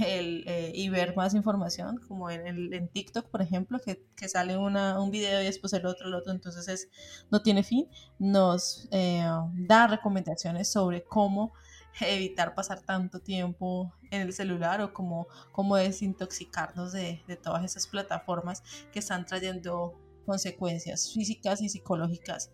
el, 0.00 0.44
eh, 0.46 0.72
y 0.74 0.88
ver 0.88 1.16
más 1.16 1.34
información, 1.34 1.98
como 2.06 2.30
en, 2.30 2.72
en 2.72 2.88
TikTok, 2.88 3.28
por 3.30 3.42
ejemplo, 3.42 3.78
que, 3.80 4.28
sale 4.28 4.56
una, 4.56 5.00
un 5.00 5.10
video 5.10 5.40
y 5.40 5.44
después 5.44 5.72
el 5.72 5.86
otro, 5.86 6.08
el 6.08 6.14
otro, 6.14 6.32
entonces 6.32 6.68
es, 6.68 6.88
no 7.30 7.42
tiene 7.42 7.62
fin, 7.62 7.88
nos 8.18 8.88
eh, 8.92 9.24
da 9.54 9.86
recomendaciones 9.86 10.70
sobre 10.70 11.04
cómo 11.04 11.52
evitar 12.00 12.54
pasar 12.54 12.82
tanto 12.82 13.20
tiempo 13.20 13.92
en 14.10 14.22
el 14.22 14.32
celular 14.32 14.80
o 14.80 14.92
cómo, 14.92 15.26
cómo 15.52 15.76
desintoxicarnos 15.76 16.92
de, 16.92 17.22
de 17.26 17.36
todas 17.36 17.64
esas 17.64 17.86
plataformas 17.88 18.62
que 18.92 19.00
están 19.00 19.24
trayendo 19.24 19.98
consecuencias 20.24 21.12
físicas 21.12 21.62
y 21.62 21.70
psicológicas 21.70 22.50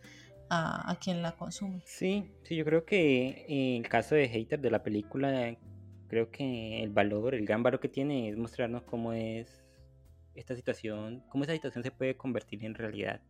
a, 0.51 0.97
quien 1.03 1.23
la 1.23 1.33
consume. 1.33 1.83
Sí, 1.85 2.31
sí, 2.43 2.57
yo 2.57 2.65
creo 2.65 2.85
que 2.85 3.45
en 3.49 3.85
el 3.85 3.89
caso 3.89 4.15
de 4.15 4.29
Hater 4.29 4.61
de 4.61 4.71
la 4.71 4.83
película, 4.83 5.57
creo 6.09 6.31
que 6.31 6.83
el 6.83 6.91
valor, 6.91 7.35
el 7.35 7.47
gran 7.47 7.63
valor 7.63 7.81
que 7.81 7.89
tiene 7.89 8.29
es 8.29 8.37
mostrarnos 8.37 8.83
cómo 8.83 9.13
es 9.13 9.65
esta 10.35 10.55
situación, 10.55 11.23
cómo 11.29 11.45
esa 11.45 11.53
situación 11.53 11.85
se 11.85 11.91
puede 11.91 12.17
convertir 12.17 12.65
en 12.65 12.75
realidad, 12.75 13.21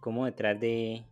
cómo 0.00 0.26
detrás 0.26 0.58
de, 0.60 1.04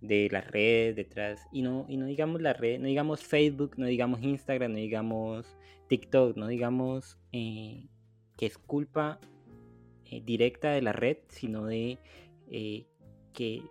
de 0.00 0.28
las 0.30 0.46
redes, 0.50 0.96
detrás, 0.96 1.46
y 1.52 1.62
no, 1.62 1.86
y 1.88 1.96
no 1.96 2.06
digamos 2.06 2.40
la 2.40 2.52
red, 2.52 2.78
no 2.78 2.86
digamos 2.86 3.22
Facebook, 3.22 3.74
no 3.76 3.86
digamos 3.86 4.22
Instagram, 4.22 4.72
no 4.72 4.78
digamos 4.78 5.56
TikTok, 5.88 6.36
no 6.36 6.46
digamos 6.46 7.18
eh, 7.32 7.86
que 8.36 8.46
es 8.46 8.58
culpa 8.58 9.18
eh, 10.06 10.22
directa 10.24 10.70
de 10.70 10.82
la 10.82 10.92
red, 10.92 11.18
sino 11.28 11.66
de 11.66 11.98
eh, 12.50 12.86
que 13.32 13.62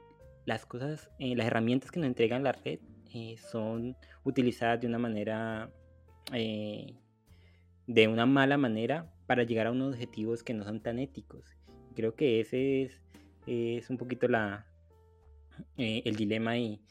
las 0.50 0.66
cosas, 0.66 1.12
eh, 1.20 1.36
las 1.36 1.46
herramientas 1.46 1.92
que 1.92 2.00
nos 2.00 2.08
entregan 2.08 2.44
la 2.44 2.54
red 2.54 2.80
eh, 3.14 3.38
son 3.38 3.96
utilizadas 4.24 4.82
de 4.82 4.88
una 4.88 4.98
manera, 4.98 5.72
eh, 6.34 6.96
de 7.86 8.08
una 8.08 8.26
mala 8.26 8.58
manera 8.58 9.14
para 9.28 9.44
llegar 9.44 9.68
a 9.68 9.72
unos 9.72 9.94
objetivos 9.94 10.44
que 10.44 10.56
no 10.56 10.64
son 10.64 10.82
tan 10.82 10.98
éticos. 10.98 11.56
Creo 11.96 12.16
que 12.16 12.40
ese 12.40 12.82
es, 12.82 13.04
es 13.46 13.92
un 13.92 13.98
poquito 13.98 14.28
la, 14.28 14.66
el 15.78 16.16
dilema 16.16 16.58
y 16.58 16.82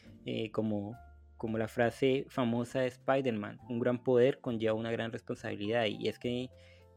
como, 0.53 0.97
como 1.37 1.59
la 1.59 1.67
frase 1.67 2.27
famosa 2.29 2.81
de 2.81 2.87
Spider-Man, 2.87 3.59
un 3.69 3.81
gran 3.81 4.05
poder 4.05 4.41
conlleva 4.41 4.75
una 4.75 4.93
gran 4.93 5.11
responsabilidad 5.11 5.87
y 5.87 6.07
es 6.07 6.21
que 6.21 6.49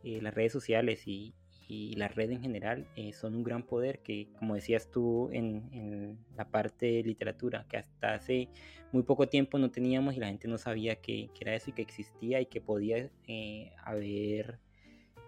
las 0.03 0.34
redes 0.36 0.51
sociales 0.51 1.07
y, 1.07 1.34
y 1.72 1.93
la 1.93 2.09
red 2.09 2.30
en 2.32 2.41
general 2.41 2.86
eh, 2.97 3.13
son 3.13 3.34
un 3.34 3.43
gran 3.43 3.63
poder 3.63 3.99
que, 3.99 4.28
como 4.38 4.55
decías 4.55 4.91
tú 4.91 5.30
en, 5.32 6.17
la 6.36 6.43
parte 6.43 6.86
de 6.86 7.03
literatura, 7.03 7.65
que 7.69 7.78
hasta 7.78 8.15
hace 8.15 8.49
muy 8.91 9.03
poco 9.03 9.30
tiempo 9.30 9.57
no 9.57 9.72
teníamos 9.72 10.15
y 10.15 10.19
la 10.19 10.28
gente 10.28 10.49
no 10.49 10.57
sabía 10.57 10.97
que, 10.97 11.30
era 11.39 11.55
eso 11.55 11.69
y 11.69 11.74
que 11.74 11.82
existía 11.82 12.41
y 12.41 12.47
que 12.47 12.59
podía 12.59 13.09
eh, 13.26 13.72
haber 13.86 14.59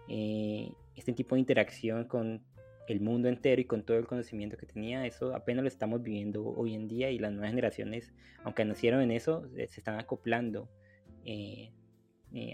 eh, 0.06 0.70
este 0.94 1.14
tipo 1.14 1.34
de 1.34 1.40
interacción 1.40 2.04
con 2.04 2.42
el 2.88 3.00
mundo 3.00 3.30
entero 3.30 3.62
y 3.62 3.64
con 3.64 3.82
todo 3.82 3.96
el 3.96 4.06
conocimiento 4.06 4.58
que 4.58 4.66
tenía, 4.66 5.06
eso 5.06 5.34
apenas 5.34 5.62
lo 5.62 5.68
estamos 5.68 6.02
viviendo 6.02 6.44
hoy 6.44 6.74
en 6.74 6.88
día 6.88 7.10
y 7.10 7.18
las 7.18 7.32
nuevas 7.32 7.52
generaciones, 7.52 8.12
aunque 8.42 8.66
nacieron 8.66 9.00
en 9.00 9.12
eso, 9.12 9.48
se 9.54 9.64
están 9.64 9.98
acoplando, 9.98 10.68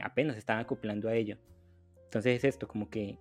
apenas 0.00 0.34
se 0.34 0.38
están 0.38 0.60
acoplando 0.60 1.08
a 1.08 1.16
ello. 1.16 1.38
Entonces 2.04 2.36
es 2.36 2.44
esto, 2.44 2.68
como 2.68 2.88
que 2.88 3.18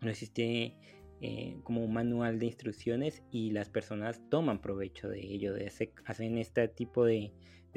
no 0.00 0.10
existe 0.10 0.74
eh, 1.22 1.58
como 1.64 1.84
un 1.84 1.92
manual 1.92 2.38
de 2.38 2.46
instrucciones 2.46 3.22
y 3.30 3.50
las 3.50 3.68
personas 3.68 4.22
toman 4.30 4.60
provecho 4.60 5.08
de 5.08 5.20
ello, 5.20 5.52
de 5.52 5.70
hacen 6.06 6.38
este 6.38 6.66
tipo 6.68 7.04
de, 7.04 7.32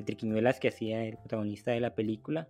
triquiñuelas 0.06 0.60
que 0.60 0.70
hacía 0.70 1.04
el 1.06 1.18
protagonista 1.18 1.72
de 1.72 1.82
la 1.82 1.94
película 1.94 2.48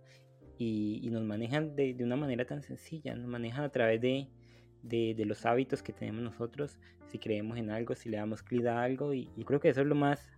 y, 0.56 1.08
nos 1.10 1.24
manejan 1.24 1.74
de, 1.74 1.96
una 2.00 2.16
manera 2.16 2.44
tan 2.44 2.62
sencilla, 2.62 3.14
nos 3.16 3.26
manejan 3.26 3.64
a 3.64 3.70
través 3.70 4.00
de, 4.00 5.24
los 5.26 5.44
hábitos 5.46 5.82
que 5.82 5.92
tenemos 5.92 6.22
nosotros, 6.22 6.78
si 7.08 7.18
creemos 7.18 7.58
en 7.58 7.70
algo, 7.70 7.94
si 7.96 8.08
le 8.08 8.18
damos 8.18 8.42
clic 8.42 8.66
a 8.66 8.82
algo 8.82 9.12
y 9.12 9.26
creo 9.44 9.58
que 9.58 9.70
eso 9.70 9.80
es 9.80 9.86
lo 9.88 9.96
más, 9.96 10.30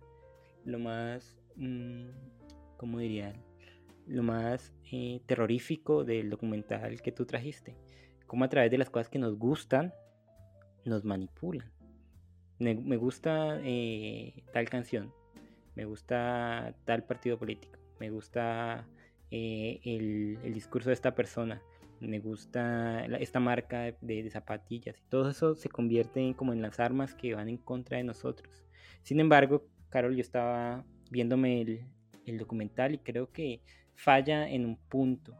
lo 0.65 0.79
más, 0.79 1.37
mm, 1.55 2.09
¿cómo 2.77 2.97
diría? 2.97 3.33
Lo 4.07 4.23
más 4.23 4.73
eh, 4.91 5.21
terrorífico 5.27 6.03
del 6.03 6.29
documental 6.31 7.01
que 7.01 7.11
tú 7.11 7.25
trajiste 7.25 7.75
cómo 8.27 8.45
a 8.45 8.49
través 8.49 8.69
de 8.69 8.77
las 8.77 8.89
cosas 8.89 9.09
que 9.09 9.17
nos 9.17 9.37
gustan, 9.37 9.93
nos 10.85 11.03
manipulan. 11.03 11.71
Me, 12.59 12.97
gusta 12.97 13.59
eh, 13.63 14.43
tal 14.51 14.67
canción, 14.67 15.13
me 15.75 15.85
gusta 15.85 16.73
tal 16.85 17.03
partido 17.03 17.37
político, 17.37 17.79
me 17.99 18.09
gusta 18.09 18.87
eh, 19.29 19.79
el, 19.83 20.53
discurso 20.53 20.89
de 20.89 20.95
esta 20.95 21.13
persona, 21.13 21.61
me 21.99 22.19
gusta 22.19 23.05
esta 23.19 23.39
marca 23.39 23.93
de, 24.01 24.29
zapatillas. 24.31 24.99
Y 24.99 25.03
todo 25.09 25.29
eso 25.29 25.53
se 25.53 25.69
convierte 25.69 26.19
en, 26.19 26.33
como 26.33 26.51
en 26.51 26.63
las 26.63 26.79
armas 26.79 27.13
que 27.13 27.35
van 27.35 27.47
en 27.47 27.57
contra 27.57 27.97
de 27.97 28.03
nosotros. 28.03 28.65
Sin 29.03 29.19
embargo, 29.19 29.67
Carol, 29.89 30.15
yo 30.15 30.21
estaba 30.21 30.83
viéndome 31.11 31.61
el 32.25 32.37
documental 32.39 32.95
y 32.95 32.97
creo 32.97 33.31
que 33.31 33.61
falla 33.93 34.49
en 34.49 34.65
un 34.65 34.77
punto 34.77 35.35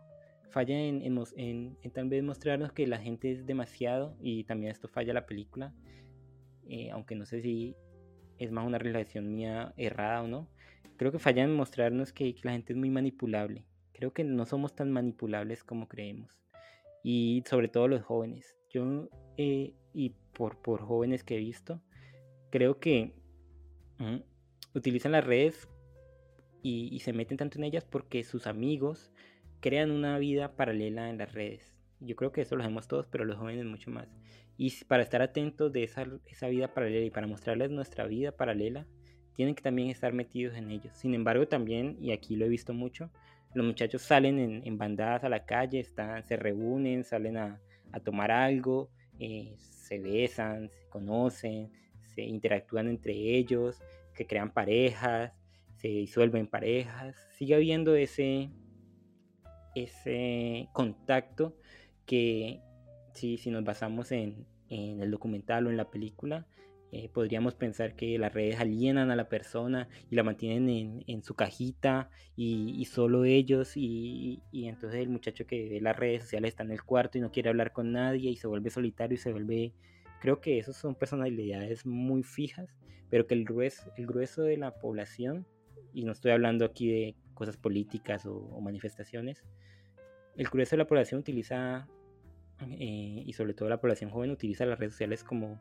falla 0.49 0.79
en, 0.79 1.77
tal 1.93 2.09
vez 2.09 2.23
mostrarnos 2.23 2.71
que 2.71 2.87
la 2.87 2.97
gente 2.97 3.31
es 3.31 3.45
demasiado 3.45 4.15
y 4.21 4.43
también 4.43 4.71
esto 4.71 4.87
falla 4.87 5.13
la 5.13 5.25
película, 5.25 5.73
eh, 6.67 6.89
aunque 6.91 7.15
no 7.15 7.25
sé 7.25 7.41
si 7.41 7.75
es 8.37 8.51
más 8.51 8.65
una 8.65 8.77
relación 8.77 9.33
mía 9.33 9.73
errada 9.77 10.23
o 10.23 10.27
no. 10.27 10.47
Creo 10.97 11.11
que 11.11 11.19
falla 11.19 11.43
en 11.43 11.55
mostrarnos 11.55 12.11
que, 12.11 12.35
la 12.43 12.51
gente 12.51 12.73
es 12.73 12.77
muy 12.77 12.89
manipulable. 12.89 13.65
Creo 13.93 14.13
que 14.13 14.23
no 14.23 14.45
somos 14.45 14.75
tan 14.75 14.91
manipulables 14.91 15.63
como 15.63 15.87
creemos. 15.87 16.39
Y 17.03 17.43
sobre 17.47 17.67
todo 17.67 17.87
los 17.87 18.03
jóvenes. 18.03 18.57
Yo, 18.69 19.09
eh, 19.37 19.73
y 19.93 20.15
por, 20.33 20.57
jóvenes 20.81 21.23
que 21.23 21.35
he 21.35 21.39
visto, 21.39 21.81
creo 22.49 22.79
que 22.79 23.13
mm, 23.97 24.17
utilizan 24.75 25.11
las 25.11 25.25
redes 25.25 25.67
y, 26.61 26.99
se 26.99 27.13
meten 27.13 27.37
tanto 27.37 27.57
en 27.57 27.63
ellas 27.63 27.85
porque 27.85 28.23
sus 28.23 28.47
amigos 28.47 29.11
crean 29.59 29.91
una 29.91 30.17
vida 30.17 30.55
paralela 30.55 31.09
en 31.09 31.17
las 31.17 31.33
redes. 31.33 31.73
Yo 31.99 32.15
creo 32.15 32.31
que 32.31 32.41
eso 32.41 32.55
lo 32.55 32.63
hacemos 32.63 32.87
todos, 32.87 33.07
pero 33.07 33.25
los 33.25 33.37
jóvenes 33.37 33.65
mucho 33.65 33.89
más. 33.91 34.07
Y 34.57 34.71
para 34.85 35.03
estar 35.03 35.21
atentos 35.21 35.71
de 35.71 35.83
esa, 35.83 36.05
esa 36.25 36.47
vida 36.47 36.73
paralela 36.73 37.05
y 37.05 37.09
para 37.09 37.27
mostrarles 37.27 37.71
nuestra 37.71 38.05
vida 38.05 38.31
paralela, 38.31 38.87
tienen 39.33 39.55
que 39.55 39.61
también 39.61 39.89
estar 39.89 40.13
metidos 40.13 40.55
en 40.57 40.71
ellos. 40.71 40.97
Sin 40.97 41.13
embargo, 41.13 41.47
también, 41.47 41.97
y 42.01 42.11
aquí 42.11 42.35
lo 42.35 42.45
he 42.45 42.49
visto 42.49 42.73
mucho, 42.73 43.11
los 43.53 43.65
muchachos 43.65 44.01
salen 44.01 44.39
en, 44.39 44.77
bandadas 44.77 45.23
a 45.23 45.29
la 45.29 45.45
calle, 45.45 45.79
están, 45.79 46.23
se 46.23 46.35
reúnen, 46.37 47.03
salen 47.03 47.37
a, 47.37 47.61
a 47.91 47.99
tomar 47.99 48.31
algo, 48.31 48.89
eh, 49.19 49.55
se 49.57 49.99
besan, 49.99 50.69
se 50.69 50.87
conocen, 50.89 51.71
se 52.01 52.23
interactúan 52.23 52.87
entre 52.87 53.13
ellos, 53.13 53.81
que 54.13 54.25
crean 54.25 54.51
parejas, 54.51 55.33
se 55.75 55.87
disuelven 55.87 56.47
parejas. 56.47 57.15
Sigue 57.31 57.55
habiendo 57.55 57.95
ese, 57.95 58.49
ese 59.83 60.69
contacto 60.73 61.55
que 62.05 62.61
si, 63.13 63.37
si 63.37 63.51
nos 63.51 63.63
basamos 63.63 64.11
en, 64.11 64.45
en, 64.69 65.01
el 65.01 65.11
documental 65.11 65.67
o 65.67 65.69
en 65.69 65.77
la 65.77 65.89
película, 65.89 66.45
eh, 66.91 67.09
podríamos 67.09 67.53
pensar 67.53 67.95
que 67.95 68.17
las 68.17 68.33
redes 68.33 68.59
alienan 68.61 69.11
a 69.11 69.15
la 69.17 69.27
persona 69.27 69.89
y 70.09 70.15
la 70.15 70.23
mantienen 70.23 70.69
en, 70.69 71.03
en 71.07 71.21
su 71.21 71.35
cajita 71.35 72.09
y, 72.37 72.85
solo 72.85 73.25
ellos 73.25 73.75
y, 73.75 74.41
y, 74.51 74.67
entonces 74.67 75.01
el 75.01 75.09
muchacho 75.09 75.45
que 75.45 75.67
ve 75.67 75.81
las 75.81 75.97
redes 75.97 76.23
sociales 76.23 76.49
está 76.49 76.63
en 76.63 76.71
el 76.71 76.83
cuarto 76.83 77.17
y 77.17 77.21
no 77.21 77.31
quiere 77.31 77.49
hablar 77.49 77.73
con 77.73 77.91
nadie 77.91 78.31
y 78.31 78.37
se 78.37 78.47
vuelve 78.47 78.69
solitario 78.69 79.15
y 79.15 79.19
se 79.19 79.31
vuelve... 79.31 79.73
Creo 80.21 80.39
que 80.41 80.57
esos 80.57 80.77
son 80.77 80.95
personalidades 80.95 81.85
muy 81.85 82.23
fijas, 82.23 82.73
pero 83.09 83.27
que 83.27 83.35
el 83.35 83.45
grueso, 83.45 83.91
el 83.97 84.07
grueso 84.07 84.41
de 84.41 84.57
la 84.57 84.79
población, 84.79 85.45
y 85.93 86.05
no 86.05 86.11
estoy 86.11 86.31
hablando 86.31 86.65
aquí 86.65 86.89
de 86.89 87.15
cosas 87.35 87.57
políticas 87.57 88.25
o 88.25 88.59
manifestaciones, 88.61 89.43
el 90.37 90.47
grueso 90.47 90.71
de 90.71 90.77
la 90.77 90.87
población 90.87 91.19
utiliza, 91.19 91.87
eh, 92.61 93.23
y 93.25 93.33
sobre 93.33 93.53
todo 93.53 93.69
la 93.69 93.81
población 93.81 94.11
joven, 94.11 94.31
utiliza 94.31 94.65
las 94.65 94.79
redes 94.79 94.93
sociales 94.93 95.23
como, 95.23 95.59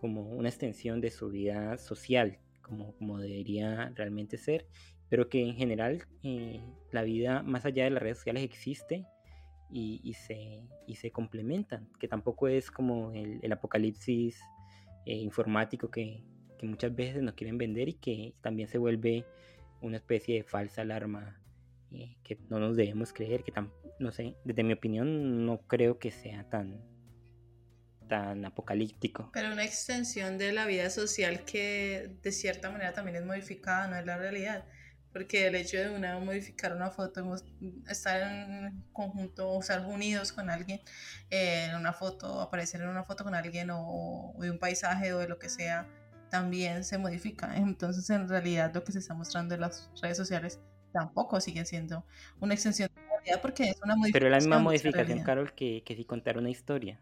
como 0.00 0.22
una 0.22 0.48
extensión 0.48 1.00
de 1.00 1.10
su 1.10 1.30
vida 1.30 1.78
social, 1.78 2.38
como, 2.60 2.92
como 2.96 3.18
debería 3.18 3.92
realmente 3.94 4.36
ser, 4.36 4.66
pero 5.08 5.28
que 5.28 5.42
en 5.42 5.54
general 5.54 6.04
eh, 6.24 6.60
la 6.90 7.04
vida 7.04 7.42
más 7.42 7.64
allá 7.64 7.84
de 7.84 7.90
las 7.90 8.02
redes 8.02 8.18
sociales 8.18 8.42
existe 8.42 9.06
y, 9.70 10.14
se, 10.14 10.62
y 10.86 10.94
se 10.96 11.10
complementan, 11.10 11.88
que 11.98 12.08
tampoco 12.08 12.48
es 12.48 12.70
como 12.70 13.12
el, 13.12 13.52
apocalipsis 13.52 14.40
eh, 15.06 15.14
informático 15.14 15.90
que, 15.90 16.24
que, 16.58 16.66
muchas 16.66 16.94
veces 16.94 17.22
nos 17.22 17.34
quieren 17.34 17.58
vender 17.58 17.88
y 17.88 17.94
que 17.94 18.34
también 18.40 18.68
se 18.68 18.78
vuelve 18.78 19.24
una 19.82 19.96
especie 19.96 20.36
de 20.36 20.42
falsa 20.44 20.82
alarma 20.82 21.40
que 22.22 22.38
no 22.48 22.58
nos 22.58 22.76
debemos 22.76 23.12
creer, 23.12 23.42
que 23.42 23.52
tan, 23.52 23.70
no 23.98 24.12
sé, 24.12 24.36
desde 24.44 24.62
mi 24.62 24.72
opinión 24.72 25.46
no 25.46 25.58
creo 25.66 25.98
que 25.98 26.10
sea 26.10 26.48
tan, 26.48 26.80
tan 28.08 28.44
apocalíptico. 28.44 29.30
Pero 29.32 29.52
una 29.52 29.64
extensión 29.64 30.38
de 30.38 30.52
la 30.52 30.66
vida 30.66 30.90
social 30.90 31.44
que 31.44 32.16
de 32.22 32.32
cierta 32.32 32.70
manera 32.70 32.92
también 32.92 33.16
es 33.16 33.24
modificada, 33.24 33.88
no 33.88 33.96
es 33.96 34.06
la 34.06 34.16
realidad 34.16 34.64
porque 35.16 35.46
el 35.46 35.54
hecho 35.54 35.78
de 35.78 35.88
una 35.88 36.18
modificar 36.18 36.76
una 36.76 36.90
foto, 36.90 37.34
estar 37.88 38.20
en 38.20 38.84
conjunto, 38.92 39.48
o 39.48 39.60
estar 39.60 39.86
unidos 39.86 40.30
con 40.30 40.50
alguien 40.50 40.78
en 41.30 41.74
una 41.74 41.94
foto, 41.94 42.42
aparecer 42.42 42.82
en 42.82 42.88
una 42.88 43.02
foto 43.02 43.24
con 43.24 43.34
alguien 43.34 43.70
o, 43.72 44.34
de 44.38 44.50
un 44.50 44.58
paisaje 44.58 45.14
o 45.14 45.18
de 45.18 45.26
lo 45.26 45.38
que 45.38 45.48
sea, 45.48 45.88
también 46.28 46.84
se 46.84 46.98
modifica. 46.98 47.56
Entonces, 47.56 48.10
en 48.10 48.28
realidad, 48.28 48.74
lo 48.74 48.84
que 48.84 48.92
se 48.92 48.98
está 48.98 49.14
mostrando 49.14 49.54
en 49.54 49.62
las 49.62 49.90
redes 50.02 50.18
sociales 50.18 50.60
tampoco 50.92 51.40
sigue 51.40 51.64
siendo 51.64 52.04
una 52.38 52.52
extensión 52.52 52.90
realidad 53.26 53.42
porque 53.42 53.64
es 53.64 53.80
una 53.82 53.96
modificación. 53.96 54.12
Pero 54.12 54.26
es 54.26 54.30
la 54.30 54.38
misma 54.38 54.58
modificación, 54.58 55.22
Carol, 55.22 55.52
que, 55.52 55.82
que 55.84 55.96
si 55.96 56.04
contar 56.04 56.38
una 56.38 56.50
historia 56.50 57.00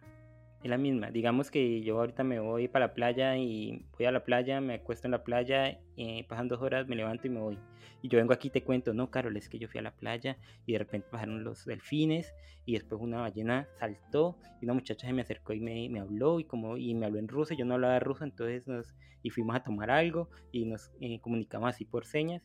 es 0.64 0.70
la 0.70 0.78
misma. 0.78 1.10
Digamos 1.10 1.50
que 1.50 1.82
yo 1.82 1.98
ahorita 1.98 2.24
me 2.24 2.40
voy 2.40 2.68
para 2.68 2.86
la 2.86 2.94
playa 2.94 3.36
y 3.36 3.84
voy 3.98 4.06
a 4.06 4.10
la 4.10 4.24
playa, 4.24 4.62
me 4.62 4.74
acuesto 4.74 5.06
en 5.06 5.12
la 5.12 5.22
playa, 5.22 5.78
eh, 5.96 6.24
pasan 6.26 6.48
dos 6.48 6.62
horas, 6.62 6.88
me 6.88 6.96
levanto 6.96 7.26
y 7.26 7.30
me 7.30 7.40
voy. 7.40 7.58
Y 8.00 8.08
yo 8.08 8.18
vengo 8.18 8.32
aquí 8.32 8.48
y 8.48 8.50
te 8.50 8.62
cuento, 8.62 8.94
no, 8.94 9.10
Carol, 9.10 9.36
es 9.36 9.48
que 9.48 9.58
yo 9.58 9.68
fui 9.68 9.78
a 9.78 9.82
la 9.82 9.94
playa 9.94 10.38
y 10.64 10.72
de 10.72 10.78
repente 10.78 11.06
pasaron 11.10 11.44
los 11.44 11.66
delfines 11.66 12.34
y 12.64 12.72
después 12.72 13.00
una 13.00 13.20
ballena 13.20 13.68
saltó 13.78 14.38
y 14.60 14.64
una 14.64 14.74
muchacha 14.74 15.06
se 15.06 15.12
me 15.12 15.20
acercó 15.20 15.52
y 15.52 15.60
me, 15.60 15.88
me 15.90 16.00
habló 16.00 16.40
y 16.40 16.44
como 16.44 16.78
y 16.78 16.94
me 16.94 17.06
habló 17.06 17.18
en 17.18 17.28
ruso, 17.28 17.54
yo 17.54 17.66
no 17.66 17.74
hablaba 17.74 17.98
ruso, 18.00 18.24
entonces 18.24 18.66
nos 18.66 18.94
y 19.22 19.30
fuimos 19.30 19.56
a 19.56 19.64
tomar 19.64 19.90
algo 19.90 20.30
y 20.52 20.66
nos 20.66 20.90
eh, 21.00 21.18
comunicamos 21.20 21.68
así 21.68 21.84
por 21.84 22.06
señas. 22.06 22.42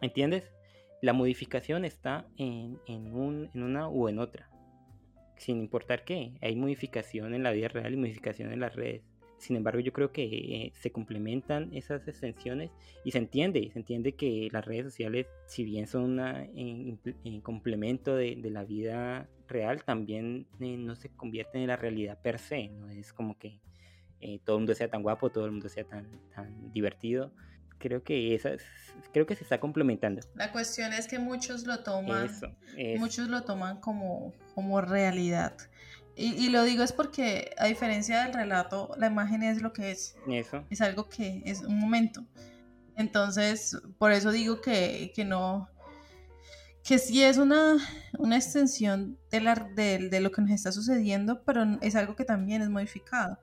¿Entiendes? 0.00 0.52
La 1.02 1.12
modificación 1.12 1.84
está 1.84 2.26
en, 2.36 2.78
en, 2.86 3.14
un, 3.14 3.50
en 3.54 3.62
una 3.62 3.88
u 3.88 4.08
en 4.08 4.18
otra 4.18 4.48
sin 5.36 5.58
importar 5.58 6.04
qué. 6.04 6.32
Hay 6.40 6.56
modificación 6.56 7.34
en 7.34 7.42
la 7.42 7.52
vida 7.52 7.68
real 7.68 7.92
y 7.92 7.96
modificación 7.96 8.52
en 8.52 8.60
las 8.60 8.74
redes. 8.74 9.02
Sin 9.38 9.54
embargo, 9.56 9.80
yo 9.80 9.92
creo 9.92 10.12
que 10.12 10.24
eh, 10.24 10.72
se 10.74 10.90
complementan 10.90 11.70
esas 11.74 12.08
extensiones 12.08 12.70
y 13.04 13.10
se 13.10 13.18
entiende, 13.18 13.70
se 13.70 13.78
entiende 13.78 14.12
que 14.12 14.48
las 14.50 14.64
redes 14.64 14.86
sociales, 14.86 15.26
si 15.46 15.62
bien 15.62 15.86
son 15.86 16.18
un 16.18 17.40
complemento 17.42 18.16
de, 18.16 18.36
la 18.36 18.64
vida 18.64 19.28
real, 19.46 19.84
también 19.84 20.46
eh, 20.60 20.78
no 20.78 20.96
se 20.96 21.10
convierten 21.10 21.60
en 21.60 21.68
la 21.68 21.76
realidad 21.76 22.18
per 22.22 22.38
se. 22.38 22.68
No 22.68 22.88
es 22.88 23.12
como 23.12 23.38
que 23.38 23.60
eh, 24.20 24.40
todo 24.42 24.56
el 24.56 24.60
mundo 24.60 24.74
sea 24.74 24.88
tan 24.88 25.02
guapo, 25.02 25.28
todo 25.28 25.44
el 25.44 25.52
mundo 25.52 25.68
sea 25.68 25.84
tan, 25.84 26.08
tan 26.34 26.72
divertido 26.72 27.30
creo 27.78 28.02
que 28.02 28.34
esas, 28.34 28.62
creo 29.12 29.26
que 29.26 29.34
se 29.34 29.42
está 29.42 29.60
complementando. 29.60 30.22
La 30.34 30.52
cuestión 30.52 30.92
es 30.92 31.06
que 31.08 31.18
muchos 31.18 31.66
lo 31.66 31.82
toman, 31.82 32.30
muchos 32.98 33.28
lo 33.28 33.42
toman 33.42 33.80
como, 33.80 34.32
como 34.54 34.80
realidad. 34.80 35.56
Y, 36.18 36.48
lo 36.48 36.62
digo 36.64 36.82
es 36.82 36.92
porque 36.92 37.50
a 37.58 37.66
diferencia 37.66 38.24
del 38.24 38.32
relato, 38.32 38.90
la 38.96 39.08
imagen 39.08 39.42
es 39.42 39.60
lo 39.60 39.74
que 39.74 39.90
es. 39.90 40.16
Eso. 40.26 40.64
Es 40.70 40.80
algo 40.80 41.10
que 41.10 41.42
es 41.44 41.60
un 41.60 41.78
momento. 41.78 42.24
Entonces, 42.96 43.76
por 43.98 44.12
eso 44.12 44.32
digo 44.32 44.62
que, 44.62 45.12
que 45.14 45.26
no, 45.26 45.68
que 46.82 46.98
sí 46.98 47.22
es 47.22 47.36
una, 47.36 47.76
una 48.18 48.36
extensión 48.36 49.18
de, 49.30 49.42
la, 49.42 49.54
de, 49.74 50.08
de, 50.08 50.20
lo 50.20 50.30
que 50.30 50.40
nos 50.40 50.52
está 50.52 50.72
sucediendo, 50.72 51.42
pero 51.44 51.66
es 51.82 51.94
algo 51.96 52.16
que 52.16 52.24
también 52.24 52.62
es 52.62 52.70
modificado 52.70 53.38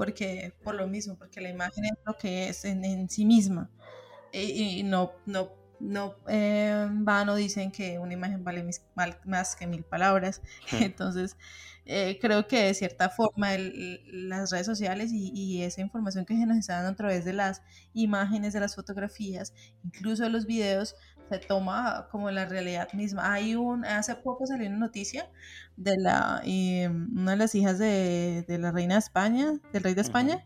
porque 0.00 0.54
por 0.64 0.76
lo 0.76 0.88
mismo, 0.88 1.18
porque 1.18 1.42
la 1.42 1.50
imagen 1.50 1.84
es 1.84 1.92
lo 2.06 2.16
que 2.16 2.48
es 2.48 2.64
en, 2.64 3.10
sí 3.10 3.26
misma. 3.26 3.70
Y, 4.32 4.82
no, 4.82 5.12
no, 5.26 5.50
no 5.78 6.14
eh, 6.26 6.88
vano 6.90 7.34
dicen 7.34 7.70
que 7.70 7.98
una 7.98 8.14
imagen 8.14 8.42
vale 8.42 8.64
más 9.26 9.56
que 9.56 9.66
mil 9.66 9.84
palabras. 9.84 10.40
Entonces, 10.72 11.36
eh, 11.84 12.18
creo 12.18 12.48
que 12.48 12.64
de 12.64 12.72
cierta 12.72 13.10
forma 13.10 13.50
las 13.58 14.50
redes 14.50 14.64
sociales 14.64 15.12
y, 15.12 15.32
y, 15.34 15.64
esa 15.64 15.82
información 15.82 16.24
que 16.24 16.34
se 16.34 16.46
nos 16.46 16.56
está 16.56 16.76
dando 16.76 16.92
a 16.92 16.96
través 16.96 17.26
de 17.26 17.34
las 17.34 17.60
imágenes, 17.92 18.54
de 18.54 18.60
las 18.60 18.76
fotografías, 18.76 19.52
incluso 19.84 20.22
de 20.22 20.30
los 20.30 20.46
videos, 20.46 20.96
se 21.30 21.38
toma 21.38 22.08
como 22.10 22.30
la 22.30 22.44
realidad 22.44 22.92
misma. 22.92 23.32
Hay 23.32 23.54
un, 23.54 23.84
hace 23.84 24.16
poco 24.16 24.46
salió 24.46 24.68
una 24.68 24.78
noticia 24.78 25.30
de 25.76 25.96
la, 25.96 26.42
una 26.44 27.30
de 27.30 27.36
las 27.36 27.54
hijas 27.54 27.78
de, 27.78 28.44
la 28.48 28.72
reina 28.72 28.94
de 28.94 28.98
España, 28.98 29.52
del 29.72 29.82
rey 29.82 29.94
de 29.94 30.00
España, 30.00 30.44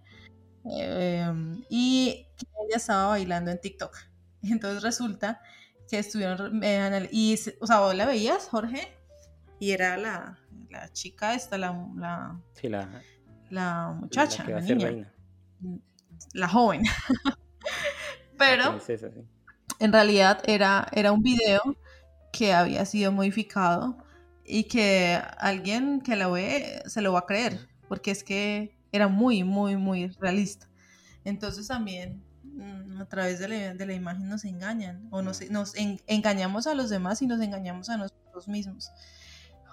em, 0.66 1.64
y 1.70 2.26
ella 2.36 2.76
estaba 2.76 3.08
bailando 3.08 3.50
en 3.50 3.58
TikTok. 3.60 3.96
Entonces 4.42 4.82
resulta 4.82 5.40
que 5.88 5.98
estuvieron, 5.98 6.60
y, 7.10 7.34
o 7.60 7.66
sea, 7.66 7.80
vos 7.80 7.94
la 7.94 8.04
veías, 8.04 8.48
Jorge, 8.48 8.94
y 9.58 9.70
era 9.70 9.96
la, 9.96 10.38
chica 10.92 11.34
esta, 11.34 11.56
la, 11.56 11.72
la, 11.96 12.40
la, 13.48 13.96
muchacha, 13.98 14.44
la, 14.46 14.60
niña, 14.60 15.10
la 16.34 16.48
joven. 16.48 16.82
Pero 18.38 18.78
en 19.78 19.92
realidad 19.92 20.42
era, 20.46 20.88
era 20.92 21.12
un 21.12 21.22
video 21.22 21.62
que 22.32 22.52
había 22.52 22.84
sido 22.84 23.12
modificado 23.12 23.96
y 24.44 24.64
que 24.64 25.20
alguien 25.38 26.00
que 26.00 26.16
la 26.16 26.28
ve 26.28 26.82
se 26.86 27.00
lo 27.00 27.12
va 27.12 27.20
a 27.20 27.26
creer, 27.26 27.68
porque 27.88 28.10
es 28.10 28.24
que 28.24 28.76
era 28.92 29.08
muy, 29.08 29.44
muy, 29.44 29.76
muy 29.76 30.08
realista. 30.20 30.68
Entonces 31.24 31.68
también 31.68 32.22
mm, 32.42 33.00
a 33.00 33.08
través 33.08 33.38
de 33.38 33.48
la, 33.86 33.94
imagen 33.94 34.28
nos 34.28 34.44
engañan 34.44 35.08
o 35.10 35.22
nos, 35.22 35.48
nos 35.50 35.74
engañamos 35.76 36.66
a 36.66 36.74
los 36.74 36.90
demás 36.90 37.22
y 37.22 37.26
nos 37.26 37.40
engañamos 37.40 37.88
a 37.88 37.96
nosotros 37.96 38.48
mismos. 38.48 38.90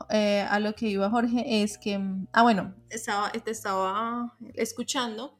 Eh, 0.09 0.45
a 0.49 0.59
lo 0.59 0.73
que 0.73 0.87
iba 0.87 1.09
Jorge 1.09 1.63
es 1.63 1.77
que, 1.77 1.97
mm, 1.97 2.27
ah 2.31 2.43
bueno, 2.43 2.73
estaba, 2.89 3.31
te 3.31 3.51
estaba 3.51 4.35
escuchando, 4.53 5.37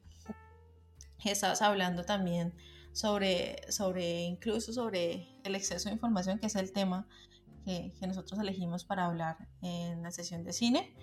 estabas 1.24 1.62
hablando 1.62 2.04
también 2.04 2.54
sobre, 2.94 3.72
sobre, 3.72 4.22
incluso 4.22 4.74
sobre 4.74 5.28
el 5.44 5.56
exceso 5.56 5.90
de 5.90 5.96
información, 5.96 6.40
que 6.40 6.48
es 6.48 6.56
el 6.56 6.72
tema 6.72 7.08
que, 7.66 7.94
que, 8.00 8.08
nosotros 8.08 8.40
elegimos 8.40 8.86
para 8.86 9.06
hablar 9.06 9.38
en 9.62 10.02
la 10.02 10.12
sesión 10.12 10.44
de 10.44 10.54
cine. 10.54 10.96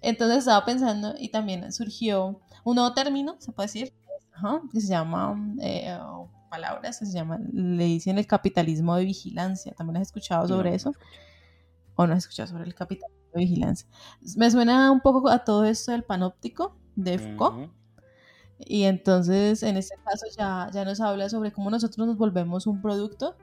Entonces 0.00 0.38
estaba 0.38 0.64
pensando 0.64 1.14
y 1.18 1.28
también 1.28 1.70
surgió 1.72 2.40
un 2.64 2.76
nuevo 2.76 2.94
término, 2.94 3.36
se 3.38 3.52
puede 3.52 3.66
decir, 3.66 3.94
que 4.72 4.80
se 4.80 4.88
llama, 4.88 5.36
eh, 5.60 5.98
palabras 6.50 6.98
que 6.98 7.06
se 7.06 7.12
llama, 7.12 7.38
le 7.52 7.84
dicen 7.84 8.18
el 8.18 8.26
capitalismo 8.26 8.96
de 8.96 9.04
vigilancia. 9.04 9.72
¿También 9.72 9.98
has 9.98 10.08
escuchado 10.08 10.48
sobre 10.48 10.74
eso? 10.74 10.92
¿O 11.94 12.06
no 12.06 12.14
has 12.14 12.20
escuchado 12.20 12.48
sobre 12.48 12.64
el 12.64 12.74
capitalismo 12.74 13.22
de 13.34 13.40
vigilancia? 13.40 13.88
Me 14.36 14.50
suena 14.50 14.90
un 14.90 15.00
poco 15.00 15.28
a 15.28 15.44
todo 15.44 15.64
esto 15.64 15.92
del 15.92 16.04
panóptico 16.04 16.76
de 16.96 17.18
Foucault. 17.18 17.70
Y 18.66 18.84
entonces, 18.84 19.62
en 19.62 19.76
este 19.76 19.96
caso, 20.04 20.26
ya, 20.36 20.68
ya 20.72 20.84
nos 20.84 21.00
habla 21.00 21.28
sobre 21.28 21.52
cómo 21.52 21.70
nosotros 21.70 22.06
nos 22.06 22.16
volvemos 22.16 22.66
un 22.66 22.82
producto 22.82 23.36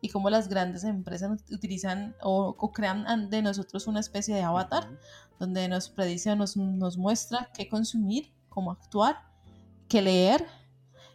y 0.00 0.08
cómo 0.08 0.30
las 0.30 0.48
grandes 0.48 0.84
empresas 0.84 1.44
utilizan 1.50 2.14
o, 2.22 2.72
crean 2.72 3.30
de 3.30 3.42
nosotros 3.42 3.86
una 3.86 4.00
especie 4.00 4.34
de 4.34 4.42
avatar, 4.42 4.88
donde 5.38 5.68
nos 5.68 5.90
predice 5.90 6.32
o 6.32 6.36
nos, 6.36 6.56
nos 6.56 6.98
muestra 6.98 7.50
qué 7.54 7.68
consumir, 7.68 8.32
cómo 8.48 8.72
actuar, 8.72 9.16
qué 9.88 10.02
leer 10.02 10.46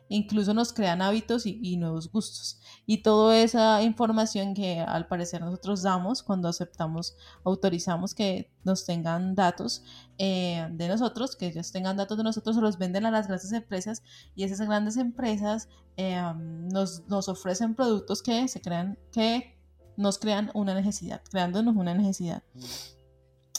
incluso 0.10 0.54
nos 0.54 0.74
crean 0.74 1.02
hábitos 1.02 1.46
y, 1.46 1.78
nuevos 1.78 2.12
gustos. 2.12 2.60
Y 2.86 3.04
toda 3.04 3.38
esa 3.40 3.82
información 3.82 4.54
que 4.54 4.80
al 4.80 5.08
parecer 5.08 5.42
nosotros 5.42 5.84
damos 5.84 6.24
cuando 6.24 6.48
aceptamos, 6.48 7.16
autorizamos 7.44 8.14
que 8.14 8.52
nos 8.64 8.86
tengan 8.86 9.36
datos 9.36 9.84
eh, 10.18 10.68
de 10.72 10.88
nosotros, 10.88 11.36
que 11.36 11.48
ellos 11.48 11.72
tengan 11.72 11.98
datos 11.98 12.18
de 12.18 12.24
nosotros, 12.24 12.56
se 12.56 12.62
los 12.62 12.78
venden 12.78 13.06
a 13.06 13.12
las 13.12 13.28
grandes 13.28 13.52
empresas 13.52 14.04
y 14.36 14.44
esas 14.44 14.62
grandes 14.62 14.98
empresas 14.98 15.70
eh, 15.98 16.22
nos, 16.36 17.08
nos 17.08 17.30
ofrecen 17.30 17.76
productos 17.76 18.22
que 18.22 18.48
se 18.48 18.62
crean, 18.62 18.98
que 19.12 19.58
nos 19.98 20.20
crean 20.20 20.52
una 20.54 20.74
necesidad, 20.74 21.22
creándonos 21.30 21.76
una 21.76 21.94
necesidad. 21.94 22.44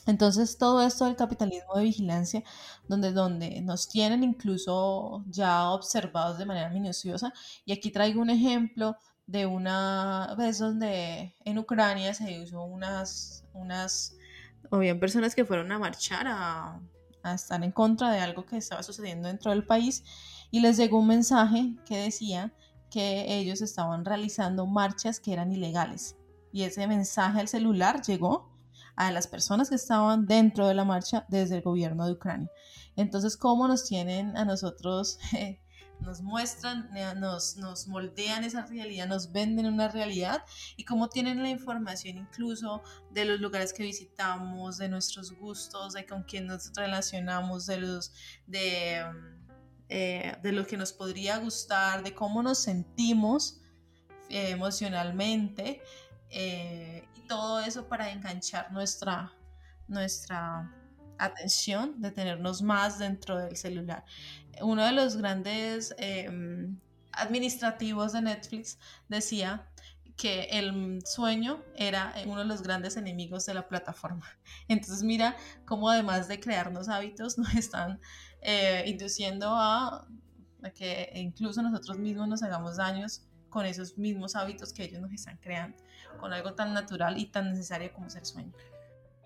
Entonces, 0.08 0.56
todo 0.56 0.82
esto 0.82 1.04
del 1.04 1.16
capitalismo 1.16 1.74
de 1.74 1.84
vigilancia, 1.84 2.42
donde, 2.88 3.12
donde 3.12 3.60
nos 3.60 3.90
tienen 3.90 4.24
incluso 4.24 5.22
ya 5.28 5.68
observados 5.70 6.38
de 6.38 6.46
manera 6.46 6.70
minuciosa, 6.70 7.30
y 7.66 7.72
aquí 7.72 7.90
traigo 7.90 8.22
un 8.22 8.30
ejemplo 8.30 8.96
de 9.26 9.44
una 9.44 10.34
vez 10.38 10.58
donde 10.60 11.34
en 11.44 11.58
Ucrania 11.58 12.14
se 12.14 12.32
hizo 12.32 12.62
unas, 12.62 13.44
unas, 13.52 14.16
o 14.70 14.78
bien 14.78 14.98
personas 14.98 15.34
que 15.34 15.44
fueron 15.44 15.70
a 15.72 15.78
marchar, 15.78 16.26
a, 16.26 16.80
a 17.22 17.34
estar 17.34 17.62
en 17.62 17.70
contra 17.70 18.10
de 18.10 18.20
algo 18.20 18.46
que 18.46 18.56
estaba 18.56 18.82
sucediendo 18.82 19.28
dentro 19.28 19.50
del 19.50 19.66
país, 19.66 20.04
y 20.50 20.60
les 20.60 20.78
llegó 20.78 21.00
un 21.00 21.08
mensaje 21.08 21.74
que 21.84 21.98
decía 21.98 22.54
que 22.90 23.36
ellos 23.36 23.60
estaban 23.60 24.06
realizando 24.06 24.64
marchas 24.64 25.20
que 25.20 25.34
eran 25.34 25.52
ilegales. 25.52 26.16
Y 26.50 26.62
ese 26.62 26.86
mensaje 26.86 27.40
al 27.40 27.48
celular 27.48 28.00
llegó 28.00 28.47
a 28.98 29.12
las 29.12 29.28
personas 29.28 29.68
que 29.68 29.76
estaban 29.76 30.26
dentro 30.26 30.66
de 30.66 30.74
la 30.74 30.84
marcha 30.84 31.24
desde 31.28 31.54
el 31.56 31.62
gobierno 31.62 32.04
de 32.04 32.14
Ucrania. 32.14 32.50
Entonces, 32.96 33.36
¿cómo 33.36 33.68
nos 33.68 33.84
tienen 33.84 34.36
a 34.36 34.44
nosotros? 34.44 35.20
nos 36.00 36.20
muestran, 36.20 36.90
eh, 36.96 37.14
nos, 37.16 37.56
nos 37.58 37.86
moldean 37.86 38.42
esa 38.42 38.66
realidad, 38.66 39.06
nos 39.06 39.30
venden 39.30 39.66
una 39.66 39.86
realidad 39.86 40.44
y 40.76 40.84
cómo 40.84 41.08
tienen 41.08 41.40
la 41.44 41.48
información 41.48 42.18
incluso 42.18 42.82
de 43.12 43.24
los 43.24 43.40
lugares 43.40 43.72
que 43.72 43.84
visitamos, 43.84 44.78
de 44.78 44.88
nuestros 44.88 45.30
gustos, 45.30 45.92
de 45.92 46.04
con 46.04 46.24
quién 46.24 46.48
nos 46.48 46.72
relacionamos, 46.74 47.66
de 47.66 47.78
los 47.78 48.12
de, 48.48 49.04
eh, 49.90 50.36
de 50.42 50.52
lo 50.52 50.66
que 50.66 50.76
nos 50.76 50.92
podría 50.92 51.38
gustar, 51.38 52.02
de 52.02 52.16
cómo 52.16 52.42
nos 52.42 52.58
sentimos 52.58 53.60
eh, 54.28 54.50
emocionalmente 54.50 55.82
y 56.30 57.17
todo 57.28 57.60
eso 57.60 57.86
para 57.88 58.10
enganchar 58.10 58.72
nuestra, 58.72 59.32
nuestra 59.86 60.74
atención, 61.18 62.00
de 62.00 62.10
tenernos 62.10 62.62
más 62.62 62.98
dentro 62.98 63.38
del 63.38 63.56
celular 63.56 64.04
uno 64.62 64.84
de 64.84 64.92
los 64.92 65.16
grandes 65.16 65.94
em, 65.98 66.78
administrativos 67.12 68.12
de 68.12 68.22
Netflix 68.22 68.78
decía 69.08 69.68
que 70.16 70.48
el 70.50 71.00
sueño 71.04 71.62
era 71.76 72.12
uno 72.26 72.40
de 72.40 72.44
los 72.44 72.62
grandes 72.62 72.96
enemigos 72.96 73.46
de 73.46 73.54
la 73.54 73.68
plataforma. 73.68 74.26
Entonces 74.68 75.02
mira 75.02 75.36
cómo 75.64 75.90
además 75.90 76.28
de 76.28 76.40
crearnos 76.40 76.88
hábitos 76.88 77.38
nos 77.38 77.54
están 77.54 78.00
eh, 78.40 78.84
induciendo 78.86 79.48
a, 79.50 80.06
que 80.74 81.12
incluso 81.14 81.62
nosotros 81.62 81.98
mismos 81.98 82.28
nos 82.28 82.42
hagamos 82.42 82.76
daños 82.76 83.22
con 83.48 83.64
esos 83.64 83.96
mismos 83.96 84.34
hábitos 84.34 84.72
que 84.72 84.84
ellos 84.84 85.00
nos 85.00 85.12
están 85.12 85.38
creando, 85.38 85.78
con 86.18 86.32
algo 86.32 86.54
tan 86.54 86.74
natural 86.74 87.18
y 87.18 87.26
tan 87.26 87.50
necesario 87.50 87.92
como 87.92 88.10
ser 88.10 88.26
sueño. 88.26 88.52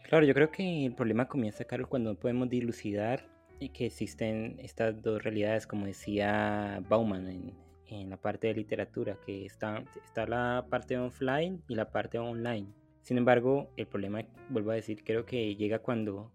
Claro, 0.05 0.25
yo 0.25 0.35
creo 0.35 0.51
que 0.51 0.87
el 0.87 0.95
problema 0.95 1.27
comienza, 1.27 1.65
Carlos, 1.65 1.89
cuando 1.89 2.15
podemos 2.15 2.49
dilucidar 2.49 3.27
que 3.71 3.87
existen 3.87 4.57
estas 4.61 5.01
dos 5.03 5.23
realidades, 5.23 5.67
como 5.67 5.87
decía 5.87 6.83
Bauman 6.89 7.29
en, 7.29 7.55
en 7.87 8.11
la 8.11 8.17
parte 8.17 8.49
de 8.49 8.55
literatura, 8.55 9.17
que 9.25 9.47
está, 9.47 9.85
está 10.05 10.27
la 10.27 10.67
parte 10.69 10.99
offline 10.99 11.63
y 11.69 11.75
la 11.75 11.91
parte 11.91 12.19
online. 12.19 12.69
Sin 13.03 13.19
embargo, 13.19 13.71
el 13.77 13.87
problema, 13.87 14.23
vuelvo 14.49 14.71
a 14.71 14.75
decir, 14.75 15.05
creo 15.05 15.27
que 15.27 15.55
llega 15.57 15.81
cuando 15.81 16.33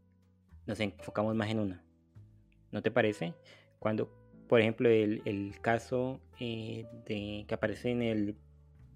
nos 0.66 0.80
enfocamos 0.80 1.36
más 1.36 1.50
en 1.50 1.60
una. 1.60 1.84
¿No 2.72 2.82
te 2.82 2.92
parece? 2.92 3.34
Cuando, 3.80 4.12
por 4.48 4.60
ejemplo, 4.60 4.90
el, 4.90 5.22
el 5.26 5.60
caso 5.62 6.20
eh, 6.40 6.86
de, 7.06 7.46
que 7.48 7.56
aparece 7.56 7.92
en 7.92 8.02
el 8.02 8.36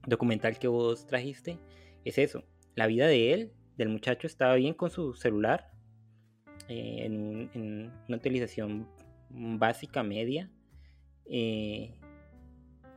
documental 0.05 0.57
que 0.59 0.67
vos 0.67 1.05
trajiste, 1.05 1.59
es 2.05 2.17
eso. 2.17 2.43
La 2.75 2.87
vida 2.87 3.07
de 3.07 3.33
él, 3.33 3.53
del 3.77 3.89
muchacho, 3.89 4.27
estaba 4.27 4.55
bien 4.55 4.73
con 4.73 4.89
su 4.89 5.13
celular, 5.13 5.71
eh, 6.67 7.05
en, 7.05 7.91
una 8.07 8.17
utilización 8.17 8.87
básica 9.29 10.03
media. 10.03 10.49
Eh, 11.25 11.95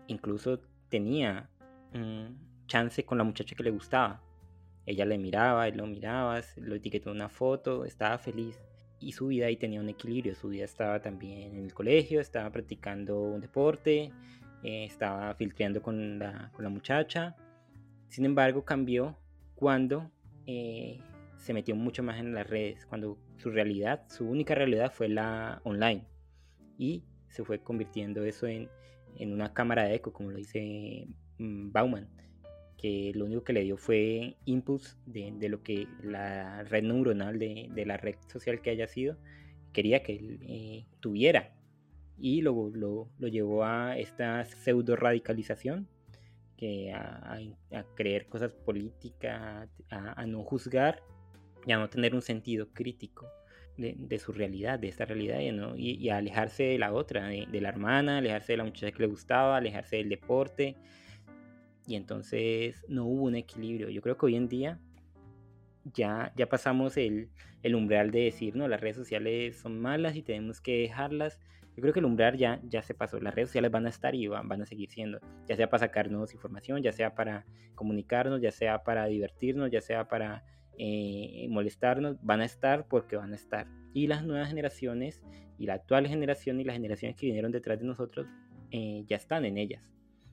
incluso 0.07 0.61
tenía 0.89 1.51
chance 2.67 3.05
con 3.05 3.19
la 3.19 3.25
muchacha 3.25 3.55
que 3.55 3.63
le 3.63 3.71
gustaba. 3.71 4.23
Ella 4.87 5.05
le 5.05 5.19
miraba, 5.19 5.67
él 5.69 5.77
lo 5.77 5.87
miraba, 5.87 6.41
lo 6.57 6.75
etiquetó 6.75 7.11
en 7.11 7.17
una 7.17 7.29
foto, 7.29 7.85
estaba 7.85 8.19
feliz. 8.19 8.61
Y 9.01 9.13
su 9.13 9.29
vida 9.29 9.47
ahí 9.47 9.57
tenía 9.57 9.81
un 9.81 9.89
equilibrio. 9.89 10.35
Su 10.35 10.49
vida 10.49 10.65
estaba 10.65 11.01
también 11.01 11.57
en 11.57 11.65
el 11.65 11.75
colegio, 11.75 12.21
estaba 12.21 12.51
practicando 12.51 13.21
un 13.21 13.41
deporte, 13.41 14.13
eh, 14.65 14.85
estaba 14.85 15.35
filtreando 15.35 15.83
con 15.83 16.19
la, 16.19 16.51
con 16.53 16.65
la, 16.65 16.71
muchacha. 16.71 17.37
Sin 18.09 18.25
embargo, 18.25 18.65
cambió 18.65 19.17
cuando 19.55 20.11
se 21.37 21.55
metió 21.55 21.77
mucho 21.77 22.03
más 22.03 22.19
en 22.19 22.35
las 22.35 22.49
redes, 22.49 22.87
cuando 22.87 23.19
su 23.37 23.51
realidad, 23.51 24.05
su 24.09 24.29
única 24.29 24.55
realidad 24.55 24.93
fue 24.93 25.09
la 25.09 25.61
online. 25.65 26.05
Y 26.79 27.05
se 27.29 27.45
fue 27.45 27.61
convirtiendo 27.61 28.25
eso 28.25 28.47
en, 28.47 28.69
en 29.17 29.33
una 29.33 29.53
cámara 29.53 29.85
de 29.85 29.97
eco, 29.97 30.13
como 30.13 30.31
lo 30.31 30.39
dice 30.39 31.07
mm, 31.39 31.73
Bauman, 31.73 32.09
que 32.77 33.13
lo 33.15 33.27
único 33.27 33.45
que 33.45 33.53
le 33.53 33.63
dio 33.63 33.77
fue 33.77 34.37
inputs 34.45 34.99
de, 35.07 35.33
de 35.39 35.49
lo 35.49 35.63
que 35.63 35.87
la 36.03 36.63
red 36.65 36.85
neuronal 36.85 37.39
de, 37.39 37.69
de, 37.71 37.87
la 37.87 37.97
red 37.97 38.17
social 38.29 38.61
que 38.61 38.71
haya 38.71 38.89
sido 38.89 39.17
quería 39.73 40.03
que 40.03 40.17
él 40.17 40.39
eh, 40.43 40.87
tuviera. 41.01 41.53
Y 42.19 42.43
luego 42.43 42.71
lo, 42.75 43.09
lo, 43.19 43.29
llevó 43.29 43.65
a 43.65 43.99
esta 43.99 44.45
pseudo 44.45 44.97
radicalización, 44.97 45.89
que 46.57 46.93
a, 46.93 47.39
a, 47.73 47.85
creer 47.95 48.27
cosas 48.27 48.53
políticas, 48.53 49.69
a, 49.91 50.21
a 50.21 50.27
no 50.27 50.45
juzgar 50.45 51.03
ya 51.67 51.79
no 51.79 51.89
tener 51.89 52.15
un 52.15 52.23
sentido 52.23 52.69
crítico 52.73 53.27
de, 53.77 54.19
su 54.21 54.33
realidad, 54.33 54.79
de 54.79 54.89
esta 54.89 55.05
realidad, 55.05 55.41
y, 55.77 56.07
y, 56.07 56.09
alejarse 56.09 56.63
de 56.63 56.79
la 56.79 56.93
otra, 56.93 57.27
de, 57.29 57.61
la 57.61 57.69
hermana, 57.69 58.19
alejarse 58.19 58.53
de 58.53 58.59
la 58.59 58.65
muchacha 58.65 58.93
que 58.93 59.03
le 59.03 59.09
gustaba, 59.09 59.57
alejarse 59.57 59.97
del 59.97 60.09
deporte. 60.09 60.77
Y 61.87 61.97
entonces 61.97 62.85
no 62.89 63.05
hubo 63.05 63.25
un 63.25 63.35
equilibrio. 63.35 63.91
Yo 63.91 64.01
creo 64.01 64.17
que 64.17 64.27
hoy 64.27 64.37
en 64.37 64.49
día 64.49 64.79
ya, 65.93 66.33
ya 66.37 66.49
pasamos 66.49 66.97
el, 66.97 67.31
el 67.63 67.75
umbral 67.75 68.13
de 68.13 68.21
decir, 68.21 68.55
no, 68.55 68.69
las 68.69 68.81
redes 68.81 68.97
sociales 68.97 69.59
son 69.59 69.81
malas 69.81 70.15
y 70.15 70.23
tenemos 70.23 70.61
que 70.61 70.79
dejarlas. 70.79 71.41
Yo 71.77 71.81
creo 71.81 71.93
que 71.93 72.01
el 72.01 72.07
umbral 72.07 72.37
ya, 72.37 72.61
ya 72.63 72.83
se 72.83 72.95
pasó. 72.95 73.19
Las 73.21 73.35
redes 73.35 73.49
sociales 73.49 73.71
van 73.71 73.87
a 73.87 73.89
estar 73.89 74.15
y 74.15 74.27
van, 74.27 74.49
van 74.49 74.63
a 74.63 74.67
seguir 74.67 74.91
siendo. 74.91 75.19
Ya 75.49 75.57
sea 75.57 75.69
para 75.69 75.81
sacarnos 75.81 76.33
información, 76.33 76.83
ya 76.83 76.93
sea 76.93 77.15
para 77.15 77.45
comunicarnos, 77.75 78.41
ya 78.41 78.53
sea 78.53 78.85
para 78.85 79.07
divertirnos, 79.07 79.71
ya 79.71 79.81
sea 79.81 80.07
para 80.07 80.45
eh, 80.79 81.47
molestarnos, 81.51 82.17
van 82.23 82.41
a 82.41 82.45
estar 82.45 82.87
porque 82.87 83.17
van 83.17 83.33
a 83.33 83.37
estar. 83.37 83.67
Y 83.93 84.07
las 84.07 84.25
nuevas 84.25 84.49
generaciones, 84.49 85.23
y 85.59 85.67
la 85.67 85.75
actual 85.75 86.07
generación 86.09 86.61
y 86.61 86.65
las 86.65 86.75
generaciones 86.75 87.17
que 87.17 87.27
vinieron 87.27 87.53
detrás 87.53 87.79
de 87.79 87.87
nosotros, 87.87 88.27
eh, 88.71 89.05
ya 89.07 89.17
están 89.17 89.45
en 89.45 89.59
ellas. 89.59 89.91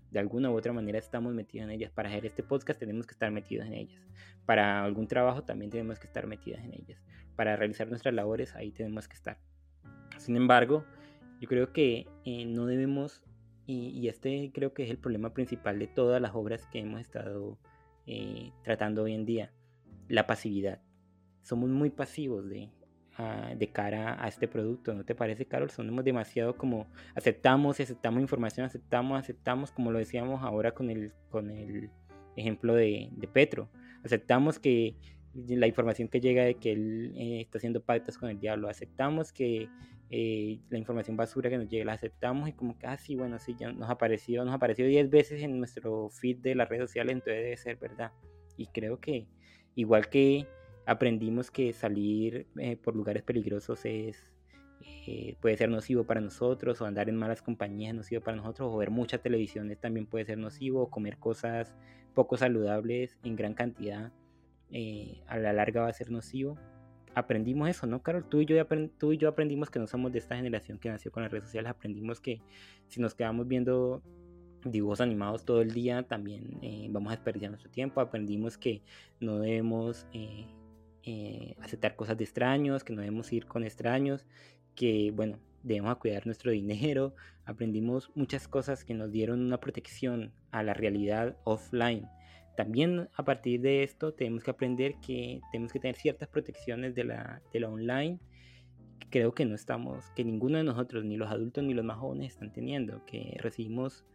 De 0.09 0.19
alguna 0.19 0.51
u 0.51 0.57
otra 0.57 0.73
manera 0.73 0.99
estamos 0.99 1.33
metidos 1.33 1.65
en 1.65 1.71
ellas. 1.71 1.91
Para 1.91 2.09
hacer 2.09 2.25
este 2.25 2.43
podcast 2.43 2.79
tenemos 2.79 3.05
que 3.05 3.13
estar 3.13 3.31
metidos 3.31 3.65
en 3.67 3.73
ellas. 3.73 4.01
Para 4.45 4.83
algún 4.83 5.07
trabajo 5.07 5.43
también 5.43 5.71
tenemos 5.71 5.99
que 5.99 6.07
estar 6.07 6.27
metidos 6.27 6.59
en 6.61 6.73
ellas. 6.73 7.01
Para 7.35 7.55
realizar 7.55 7.87
nuestras 7.87 8.13
labores 8.13 8.55
ahí 8.55 8.71
tenemos 8.71 9.07
que 9.07 9.15
estar. 9.15 9.37
Sin 10.17 10.35
embargo, 10.35 10.85
yo 11.41 11.49
creo 11.49 11.73
que 11.73 12.07
eh, 12.23 12.45
no 12.45 12.67
debemos, 12.67 13.23
y, 13.65 13.89
y, 13.89 14.07
este 14.07 14.51
creo 14.53 14.73
que 14.73 14.83
es 14.83 14.91
el 14.91 14.99
problema 14.99 15.33
principal 15.33 15.79
de 15.79 15.87
todas 15.87 16.21
las 16.21 16.35
obras 16.35 16.67
que 16.67 16.79
hemos 16.79 17.01
estado 17.01 17.57
tratando 18.63 19.03
hoy 19.03 19.13
en 19.13 19.25
día, 19.25 19.51
la 20.07 20.27
pasividad. 20.27 20.81
Somos 21.41 21.69
muy 21.69 21.89
pasivos 21.89 22.47
de, 22.49 22.69
ah, 23.17 23.53
de 23.57 23.71
cara 23.71 24.23
a 24.23 24.27
este 24.27 24.47
producto, 24.47 24.93
¿no 24.93 25.03
te 25.05 25.15
parece, 25.15 25.45
Carol? 25.45 25.69
Somos 25.69 26.03
demasiado 26.03 26.57
como 26.57 26.87
aceptamos 27.15 27.79
y 27.79 27.83
aceptamos 27.83 28.21
información, 28.21 28.65
aceptamos, 28.65 29.19
aceptamos, 29.19 29.71
como 29.71 29.91
lo 29.91 29.99
decíamos 29.99 30.43
ahora 30.43 30.73
con 30.73 30.89
el, 30.89 31.13
con 31.29 31.49
el 31.49 31.89
ejemplo 32.35 32.75
de, 32.75 33.09
de 33.13 33.27
Petro. 33.27 33.69
Aceptamos 34.03 34.59
que 34.59 34.95
la 35.33 35.67
información 35.67 36.07
que 36.07 36.19
llega 36.19 36.43
de 36.43 36.55
que 36.55 36.73
él 36.73 37.13
eh, 37.15 37.41
está 37.41 37.57
haciendo 37.57 37.81
pactos 37.81 38.17
con 38.17 38.29
el 38.29 38.39
diablo, 38.39 38.67
aceptamos 38.69 39.31
que 39.31 39.69
eh, 40.11 40.59
la 40.69 40.77
información 40.77 41.17
basura 41.17 41.49
que 41.49 41.57
nos 41.57 41.67
llega, 41.67 41.85
la 41.85 41.93
aceptamos 41.93 42.49
y 42.49 42.53
como 42.53 42.77
que, 42.77 42.85
ah, 42.85 42.97
sí, 42.97 43.15
bueno, 43.15 43.39
sí, 43.39 43.55
ya 43.57 43.71
nos 43.71 43.89
apareció, 43.89 44.45
nos 44.45 44.53
apareció 44.53 44.85
10 44.85 45.09
veces 45.09 45.41
en 45.41 45.57
nuestro 45.57 46.09
feed 46.09 46.37
de 46.37 46.53
las 46.53 46.69
redes 46.69 46.89
sociales, 46.89 47.13
entonces 47.13 47.43
debe 47.43 47.57
ser 47.57 47.77
verdad. 47.77 48.11
Y 48.57 48.67
creo 48.67 48.99
que 48.99 49.27
Igual 49.75 50.09
que 50.09 50.47
aprendimos 50.85 51.51
que 51.51 51.73
salir 51.73 52.47
eh, 52.57 52.75
por 52.75 52.95
lugares 52.95 53.23
peligrosos 53.23 53.85
es, 53.85 54.31
eh, 55.07 55.37
puede 55.39 55.55
ser 55.57 55.69
nocivo 55.69 56.03
para 56.03 56.19
nosotros, 56.19 56.81
o 56.81 56.85
andar 56.85 57.07
en 57.07 57.15
malas 57.15 57.41
compañías 57.41 57.95
nocivo 57.95 58.21
para 58.21 58.37
nosotros, 58.37 58.69
o 58.71 58.77
ver 58.77 58.89
mucha 58.89 59.19
televisión 59.19 59.73
también 59.79 60.07
puede 60.07 60.25
ser 60.25 60.37
nocivo, 60.37 60.81
o 60.81 60.89
comer 60.89 61.17
cosas 61.17 61.73
poco 62.13 62.35
saludables 62.35 63.17
en 63.23 63.35
gran 63.37 63.53
cantidad 63.53 64.11
eh, 64.71 65.21
a 65.27 65.37
la 65.37 65.53
larga 65.53 65.81
va 65.81 65.87
a 65.87 65.93
ser 65.93 66.11
nocivo. 66.11 66.57
Aprendimos 67.13 67.69
eso, 67.69 67.87
¿no, 67.87 68.01
Carol? 68.01 68.23
Tú 68.23 68.41
y, 68.41 68.45
yo 68.45 69.29
aprendimos 69.29 69.69
que 69.69 69.79
no 69.79 69.87
somos 69.87 70.11
de 70.11 70.19
esta 70.19 70.35
generación 70.35 70.77
que 70.79 70.89
nació 70.89 71.11
con 71.11 71.23
las 71.23 71.31
redes 71.31 71.45
sociales, 71.45 71.69
aprendimos 71.69 72.21
que 72.21 72.41
si 72.87 73.01
nos 73.01 73.15
quedamos 73.15 73.47
viendo 73.47 74.01
dibujos 74.63 75.01
animados 75.01 75.43
todo 75.43 75.61
el 75.61 75.71
día, 75.71 76.03
también 76.03 76.59
eh, 76.61 76.87
vamos 76.89 77.11
a 77.11 77.15
desperdiciar 77.15 77.51
nuestro 77.51 77.71
tiempo. 77.71 77.99
Aprendimos 77.99 78.57
que 78.57 78.81
no 79.19 79.39
debemos 79.39 80.05
eh, 80.13 80.45
eh, 81.03 81.55
aceptar 81.61 81.95
cosas 81.95 82.17
de 82.17 82.23
extraños, 82.23 82.83
que 82.83 82.93
no 82.93 83.01
debemos 83.01 83.31
ir 83.33 83.45
con 83.45 83.63
extraños, 83.63 84.25
que 84.75 85.11
bueno, 85.13 85.37
debemos 85.63 85.97
cuidar 85.97 86.25
nuestro 86.25 86.51
dinero. 86.51 87.13
Aprendimos 87.45 88.11
muchas 88.15 88.47
cosas 88.47 88.85
que 88.85 88.93
nos 88.93 89.11
dieron 89.11 89.41
una 89.41 89.59
protección 89.59 90.31
a 90.51 90.63
la 90.63 90.73
realidad 90.73 91.35
offline. 91.43 92.07
También 92.55 93.09
a 93.15 93.23
partir 93.23 93.61
de 93.61 93.83
esto 93.83 94.13
tenemos 94.13 94.43
que 94.43 94.51
aprender 94.51 94.95
que 95.05 95.39
tenemos 95.51 95.71
que 95.71 95.79
tener 95.79 95.95
ciertas 95.95 96.27
protecciones 96.27 96.95
de 96.95 97.05
la, 97.05 97.41
de 97.53 97.59
la 97.59 97.69
online 97.69 98.19
creo 99.11 99.33
que 99.33 99.45
no 99.45 99.53
estamos, 99.53 100.09
que 100.15 100.23
ninguno 100.23 100.57
de 100.57 100.63
nosotros, 100.63 101.03
ni 101.03 101.17
los 101.17 101.29
adultos 101.29 101.63
ni 101.63 101.75
los 101.75 101.85
más 101.85 101.97
jóvenes 101.97 102.33
están 102.33 102.51
teniendo, 102.51 103.05
que 103.05 103.37
recibimos 103.39 104.05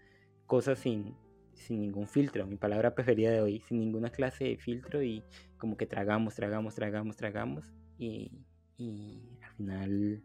cosas 0.47 0.81
sin, 0.81 1.15
sin 1.55 1.81
ningún 1.81 2.09
filtro, 2.09 2.47
mi 2.47 2.57
palabra 2.57 2.95
preferida 2.95 3.31
de 3.31 3.41
hoy, 3.41 3.61
sin 3.61 3.79
ninguna 3.79 4.11
clase 4.11 4.45
de 4.45 4.57
filtro 4.57 5.03
y 5.03 5.23
como 5.59 5.77
que 5.77 5.87
tragamos, 5.87 6.35
tragamos, 6.35 6.75
tragamos, 6.75 7.17
tragamos 7.17 7.73
y, 7.99 8.33
y 8.79 9.39
al 9.43 9.53
final 9.53 10.23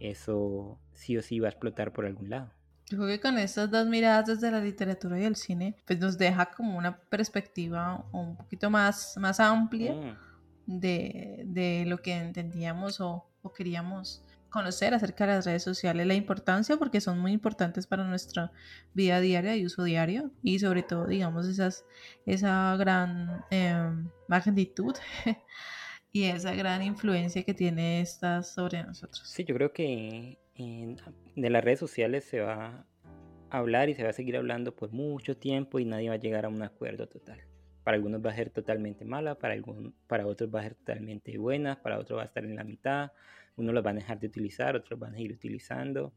eso 0.00 0.78
sí 0.92 1.16
o 1.16 1.22
sí 1.22 1.40
va 1.40 1.48
a 1.48 1.50
explotar 1.50 1.92
por 1.92 2.06
algún 2.06 2.30
lado. 2.30 2.52
Yo 2.90 2.96
creo 2.96 3.08
que 3.08 3.20
con 3.20 3.38
estas 3.38 3.70
dos 3.70 3.86
miradas 3.86 4.26
desde 4.26 4.50
la 4.50 4.60
literatura 4.60 5.20
y 5.20 5.24
el 5.24 5.36
cine, 5.36 5.76
pues 5.84 5.98
nos 5.98 6.16
deja 6.16 6.46
como 6.46 6.78
una 6.78 6.98
perspectiva 6.98 8.06
un 8.12 8.36
poquito 8.36 8.70
más, 8.70 9.14
más 9.18 9.40
amplia 9.40 9.92
mm. 9.92 10.78
de, 10.78 11.42
de, 11.46 11.84
lo 11.86 11.98
que 11.98 12.16
entendíamos 12.16 13.00
o, 13.00 13.26
o, 13.42 13.52
queríamos 13.52 14.24
conocer 14.48 14.94
acerca 14.94 15.26
de 15.26 15.34
las 15.34 15.44
redes 15.44 15.62
sociales, 15.62 16.06
la 16.06 16.14
importancia, 16.14 16.78
porque 16.78 17.02
son 17.02 17.18
muy 17.18 17.32
importantes 17.32 17.86
para 17.86 18.04
nuestra 18.04 18.52
vida 18.94 19.20
diaria 19.20 19.54
y 19.56 19.66
uso 19.66 19.84
diario, 19.84 20.30
y 20.42 20.58
sobre 20.58 20.82
todo, 20.82 21.06
digamos, 21.06 21.46
esas, 21.46 21.84
esa 22.24 22.74
gran 22.76 23.44
eh, 23.50 23.92
magnitud 24.28 24.94
y 26.12 26.24
esa 26.24 26.54
gran 26.54 26.82
influencia 26.82 27.42
que 27.42 27.52
tiene 27.52 28.00
estas 28.00 28.54
sobre 28.54 28.82
nosotros. 28.82 29.28
Sí, 29.28 29.44
yo 29.44 29.54
creo 29.54 29.72
que 29.74 30.38
de 30.58 31.50
las 31.50 31.62
redes 31.62 31.78
sociales 31.78 32.24
se 32.24 32.40
va 32.40 32.84
a 33.50 33.58
hablar 33.58 33.88
y 33.88 33.94
se 33.94 34.02
va 34.02 34.10
a 34.10 34.12
seguir 34.12 34.36
hablando 34.36 34.74
por 34.74 34.90
mucho 34.92 35.36
tiempo 35.36 35.78
y 35.78 35.84
nadie 35.84 36.08
va 36.08 36.16
a 36.16 36.18
llegar 36.18 36.44
a 36.44 36.48
un 36.48 36.62
acuerdo 36.62 37.08
total. 37.08 37.40
Para 37.84 37.96
algunos 37.96 38.24
va 38.24 38.32
a 38.32 38.34
ser 38.34 38.50
totalmente 38.50 39.04
mala, 39.04 39.36
para, 39.36 39.54
algún, 39.54 39.94
para 40.08 40.26
otros 40.26 40.52
va 40.52 40.60
a 40.60 40.62
ser 40.64 40.74
totalmente 40.74 41.38
buena, 41.38 41.80
para 41.80 41.98
otros 41.98 42.18
va 42.18 42.22
a 42.22 42.26
estar 42.26 42.44
en 42.44 42.56
la 42.56 42.64
mitad, 42.64 43.12
unos 43.56 43.72
los 43.72 43.84
van 43.84 43.96
a 43.96 44.00
dejar 44.00 44.18
de 44.18 44.26
utilizar, 44.26 44.74
otros 44.76 44.98
van 44.98 45.14
a 45.14 45.20
ir 45.20 45.32
utilizando. 45.32 46.12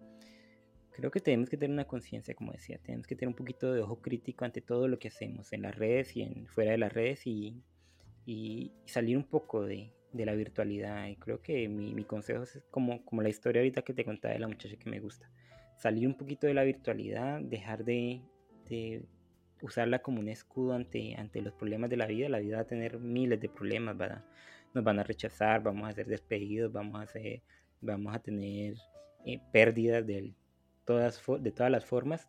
Creo 0.91 1.11
que 1.11 1.21
tenemos 1.21 1.47
que 1.47 1.55
tener 1.55 1.73
una 1.73 1.85
conciencia, 1.85 2.33
como 2.33 2.51
decía, 2.51 2.79
tenemos 2.79 3.07
que 3.07 3.15
tener 3.15 3.29
un 3.29 3.35
poquito 3.35 3.71
de 3.71 3.81
ojo 3.81 4.01
crítico 4.01 4.43
ante 4.43 4.61
todo 4.61 4.87
lo 4.87 4.99
que 4.99 5.07
hacemos 5.07 5.53
en 5.53 5.61
las 5.61 5.75
redes 5.75 6.17
y 6.17 6.23
en, 6.23 6.47
fuera 6.47 6.71
de 6.71 6.79
las 6.79 6.91
redes 6.91 7.25
y 7.25 7.61
salir 8.85 9.15
un 9.15 9.23
poco 9.23 9.63
de, 9.63 9.93
de 10.13 10.25
la 10.25 10.33
virtualidad. 10.33 11.07
Y 11.07 11.15
creo 11.15 11.41
que 11.41 11.67
mi, 11.67 11.93
mi, 11.93 12.03
consejo 12.03 12.43
es 12.43 12.61
como, 12.71 13.03
como 13.05 13.21
la 13.21 13.29
historia 13.29 13.61
ahorita 13.61 13.81
que 13.81 13.93
te 13.93 14.05
contaba 14.05 14.33
de 14.33 14.39
la 14.39 14.47
muchacha 14.47 14.75
que 14.77 14.89
me 14.89 14.99
gusta. 14.99 15.29
Salir 15.77 16.07
un 16.07 16.15
poquito 16.15 16.47
de 16.47 16.53
la 16.53 16.63
virtualidad, 16.63 17.41
dejar 17.41 17.83
de, 17.83 18.21
de 18.69 19.03
usarla 19.61 19.99
como 19.99 20.19
un 20.19 20.27
escudo 20.27 20.73
ante, 20.73 21.15
ante 21.15 21.41
los 21.41 21.53
problemas 21.53 21.89
de 21.89 21.97
la 21.97 22.07
vida. 22.07 22.29
La 22.29 22.39
vida 22.39 22.57
va 22.57 22.63
a 22.63 22.67
tener 22.67 22.99
miles 22.99 23.39
de 23.39 23.49
problemas, 23.49 23.97
¿verdad? 23.97 24.23
Nos 24.73 24.83
van 24.83 24.99
a 24.99 25.03
rechazar, 25.03 25.63
vamos 25.63 25.89
a 25.89 25.93
ser 25.93 26.07
despedidos, 26.07 26.71
vamos 26.71 26.99
a, 26.99 27.03
hacer, 27.03 27.41
vamos 27.81 28.15
a 28.15 28.19
tener 28.19 28.75
eh, 29.25 29.39
pérdidas 29.51 30.05
de 30.05 30.33
todas, 30.85 31.21
de 31.39 31.51
todas 31.51 31.71
las 31.71 31.85
formas. 31.85 32.27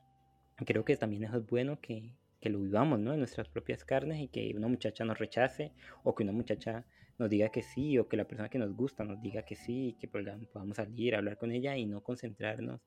Creo 0.64 0.84
que 0.84 0.96
también 0.96 1.24
eso 1.24 1.38
es 1.38 1.46
bueno 1.46 1.80
que, 1.80 2.14
que 2.40 2.50
lo 2.50 2.60
vivamos, 2.60 2.98
¿no? 2.98 3.12
En 3.12 3.20
nuestras 3.20 3.48
propias 3.48 3.84
carnes 3.84 4.20
y 4.20 4.28
que 4.28 4.52
una 4.56 4.68
muchacha 4.68 5.04
nos 5.04 5.18
rechace 5.18 5.72
o 6.02 6.14
que 6.14 6.24
una 6.24 6.32
muchacha 6.32 6.84
nos 7.22 7.30
diga 7.30 7.50
que 7.50 7.62
sí 7.62 7.98
o 7.98 8.08
que 8.08 8.16
la 8.16 8.26
persona 8.26 8.48
que 8.48 8.58
nos 8.58 8.74
gusta 8.74 9.04
nos 9.04 9.22
diga 9.22 9.44
que 9.44 9.54
sí, 9.54 9.96
que 10.00 10.08
podamos 10.08 10.76
salir, 10.76 11.14
hablar 11.14 11.38
con 11.38 11.52
ella 11.52 11.76
y 11.76 11.86
no 11.86 12.02
concentrarnos 12.02 12.80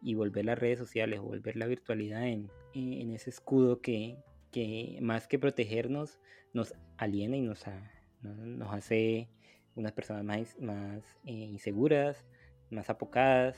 y 0.00 0.14
volver 0.14 0.44
las 0.44 0.60
redes 0.60 0.78
sociales 0.78 1.18
o 1.18 1.24
volver 1.24 1.56
la 1.56 1.66
virtualidad 1.66 2.28
en, 2.28 2.52
en 2.72 3.10
ese 3.10 3.30
escudo 3.30 3.80
que, 3.80 4.16
que, 4.52 4.98
más 5.02 5.26
que 5.26 5.40
protegernos 5.40 6.20
nos 6.52 6.72
aliena 6.98 7.36
y 7.36 7.40
nos, 7.40 7.64
nos 8.22 8.72
hace 8.72 9.28
unas 9.74 9.90
personas 9.90 10.22
más, 10.22 10.56
más 10.60 11.02
eh, 11.24 11.32
inseguras, 11.32 12.24
más 12.70 12.90
apocadas 12.90 13.56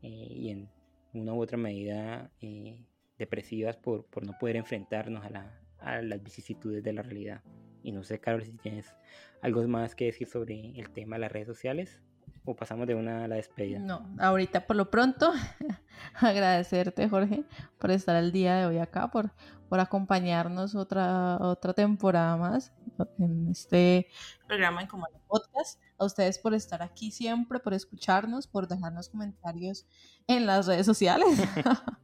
eh, 0.00 0.08
y 0.30 0.48
en 0.48 0.70
una 1.12 1.34
u 1.34 1.42
otra 1.42 1.58
medida 1.58 2.30
eh, 2.40 2.86
depresivas 3.18 3.76
por, 3.76 4.06
por 4.06 4.24
no 4.24 4.32
poder 4.38 4.56
enfrentarnos 4.56 5.26
a, 5.26 5.28
la, 5.28 5.60
a 5.76 6.00
las 6.00 6.22
vicisitudes 6.22 6.82
de 6.82 6.94
la 6.94 7.02
realidad. 7.02 7.42
Y 7.88 7.92
no 7.92 8.04
sé, 8.04 8.20
Carol, 8.20 8.44
si 8.44 8.52
tienes 8.52 8.94
algo 9.40 9.66
más 9.66 9.94
que 9.94 10.04
decir 10.04 10.28
sobre 10.28 10.78
el 10.78 10.90
tema 10.90 11.16
de 11.16 11.20
las 11.20 11.32
redes 11.32 11.46
sociales 11.46 12.02
o 12.44 12.54
pasamos 12.54 12.86
de 12.86 12.94
una 12.94 13.24
a 13.24 13.28
la 13.28 13.36
despedida. 13.36 13.78
No, 13.78 14.06
ahorita 14.18 14.66
por 14.66 14.76
lo 14.76 14.90
pronto 14.90 15.32
agradecerte, 16.20 17.08
Jorge, 17.08 17.44
por 17.78 17.90
estar 17.90 18.14
el 18.16 18.30
día 18.30 18.56
de 18.56 18.66
hoy 18.66 18.76
acá, 18.76 19.10
por, 19.10 19.30
por 19.70 19.80
acompañarnos 19.80 20.74
otra, 20.74 21.38
otra 21.40 21.72
temporada 21.72 22.36
más 22.36 22.74
en 23.18 23.48
este 23.52 24.08
programa 24.46 24.82
en 24.82 24.88
Comando 24.88 25.18
Podcast. 25.26 25.80
A 25.96 26.04
ustedes 26.04 26.38
por 26.38 26.52
estar 26.52 26.82
aquí 26.82 27.10
siempre, 27.10 27.58
por 27.58 27.72
escucharnos, 27.72 28.46
por 28.46 28.68
dejarnos 28.68 29.08
comentarios 29.08 29.86
en 30.26 30.44
las 30.44 30.66
redes 30.66 30.84
sociales. 30.84 31.38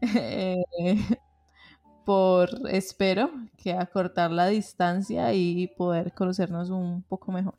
eh, 0.00 0.64
por, 2.04 2.50
espero, 2.70 3.30
que 3.62 3.72
acortar 3.72 4.30
la 4.30 4.46
distancia 4.46 5.32
y 5.34 5.68
poder 5.68 6.12
conocernos 6.12 6.70
un 6.70 7.02
poco 7.02 7.32
mejor. 7.32 7.54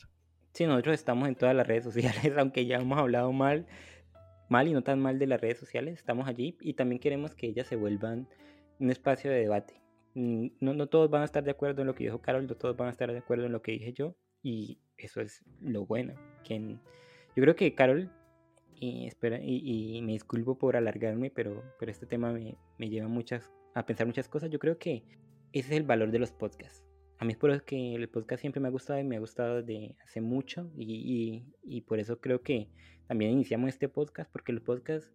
Sí, 0.54 0.66
nosotros 0.66 0.94
estamos 0.94 1.28
en 1.28 1.36
todas 1.36 1.56
las 1.56 1.66
redes 1.66 1.84
sociales, 1.84 2.34
aunque 2.38 2.66
ya 2.66 2.78
hemos 2.78 3.00
hablado 3.00 3.32
mal, 3.32 3.66
mal 4.50 4.68
y 4.68 4.74
no 4.74 4.84
tan 4.84 5.00
mal 5.00 5.18
de 5.18 5.28
las 5.28 5.41
redes 5.41 5.58
sociales, 5.58 5.98
estamos 5.98 6.28
allí 6.28 6.58
y 6.62 6.74
también 6.74 7.00
queremos 7.00 7.34
que 7.34 7.48
ellas 7.48 7.68
se 7.68 7.76
vuelvan 7.76 8.28
un 8.80 8.91
espacio 8.91 9.32
de 9.32 9.38
debate. 9.38 9.82
Mm, 10.14 10.48
no, 10.60 10.74
no 10.74 10.88
todos 10.88 11.10
van 11.10 11.24
a 11.24 11.26
estar 11.26 11.44
de 11.44 11.52
acuerdo 11.52 11.82
en 11.82 11.88
lo 11.88 11.96
que 11.96 12.04
dijo 12.04 12.22
Carol, 12.22 12.46
no 12.46 12.56
todos 12.56 12.78
van 12.78 12.88
a 12.88 12.91
estar 12.91 13.12
de 13.12 13.18
acuerdo 13.18 13.46
en 13.46 13.52
lo 13.52 13.62
que 13.62 13.72
dije 13.72 13.94
yo 13.94 14.16
y 14.44 14.78
eso 14.98 15.22
es 15.22 15.44
lo 15.60 15.86
bueno. 15.86 16.14
Quien, 16.46 16.80
yo 17.36 17.41
creo 17.41 17.56
que 17.56 17.74
Carol, 17.74 18.12
y, 18.76 19.08
espera, 19.08 19.39
y, 19.41 20.02
me 20.04 20.12
disculpo 20.12 20.58
por 20.58 20.76
alargarme, 20.76 21.32
pero, 21.32 21.64
pero 21.80 21.91
este 21.91 22.06
tema 22.06 22.32
me, 22.32 22.58
me 22.78 22.89
lleva 22.89 23.08
muchas 23.08 23.50
a 23.74 23.86
pensar 23.86 24.08
muchas 24.08 24.28
cosas. 24.28 24.50
Yo 24.50 24.60
creo 24.60 24.78
que 24.78 25.04
ese 25.52 25.70
es 25.70 25.78
el 25.78 25.84
valor 25.84 26.12
de 26.12 26.20
los 26.20 26.32
podcasts. 26.32 26.84
A 27.20 27.26
mí 27.26 27.34
es 27.34 27.38
por 27.38 27.52
eso 27.52 27.64
que 27.64 27.96
el 27.96 28.10
podcast 28.10 28.42
siempre 28.42 28.60
me 28.60 28.68
ha 28.68 28.72
gustado 28.72 29.00
y 29.00 29.04
me 29.04 29.16
ha 29.16 29.20
gustado 29.20 29.62
desde 29.62 29.96
hace 30.04 30.20
mucho 30.20 30.70
y, 30.76 31.46
y, 31.64 31.82
por 31.82 32.00
eso 32.00 32.20
creo 32.20 32.42
que 32.42 32.68
también 33.08 33.32
iniciamos 33.32 33.70
este 33.70 33.88
podcast 33.88 34.30
porque 34.32 34.52
el 34.52 34.62
podcast 34.62 35.14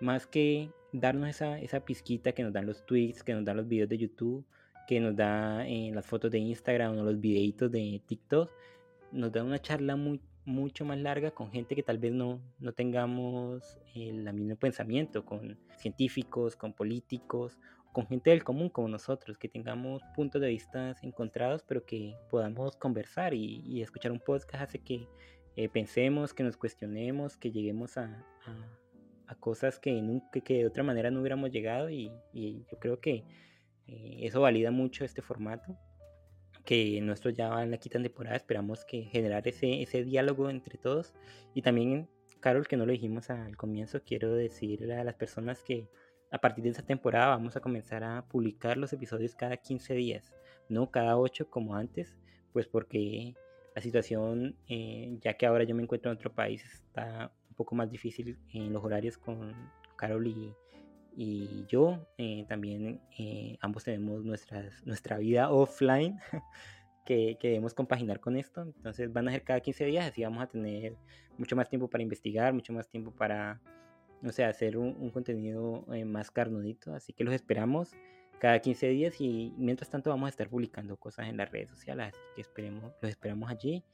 más 0.00 0.26
que 0.26 0.70
darnos 0.92 1.28
esa, 1.30 1.58
esa 1.58 1.80
pizquita 1.80 2.32
que 2.32 2.42
nos 2.42 2.52
dan 2.52 2.66
los 2.66 2.86
tweets, 2.86 3.24
que 3.24 3.34
nos 3.34 3.44
dan 3.44 3.56
los 3.56 3.66
videos 3.66 3.88
de 3.88 3.98
YouTube, 3.98 4.46
que 4.86 5.00
nos 5.00 5.16
da 5.16 5.66
en 5.66 5.94
las 5.94 6.06
fotos 6.06 6.30
de 6.30 6.38
Instagram 6.38 6.96
o 6.98 7.02
los 7.02 7.20
videitos 7.20 7.70
de 7.72 8.00
TikTok, 8.06 8.50
nos 9.10 9.32
da 9.32 9.42
una 9.42 9.58
charla 9.58 9.96
muy, 9.96 10.20
mucho 10.44 10.84
más 10.84 10.98
larga 10.98 11.30
con 11.30 11.50
gente 11.50 11.74
que 11.74 11.82
tal 11.82 11.98
vez 11.98 12.12
no, 12.12 12.40
no 12.58 12.72
tengamos 12.72 13.78
el 13.94 14.32
mismo 14.32 14.56
pensamiento, 14.56 15.24
con 15.24 15.58
científicos, 15.76 16.56
con 16.56 16.72
políticos 16.72 17.58
con 17.98 18.06
gente 18.06 18.30
del 18.30 18.44
común 18.44 18.68
como 18.68 18.86
nosotros, 18.86 19.38
que 19.38 19.48
tengamos 19.48 20.04
puntos 20.14 20.40
de 20.40 20.46
vista 20.46 20.94
encontrados, 21.02 21.64
pero 21.66 21.84
que 21.84 22.14
podamos 22.30 22.76
conversar 22.76 23.34
y, 23.34 23.82
escuchar 23.82 24.12
un 24.12 24.20
podcast 24.20 24.62
hace 24.62 24.78
que 24.78 25.08
eh, 25.56 25.68
pensemos, 25.68 26.32
que 26.32 26.44
nos 26.44 26.56
cuestionemos, 26.56 27.36
que 27.36 27.50
lleguemos 27.50 27.98
a, 27.98 28.24
a, 29.26 29.34
cosas 29.34 29.80
que, 29.80 29.90
nunca, 30.00 30.38
que 30.38 30.58
de 30.58 30.66
otra 30.68 30.84
manera 30.84 31.10
no 31.10 31.18
hubiéramos 31.18 31.50
llegado 31.50 31.90
y, 31.90 32.12
yo 32.32 32.78
creo 32.78 33.00
que 33.00 33.24
eh, 33.88 34.18
eso 34.20 34.42
valida 34.42 34.70
mucho 34.70 35.04
este 35.04 35.20
formato 35.20 35.76
que 36.64 37.00
nuestro 37.00 37.32
ya 37.32 37.48
va 37.48 37.64
en 37.64 37.72
la 37.72 37.78
quinta 37.78 38.00
temporada, 38.00 38.36
esperamos 38.36 38.84
que 38.84 39.06
generar 39.06 39.48
ese, 39.48 39.82
ese 39.82 40.04
diálogo 40.04 40.50
entre 40.50 40.78
todos. 40.78 41.14
Y 41.52 41.62
también, 41.62 42.08
Carol, 42.38 42.68
que 42.68 42.76
no 42.76 42.86
lo 42.86 42.92
dijimos 42.92 43.28
al 43.28 43.56
comienzo, 43.56 44.04
quiero 44.04 44.34
decirle 44.34 44.94
a 44.94 45.02
las 45.02 45.16
personas 45.16 45.64
que 45.64 45.88
a 46.30 46.38
partir 46.38 46.64
de 46.64 46.70
esta 46.70 46.82
temporada 46.82 47.28
vamos 47.28 47.56
a 47.56 47.60
comenzar 47.60 48.04
a 48.04 48.24
publicar 48.26 48.76
los 48.76 48.92
episodios 48.92 49.34
cada 49.34 49.56
15 49.56 49.94
días, 49.94 50.34
no 50.68 50.90
cada 50.90 51.16
8 51.18 51.48
como 51.48 51.74
antes, 51.74 52.16
pues 52.52 52.66
porque 52.66 53.34
la 53.74 53.82
situación, 53.82 54.56
eh, 54.66 55.18
ya 55.20 55.34
que 55.34 55.46
ahora 55.46 55.64
yo 55.64 55.74
me 55.74 55.82
encuentro 55.82 56.10
en 56.10 56.16
otro 56.16 56.32
país, 56.32 56.64
está 56.64 57.32
un 57.48 57.54
poco 57.54 57.74
más 57.74 57.90
difícil 57.90 58.38
en 58.52 58.72
los 58.72 58.84
horarios 58.84 59.16
con 59.16 59.54
Carol 59.96 60.26
y, 60.26 60.54
yo. 61.66 62.06
Eh, 62.16 62.44
también 62.48 63.00
eh, 63.18 63.56
ambos 63.60 63.84
tenemos 63.84 64.24
nuestras, 64.24 64.86
nuestra 64.86 65.18
vida 65.18 65.50
offline 65.50 66.18
que, 67.04 67.36
que, 67.40 67.48
debemos 67.48 67.74
compaginar 67.74 68.20
con 68.20 68.36
esto. 68.36 68.62
Entonces 68.62 69.12
van 69.12 69.28
a 69.28 69.32
ser 69.32 69.42
cada 69.42 69.60
15 69.60 69.84
días, 69.86 70.10
así 70.10 70.22
vamos 70.22 70.42
a 70.42 70.46
tener 70.46 70.96
mucho 71.36 71.56
más 71.56 71.68
tiempo 71.68 71.88
para 71.88 72.02
investigar, 72.02 72.52
mucho 72.52 72.72
más 72.72 72.88
tiempo 72.88 73.10
para 73.10 73.60
o 74.24 74.32
sea, 74.32 74.48
hacer 74.48 74.76
un, 74.76 75.10
contenido 75.10 75.86
eh, 75.92 76.04
más 76.04 76.30
carnudito. 76.30 76.94
Así 76.94 77.12
que 77.12 77.24
los 77.24 77.34
esperamos 77.34 77.90
cada 78.38 78.60
15 78.60 78.88
días 78.88 79.20
y 79.20 79.52
mientras 79.56 79.90
tanto 79.90 80.10
vamos 80.10 80.26
a 80.26 80.30
estar 80.30 80.48
publicando 80.48 80.96
cosas 80.96 81.28
en 81.28 81.36
las 81.36 81.50
redes 81.50 81.70
sociales. 81.70 82.08
Así 82.08 82.20
que 82.34 82.40
esperemos, 82.42 82.92
los 83.00 83.10
esperamos 83.10 83.50
allí. 83.50 83.84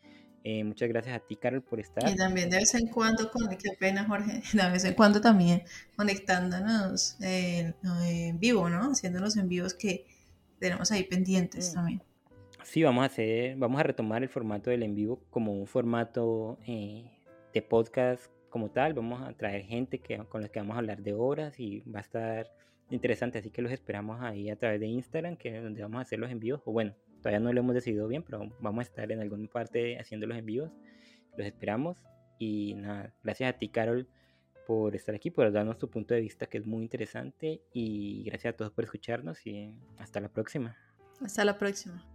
Eh, 0.46 0.62
muchas 0.62 0.90
gracias 0.90 1.16
a 1.16 1.20
ti, 1.20 1.36
Carol, 1.36 1.62
por 1.62 1.80
estar. 1.80 2.06
Y 2.08 2.16
también 2.16 2.50
de 2.50 2.58
vez 2.58 2.74
en 2.74 2.88
cuando, 2.88 3.30
con, 3.30 3.48
qué 3.48 3.70
pena, 3.78 4.04
Jorge, 4.04 4.42
de 4.52 4.70
vez 4.70 4.84
en 4.84 4.94
cuando 4.94 5.20
también 5.20 5.62
conectándonos 5.96 7.16
en, 7.20 7.74
vivo, 8.38 8.68
¿no? 8.68 8.90
Haciéndonos 8.90 9.38
en 9.38 9.48
vivos 9.48 9.72
que 9.72 10.04
tenemos 10.58 10.92
ahí 10.92 11.04
pendientes 11.04 11.70
mm. 11.70 11.74
también. 11.74 12.02
Sí, 12.62 12.82
vamos 12.82 13.02
a 13.02 13.06
hacer, 13.06 13.56
vamos 13.56 13.80
a 13.80 13.84
retomar 13.84 14.22
el 14.22 14.28
formato 14.28 14.70
del 14.70 14.82
en 14.82 14.94
vivo 14.94 15.22
como 15.30 15.52
un 15.52 15.66
formato 15.66 16.58
eh, 16.66 17.10
de 17.52 17.62
podcast 17.62 18.33
como 18.54 18.70
tal, 18.70 18.94
vamos 18.94 19.20
a 19.20 19.32
traer 19.32 19.64
gente 19.64 19.98
que, 19.98 20.16
con 20.28 20.40
la 20.40 20.48
que 20.48 20.60
vamos 20.60 20.76
a 20.76 20.78
hablar 20.78 21.02
de 21.02 21.12
horas 21.12 21.58
y 21.58 21.80
va 21.90 21.98
a 21.98 22.02
estar 22.02 22.52
interesante, 22.88 23.40
así 23.40 23.50
que 23.50 23.60
los 23.62 23.72
esperamos 23.72 24.22
ahí 24.22 24.48
a 24.48 24.54
través 24.54 24.78
de 24.78 24.86
Instagram, 24.86 25.36
que 25.36 25.56
es 25.56 25.60
donde 25.60 25.82
vamos 25.82 25.98
a 25.98 26.02
hacer 26.02 26.20
los 26.20 26.30
envíos, 26.30 26.62
o 26.64 26.70
bueno, 26.70 26.94
todavía 27.20 27.40
no 27.40 27.52
lo 27.52 27.58
hemos 27.58 27.74
decidido 27.74 28.06
bien, 28.06 28.22
pero 28.22 28.48
vamos 28.60 28.78
a 28.78 28.82
estar 28.82 29.10
en 29.10 29.18
alguna 29.18 29.48
parte 29.48 29.98
haciendo 29.98 30.28
los 30.28 30.38
envíos, 30.38 30.70
los 31.36 31.44
esperamos 31.48 31.98
y 32.38 32.74
nada, 32.74 33.12
gracias 33.24 33.52
a 33.52 33.58
ti 33.58 33.70
Carol 33.70 34.06
por 34.68 34.94
estar 34.94 35.16
aquí, 35.16 35.32
por 35.32 35.50
darnos 35.50 35.76
tu 35.76 35.90
punto 35.90 36.14
de 36.14 36.20
vista 36.20 36.46
que 36.46 36.58
es 36.58 36.64
muy 36.64 36.84
interesante 36.84 37.60
y 37.72 38.22
gracias 38.22 38.54
a 38.54 38.56
todos 38.56 38.70
por 38.70 38.84
escucharnos 38.84 39.44
y 39.48 39.74
hasta 39.98 40.20
la 40.20 40.28
próxima. 40.28 40.76
Hasta 41.20 41.44
la 41.44 41.58
próxima. 41.58 42.13